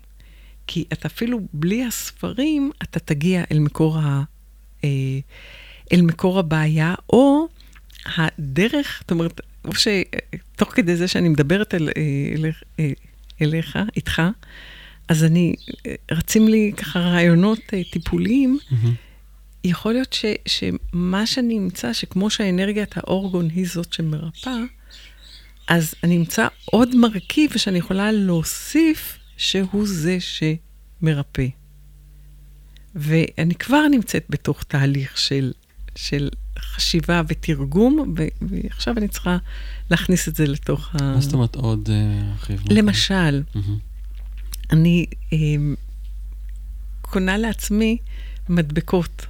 כי 0.73 0.85
אתה 0.93 1.07
אפילו 1.07 1.39
בלי 1.53 1.85
הספרים, 1.85 2.71
אתה 2.83 2.99
תגיע 2.99 3.43
אל 3.51 3.59
מקור, 3.59 3.97
ה, 3.97 4.23
אה, 4.83 4.89
אל 5.93 6.01
מקור 6.01 6.39
הבעיה, 6.39 6.95
או 7.13 7.47
הדרך, 8.05 8.97
זאת 9.01 9.11
אומרת, 9.11 9.41
או 9.65 9.71
שתוך 9.75 10.73
כדי 10.73 10.95
זה 10.95 11.07
שאני 11.07 11.29
מדברת 11.29 11.75
אל, 11.75 11.89
אה, 11.97 12.03
אל, 12.35 12.51
אה, 12.79 12.91
אליך, 13.41 13.79
איתך, 13.95 14.21
אז 15.07 15.23
אני, 15.23 15.55
רצים 16.11 16.47
לי 16.47 16.71
ככה 16.77 16.99
רעיונות 16.99 17.59
טיפוליים. 17.91 18.57
Mm-hmm. 18.61 18.75
יכול 19.63 19.93
להיות 19.93 20.13
ש, 20.13 20.25
שמה 20.45 21.25
שאני 21.25 21.57
אמצא, 21.57 21.93
שכמו 21.93 22.29
שהאנרגיית 22.29 22.97
האורגון 22.97 23.49
היא 23.49 23.67
זאת 23.67 23.93
שמרפאה, 23.93 24.61
אז 25.67 25.93
אני 26.03 26.17
אמצא 26.17 26.47
עוד 26.65 26.95
מרכיב 26.95 27.57
שאני 27.57 27.77
יכולה 27.77 28.11
להוסיף 28.11 29.17
שהוא 29.41 29.87
זה 29.87 30.17
שמרפא. 30.19 31.47
ואני 32.95 33.55
כבר 33.55 33.87
נמצאת 33.91 34.25
בתוך 34.29 34.63
תהליך 34.63 35.17
של, 35.17 35.51
של 35.95 36.29
חשיבה 36.59 37.21
ותרגום, 37.27 38.13
ו- 38.17 38.27
ועכשיו 38.41 38.97
אני 38.97 39.07
צריכה 39.07 39.37
להכניס 39.91 40.27
את 40.27 40.35
זה 40.35 40.47
לתוך 40.47 40.95
ה... 40.95 40.97
מה 41.01 41.21
זאת 41.21 41.33
אומרת 41.33 41.55
עוד 41.55 41.89
רכיב? 42.35 42.61
Uh, 42.61 42.73
למשל. 42.73 43.43
אני 44.71 45.05
uh, 45.09 45.33
קונה 47.01 47.37
לעצמי 47.37 47.97
מדבקות 48.49 49.25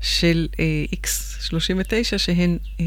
של 0.00 0.48
uh, 0.52 0.94
X39, 0.94 2.18
שהן 2.18 2.58
uh, 2.62 2.80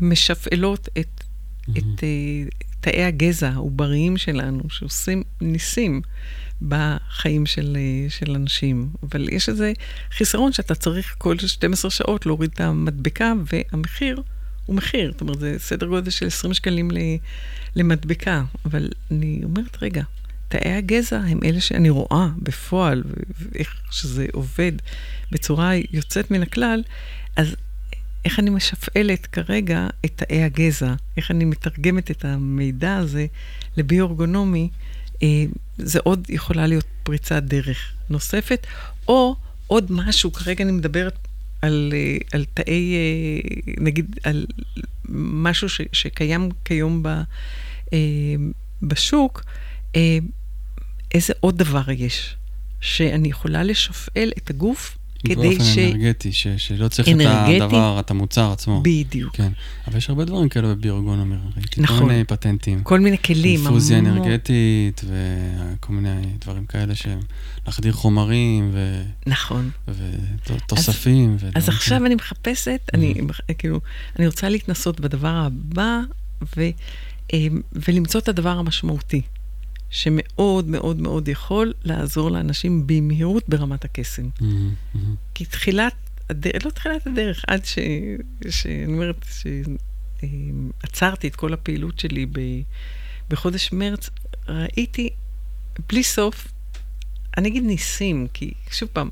משפעלות 0.00 0.88
את, 0.98 1.24
mm-hmm. 1.68 1.78
את 1.78 2.00
uh, 2.00 2.66
תאי 2.80 3.04
הגזע 3.04 3.48
העובריים 3.48 4.16
שלנו, 4.16 4.62
שעושים 4.70 5.22
ניסים. 5.40 6.02
בחיים 6.62 7.46
של, 7.46 7.76
אה, 7.76 8.10
של 8.10 8.34
אנשים. 8.34 8.90
אבל 9.02 9.28
יש 9.32 9.48
איזה 9.48 9.72
חיסרון 10.12 10.52
שאתה 10.52 10.74
צריך 10.74 11.14
כל 11.18 11.38
12 11.38 11.90
שעות 11.90 12.26
להוריד 12.26 12.50
את 12.54 12.60
המדבקה, 12.60 13.32
והמחיר 13.52 14.22
הוא 14.66 14.76
מחיר. 14.76 15.12
זאת 15.12 15.20
אומרת, 15.20 15.38
זה 15.38 15.54
סדר 15.58 15.86
גודל 15.86 16.10
של 16.10 16.26
20 16.26 16.54
שקלים 16.54 16.90
למדבקה. 17.76 18.44
אבל 18.64 18.88
אני 19.10 19.40
אומרת, 19.44 19.82
רגע, 19.82 20.02
תאי 20.48 20.72
הגזע 20.72 21.18
הם 21.18 21.40
אלה 21.44 21.60
שאני 21.60 21.90
רואה 21.90 22.28
בפועל, 22.38 23.02
ואיך 23.38 23.74
שזה 23.90 24.26
עובד 24.32 24.72
בצורה 25.32 25.72
יוצאת 25.90 26.30
מן 26.30 26.42
הכלל, 26.42 26.82
אז 27.36 27.56
איך 28.24 28.38
אני 28.38 28.50
משפעלת 28.50 29.26
כרגע 29.26 29.86
את 30.04 30.12
תאי 30.16 30.42
הגזע, 30.42 30.94
איך 31.16 31.30
אני 31.30 31.44
מתרגמת 31.44 32.10
את 32.10 32.24
המידע 32.24 32.96
הזה 32.96 33.26
לביו-אורגונומי, 33.76 34.68
אה, 35.22 35.44
זה 35.78 35.98
עוד 36.02 36.26
יכולה 36.30 36.66
להיות 36.66 36.84
פריצת 37.02 37.42
דרך 37.42 37.92
נוספת, 38.10 38.66
או 39.08 39.36
עוד 39.66 39.92
משהו, 39.92 40.32
כרגע 40.32 40.64
אני 40.64 40.72
מדברת 40.72 41.28
על, 41.62 41.92
אה, 41.94 42.16
על 42.32 42.44
תאי, 42.54 42.94
אה, 42.94 43.72
נגיד, 43.80 44.18
על 44.22 44.46
משהו 45.08 45.68
ש, 45.68 45.80
שקיים 45.92 46.48
כיום 46.64 47.02
ב, 47.02 47.08
בשוק, 48.82 49.44
איזה 51.14 51.32
עוד 51.40 51.58
דבר 51.58 51.90
יש 51.90 52.36
שאני 52.80 53.28
יכולה 53.28 53.62
לשפעל 53.62 54.32
את 54.38 54.50
הגוף 54.50 54.97
כדי 55.24 55.54
ש... 55.54 55.58
באופן 55.58 55.80
אנרגטי, 55.80 56.32
ש... 56.32 56.46
שלא 56.56 56.88
צריך 56.88 57.08
אנרגטי, 57.08 57.56
את 57.56 57.62
הדבר, 57.62 57.96
את 58.00 58.10
המוצר 58.10 58.52
עצמו. 58.52 58.80
בדיוק. 58.84 59.36
כן, 59.36 59.52
אבל 59.86 59.96
יש 59.96 60.08
הרבה 60.08 60.24
דברים 60.24 60.48
כאלה 60.48 60.68
בביורגונומר. 60.74 61.36
נכון. 61.78 61.98
כל 61.98 62.04
מיני 62.04 62.24
פטנטים. 62.24 62.82
כל 62.82 63.00
מיני 63.00 63.18
כלים. 63.18 63.60
אינפוזיה 63.60 63.98
המון... 63.98 64.16
אנרגטית 64.16 65.04
וכל 65.04 65.92
מיני 65.92 66.20
דברים 66.40 66.66
כאלה 66.66 66.94
שהם 66.94 67.20
להחדיר 67.66 67.92
חומרים 67.92 68.70
ו... 68.72 69.02
נכון. 69.26 69.70
ותוספים. 70.46 71.34
אז, 71.34 71.50
אז 71.54 71.68
עכשיו 71.68 72.06
אני 72.06 72.14
מחפשת, 72.14 72.80
אני 72.94 73.14
כאילו, 73.58 73.80
אני 74.18 74.26
רוצה 74.26 74.48
להתנסות 74.48 75.00
בדבר 75.00 75.46
הבא 75.46 76.00
ו... 76.56 76.62
אה, 77.34 77.46
ולמצוא 77.72 78.20
את 78.20 78.28
הדבר 78.28 78.58
המשמעותי. 78.58 79.22
שמאוד 79.90 80.66
מאוד 80.66 81.00
מאוד 81.00 81.28
יכול 81.28 81.72
לעזור 81.84 82.30
לאנשים 82.30 82.86
במהירות 82.86 83.48
ברמת 83.48 83.84
הקסם. 83.84 84.28
Mm-hmm, 84.28 84.42
mm-hmm. 84.42 84.98
כי 85.34 85.44
תחילת 85.44 85.94
הדרך, 86.30 86.66
לא 86.66 86.70
תחילת 86.70 87.06
הדרך, 87.06 87.44
עד 87.46 87.64
ש... 87.64 87.78
שאני 88.50 88.86
אומרת 88.86 89.26
שעצרתי 90.82 91.28
את 91.28 91.36
כל 91.36 91.52
הפעילות 91.52 91.98
שלי 91.98 92.26
ב... 92.26 92.40
בחודש 93.30 93.72
מרץ, 93.72 94.10
ראיתי 94.48 95.10
בלי 95.88 96.02
סוף, 96.02 96.48
אני 97.36 97.48
אגיד 97.48 97.64
ניסים, 97.64 98.26
כי 98.32 98.52
שוב 98.70 98.88
פעם, 98.92 99.08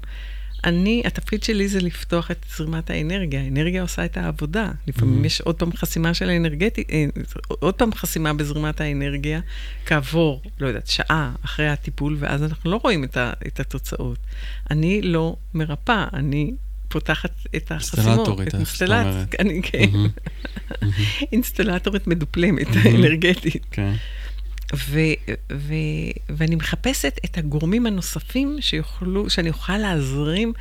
אני, 0.66 1.02
התפקיד 1.04 1.42
שלי 1.42 1.68
זה 1.68 1.80
לפתוח 1.80 2.30
את 2.30 2.44
זרימת 2.56 2.90
האנרגיה. 2.90 3.40
האנרגיה 3.40 3.82
עושה 3.82 4.04
את 4.04 4.16
העבודה. 4.16 4.70
לפעמים 4.86 5.22
mm-hmm. 5.22 5.26
יש 5.26 5.40
עוד 5.40 5.54
פעם 5.54 5.72
חסימה 5.72 6.14
של 6.14 6.28
האנרגטית, 6.28 6.90
אה, 6.90 7.06
עוד 7.48 7.74
פעם 7.74 7.92
חסימה 7.94 8.32
בזרימת 8.32 8.80
האנרגיה, 8.80 9.40
כעבור, 9.86 10.42
לא 10.60 10.66
יודעת, 10.66 10.86
שעה 10.86 11.32
אחרי 11.44 11.68
הטיפול, 11.68 12.16
ואז 12.18 12.42
אנחנו 12.42 12.70
לא 12.70 12.80
רואים 12.82 13.04
את, 13.04 13.16
ה, 13.16 13.32
את 13.46 13.60
התוצאות. 13.60 14.18
אני 14.70 15.02
לא 15.02 15.36
מרפאה, 15.54 16.06
אני 16.12 16.52
פותחת 16.88 17.30
את 17.56 17.72
החסימות. 17.72 18.06
אינסטלטורית, 18.06 18.54
איך 18.54 18.76
שאתה 18.76 19.02
אומרת. 19.02 19.34
אני, 19.38 19.60
כן. 19.62 19.90
Mm-hmm. 20.66 21.24
אינסטלטורית 21.32 22.06
מדופלמת, 22.06 22.66
mm-hmm. 22.66 22.88
אנרגטית. 22.88 23.66
כן. 23.70 23.94
ו, 24.74 25.00
ו, 25.52 25.74
ואני 26.28 26.56
מחפשת 26.56 27.18
את 27.24 27.38
הגורמים 27.38 27.86
הנוספים 27.86 28.56
שיוכלו, 28.60 29.30
שאני 29.30 29.48
אוכל 29.48 29.78
להזרים 29.78 30.52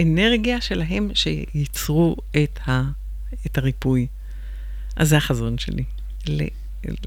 אנרגיה 0.00 0.60
שלהם 0.60 1.10
שייצרו 1.14 2.16
את, 2.30 2.58
ה, 2.66 2.82
את 3.46 3.58
הריפוי. 3.58 4.06
אז 4.96 5.08
זה 5.08 5.16
החזון 5.16 5.58
שלי. 5.58 5.84
ל, 6.28 6.42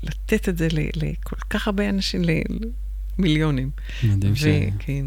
לתת 0.03 0.49
את 0.49 0.57
זה 0.57 0.67
ל, 0.71 0.79
לכל 0.95 1.35
כך 1.49 1.67
הרבה 1.67 1.89
אנשים, 1.89 2.21
למיליונים. 3.17 3.69
מדהים 4.03 4.35
ש... 4.35 4.43
כן, 4.79 5.05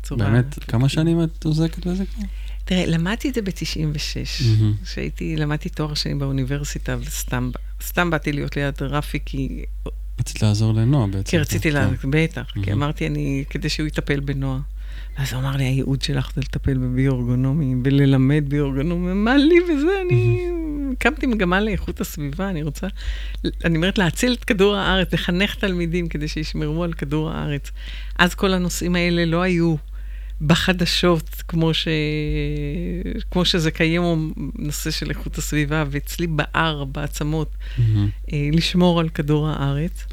בצורה... 0.00 0.30
באמת, 0.30 0.64
כמה 0.64 0.88
שנים 0.88 1.22
את 1.22 1.44
עוזקת 1.44 1.86
בזה 1.86 2.04
כבר? 2.06 2.24
תראה, 2.64 2.86
למדתי 2.86 3.28
את 3.28 3.34
זה 3.34 3.42
ב-96, 3.42 4.44
כשהייתי, 4.84 5.36
למדתי 5.36 5.68
תואר 5.68 5.94
שני 5.94 6.14
באוניברסיטה, 6.14 6.96
וסתם 7.00 7.50
סתם 7.82 8.10
באתי 8.10 8.32
להיות 8.32 8.56
ליד 8.56 8.82
רפי, 8.82 9.18
כי 9.24 9.64
רצית 10.20 10.42
לעזור 10.42 10.74
לנועה 10.74 11.06
בעצם. 11.06 11.30
כי 11.30 11.38
רציתי 11.38 11.70
לעזור, 11.70 11.94
בטח. 12.10 12.52
כי 12.62 12.72
אמרתי, 12.72 13.06
אני, 13.06 13.44
כדי 13.50 13.68
שהוא 13.68 13.86
יטפל 13.86 14.20
בנועה. 14.20 14.58
ואז 15.18 15.32
הוא 15.32 15.40
אמר 15.40 15.56
לי, 15.56 15.64
הייעוד 15.64 16.02
שלך 16.02 16.30
זה 16.34 16.40
לטפל 16.40 16.78
בביו-אורגונומי 16.78 17.74
וללמד 17.84 18.44
ביו-אורגונומי. 18.48 19.12
מה 19.12 19.36
לי 19.36 19.56
וזה? 19.60 20.02
אני 20.06 20.48
הקמתי 20.92 21.26
מגמה 21.26 21.60
לאיכות 21.60 22.00
הסביבה, 22.00 22.50
אני 22.50 22.62
רוצה, 22.62 22.86
אני 23.64 23.76
אומרת, 23.76 23.98
להציל 23.98 24.32
את 24.32 24.44
כדור 24.44 24.76
הארץ, 24.76 25.12
לחנך 25.12 25.54
תלמידים 25.54 26.08
כדי 26.08 26.28
שישמרו 26.28 26.84
על 26.84 26.92
כדור 26.92 27.30
הארץ. 27.30 27.70
אז 28.18 28.34
כל 28.34 28.52
הנושאים 28.52 28.96
האלה 28.96 29.24
לא 29.24 29.42
היו 29.42 29.76
בחדשות, 30.40 31.42
כמו, 31.48 31.74
ש... 31.74 31.88
כמו 33.30 33.44
שזה 33.44 33.70
קיים, 33.70 34.32
נושא 34.58 34.90
של 34.90 35.10
איכות 35.10 35.38
הסביבה, 35.38 35.84
ואצלי 35.90 36.26
בער, 36.26 36.84
בעצמות, 36.84 37.50
mm-hmm. 37.50 38.32
לשמור 38.52 39.00
על 39.00 39.08
כדור 39.08 39.48
הארץ. 39.48 40.04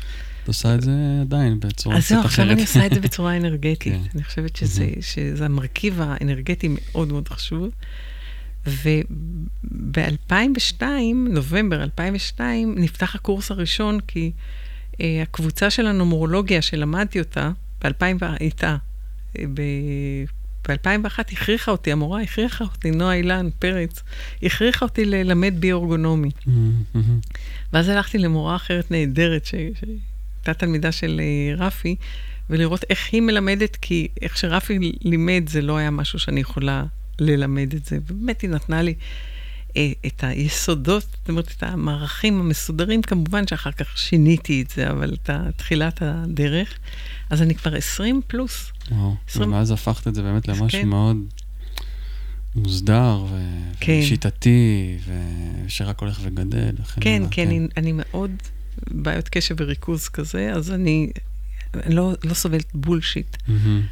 את 0.43 0.47
עושה 0.47 0.75
את 0.75 0.81
זה 0.81 0.91
עדיין 1.21 1.59
בצורה 1.59 1.95
קצת 1.95 2.03
אחרת. 2.03 2.03
אז 2.03 2.09
זהו, 2.09 2.21
עכשיו 2.21 2.51
אני 2.51 2.61
עושה 2.61 2.85
את 2.85 2.93
זה 2.93 2.99
בצורה 2.99 3.37
אנרגטית. 3.37 3.93
כן. 3.93 4.01
אני 4.15 4.23
חושבת 4.23 4.55
שזה, 4.55 4.85
mm-hmm. 4.85 5.01
שזה 5.01 5.45
המרכיב 5.45 6.01
האנרגטי 6.01 6.67
מאוד 6.69 7.11
מאוד 7.11 7.27
חשוב. 7.27 7.69
וב-2002, 8.65 10.81
נובמבר 11.29 11.83
2002, 11.83 12.75
נפתח 12.77 13.15
הקורס 13.15 13.51
הראשון, 13.51 13.99
כי 14.07 14.31
uh, 14.91 14.95
הקבוצה 15.21 15.69
של 15.69 15.87
הנומרולוגיה 15.87 16.61
שלמדתי 16.61 17.19
אותה, 17.19 17.51
ב-2000 17.83 18.25
הייתה 18.39 18.77
ב-2001 19.53 21.19
הכריחה 21.31 21.71
אותי, 21.71 21.91
המורה 21.91 22.21
הכריחה 22.21 22.63
אותי, 22.63 22.91
נועה 22.91 23.15
אילן, 23.15 23.49
פרץ, 23.59 24.03
הכריחה 24.43 24.85
אותי 24.85 25.05
ללמד 25.05 25.53
ביורגונומי. 25.59 26.29
Mm-hmm. 26.29 26.97
ואז 27.73 27.89
הלכתי 27.89 28.17
למורה 28.17 28.55
אחרת 28.55 28.91
נהדרת, 28.91 29.45
שהייתה 29.45 30.53
תלמידה 30.53 30.91
של 30.91 31.21
אה, 31.23 31.65
רפי, 31.65 31.95
ולראות 32.49 32.85
איך 32.89 33.09
היא 33.11 33.21
מלמדת, 33.21 33.75
כי 33.75 34.07
איך 34.21 34.37
שרפי 34.37 34.91
לימד 35.01 35.43
זה 35.47 35.61
לא 35.61 35.77
היה 35.77 35.91
משהו 35.91 36.19
שאני 36.19 36.39
יכולה 36.39 36.83
ללמד 37.19 37.73
את 37.73 37.85
זה. 37.85 37.97
ובאמת 38.07 38.41
היא 38.41 38.49
נתנה 38.49 38.81
לי 38.81 38.93
את 40.05 40.23
היסודות, 40.23 41.03
זאת 41.03 41.29
אומרת, 41.29 41.53
את 41.57 41.63
המערכים 41.63 42.39
המסודרים, 42.39 43.01
כמובן 43.01 43.47
שאחר 43.47 43.71
כך 43.71 43.97
שיניתי 43.97 44.61
את 44.61 44.69
זה, 44.69 44.89
אבל 44.89 45.13
את 45.13 45.29
תחילת 45.55 46.01
הדרך. 46.01 46.77
אז 47.29 47.41
אני 47.41 47.55
כבר 47.55 47.75
20 47.75 48.21
פלוס. 48.27 48.71
וואו, 48.91 49.15
20... 49.29 49.49
ומאז 49.49 49.71
הפכת 49.71 50.07
את 50.07 50.15
זה 50.15 50.21
באמת 50.21 50.47
למשהו 50.47 50.81
כן. 50.81 50.87
מאוד 50.87 51.17
מוסדר 52.55 53.25
כן. 53.79 53.99
ושיטתי, 54.03 54.97
ושרק 55.65 55.99
הולך 55.99 56.19
וגדל. 56.23 56.75
כן, 56.75 57.01
כן, 57.01 57.23
כן, 57.31 57.47
אני, 57.47 57.67
אני 57.77 57.91
מאוד 57.95 58.31
בעיות 58.91 59.29
קשב 59.29 59.55
וריכוז 59.59 60.07
כזה, 60.07 60.53
אז 60.53 60.71
אני... 60.71 61.11
אני 61.73 61.95
לא, 61.95 62.13
לא 62.23 62.33
סובלת 62.33 62.65
בולשיט. 62.73 63.35
Mm-hmm. 63.35 63.51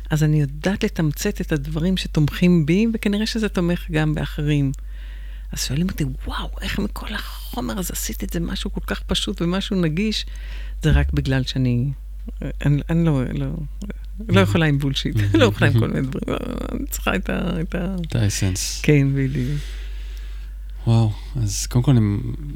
אז 0.10 0.24
אני 0.24 0.42
יודעת 0.42 0.84
לתמצת 0.84 1.42
את 1.42 1.52
הדברים 1.52 1.98
שתומכים 1.98 2.66
בי, 2.66 2.88
וכנראה 2.94 3.26
שזה 3.26 3.50
תומך 3.50 3.92
גם 3.92 4.16
באחרים. 4.16 4.72
אז 5.52 5.60
שואלים 5.60 5.90
אותי, 5.90 6.04
וואו, 6.26 6.50
איך 6.62 6.80
מכל 6.80 7.14
החומר 7.14 7.80
הזה 7.80 7.94
עשית 7.94 8.24
את 8.24 8.34
זה 8.34 8.40
משהו 8.40 8.74
כל 8.74 8.82
כך 8.88 9.02
פשוט 9.02 9.42
ומשהו 9.42 9.82
נגיש? 9.82 10.26
זה 10.82 10.92
רק 10.92 11.14
בגלל 11.14 11.44
שאני... 11.44 11.92
אני, 12.66 12.82
אני 12.90 13.06
לא, 13.06 13.24
לא, 13.34 13.48
לא 14.30 14.42
יכולה 14.42 14.66
עם 14.66 14.78
בולשיט, 14.80 15.16
לא 15.34 15.46
יכולה 15.46 15.72
עם 15.72 15.80
כל 15.80 15.88
מיני 15.88 16.08
דברים, 16.08 16.38
אני 16.72 16.86
צריכה 16.90 17.16
את 17.16 17.30
ה... 17.30 17.62
את 17.62 18.16
האסנס. 18.16 18.82
כן, 18.84 19.08
בדיוק. 19.16 19.62
וואו, 20.88 21.12
אז 21.36 21.68
קודם 21.68 21.84
כל 21.84 21.92
אני 21.92 22.00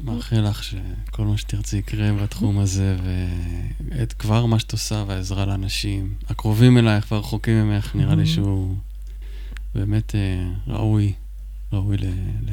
מאחל 0.04 0.40
לך 0.40 0.64
שכל 0.64 1.24
מה 1.24 1.38
שתרצי 1.38 1.76
יקרה 1.76 2.12
בתחום 2.12 2.58
הזה, 2.58 2.96
ואת 3.90 4.12
כבר 4.12 4.46
מה 4.46 4.58
שאת 4.58 4.72
עושה 4.72 5.04
והעזרה 5.06 5.46
לאנשים, 5.46 6.14
הקרובים 6.28 6.78
אלייך 6.78 7.12
והרחוקים 7.12 7.68
ממך, 7.68 7.94
נראה 7.94 8.14
לי 8.14 8.26
שהוא 8.26 8.76
באמת 9.74 10.14
אה, 10.14 10.48
ראוי, 10.66 11.12
ראוי 11.72 11.96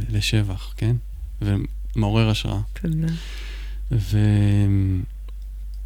לשבח, 0.10 0.74
כן? 0.78 0.96
ומעורר 1.42 2.30
השראה. 2.30 2.60
תודה. 2.74 3.08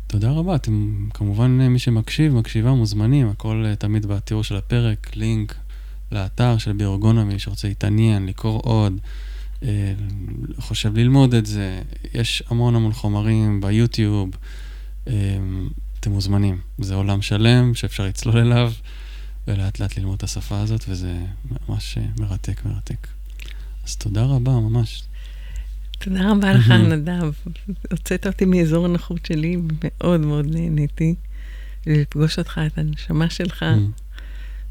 ותודה 0.05 0.31
רבה, 0.31 0.55
אתם 0.55 1.07
כמובן, 1.13 1.51
מי 1.51 1.79
שמקשיב, 1.79 2.33
מקשיבה, 2.33 2.71
מוזמנים, 2.71 3.29
הכל 3.29 3.63
אה, 3.67 3.75
תמיד 3.75 4.05
בתיאור 4.05 4.43
של 4.43 4.55
הפרק, 4.55 5.15
לינק 5.15 5.55
לאתר 6.11 6.57
של 6.57 6.73
ביורגונומי, 6.73 7.39
שרוצה 7.39 7.67
להתעניין, 7.67 8.25
לקרוא 8.25 8.61
עוד. 8.63 8.99
אה, 9.63 9.93
חושב 10.59 10.97
ללמוד 10.97 11.33
את 11.33 11.45
זה, 11.45 11.81
יש 12.13 12.43
המון 12.49 12.75
המון 12.75 12.93
חומרים 12.93 13.61
ביוטיוב, 13.61 14.29
אה, 15.07 15.13
אתם 15.99 16.11
מוזמנים. 16.11 16.59
זה 16.79 16.95
עולם 16.95 17.21
שלם 17.21 17.75
שאפשר 17.75 18.05
לצלול 18.05 18.37
אליו 18.37 18.71
ולאט 19.47 19.79
לאט 19.79 19.97
ללמוד 19.97 20.15
את 20.15 20.23
השפה 20.23 20.59
הזאת, 20.59 20.85
וזה 20.87 21.17
ממש 21.69 21.97
מרתק, 22.19 22.65
מרתק. 22.65 23.07
אז 23.87 23.95
תודה 23.95 24.25
רבה, 24.25 24.51
ממש. 24.51 25.03
תודה 25.99 26.31
רבה 26.31 26.53
לך, 26.53 26.71
נדב. 26.71 27.31
הוצאת 27.91 28.27
אותי 28.27 28.45
מאזור 28.45 28.85
הנוחות 28.85 29.25
שלי, 29.25 29.57
מאוד 29.83 30.19
מאוד 30.19 30.45
נהניתי 30.49 31.15
לפגוש 31.85 32.39
אותך, 32.39 32.61
את 32.67 32.77
הנשמה 32.77 33.29
שלך, 33.29 33.65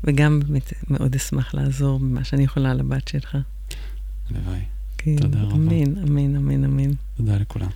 וגם 0.05 0.41
באמת 0.41 0.73
מאוד 0.91 1.15
אשמח 1.15 1.55
לעזור 1.55 1.99
במה 1.99 2.25
שאני 2.25 2.45
יכולה 2.45 2.75
לבת 2.75 3.09
שלך. 3.09 3.39
הלוואי. 4.31 4.61
כן, 4.99 5.17
תודה 5.17 5.43
רבה. 5.43 5.55
אמן, 5.55 5.99
אמן, 5.99 6.37
אמן, 6.37 6.65
אמן. 6.65 6.91
תודה 7.17 7.37
לכולם. 7.37 7.71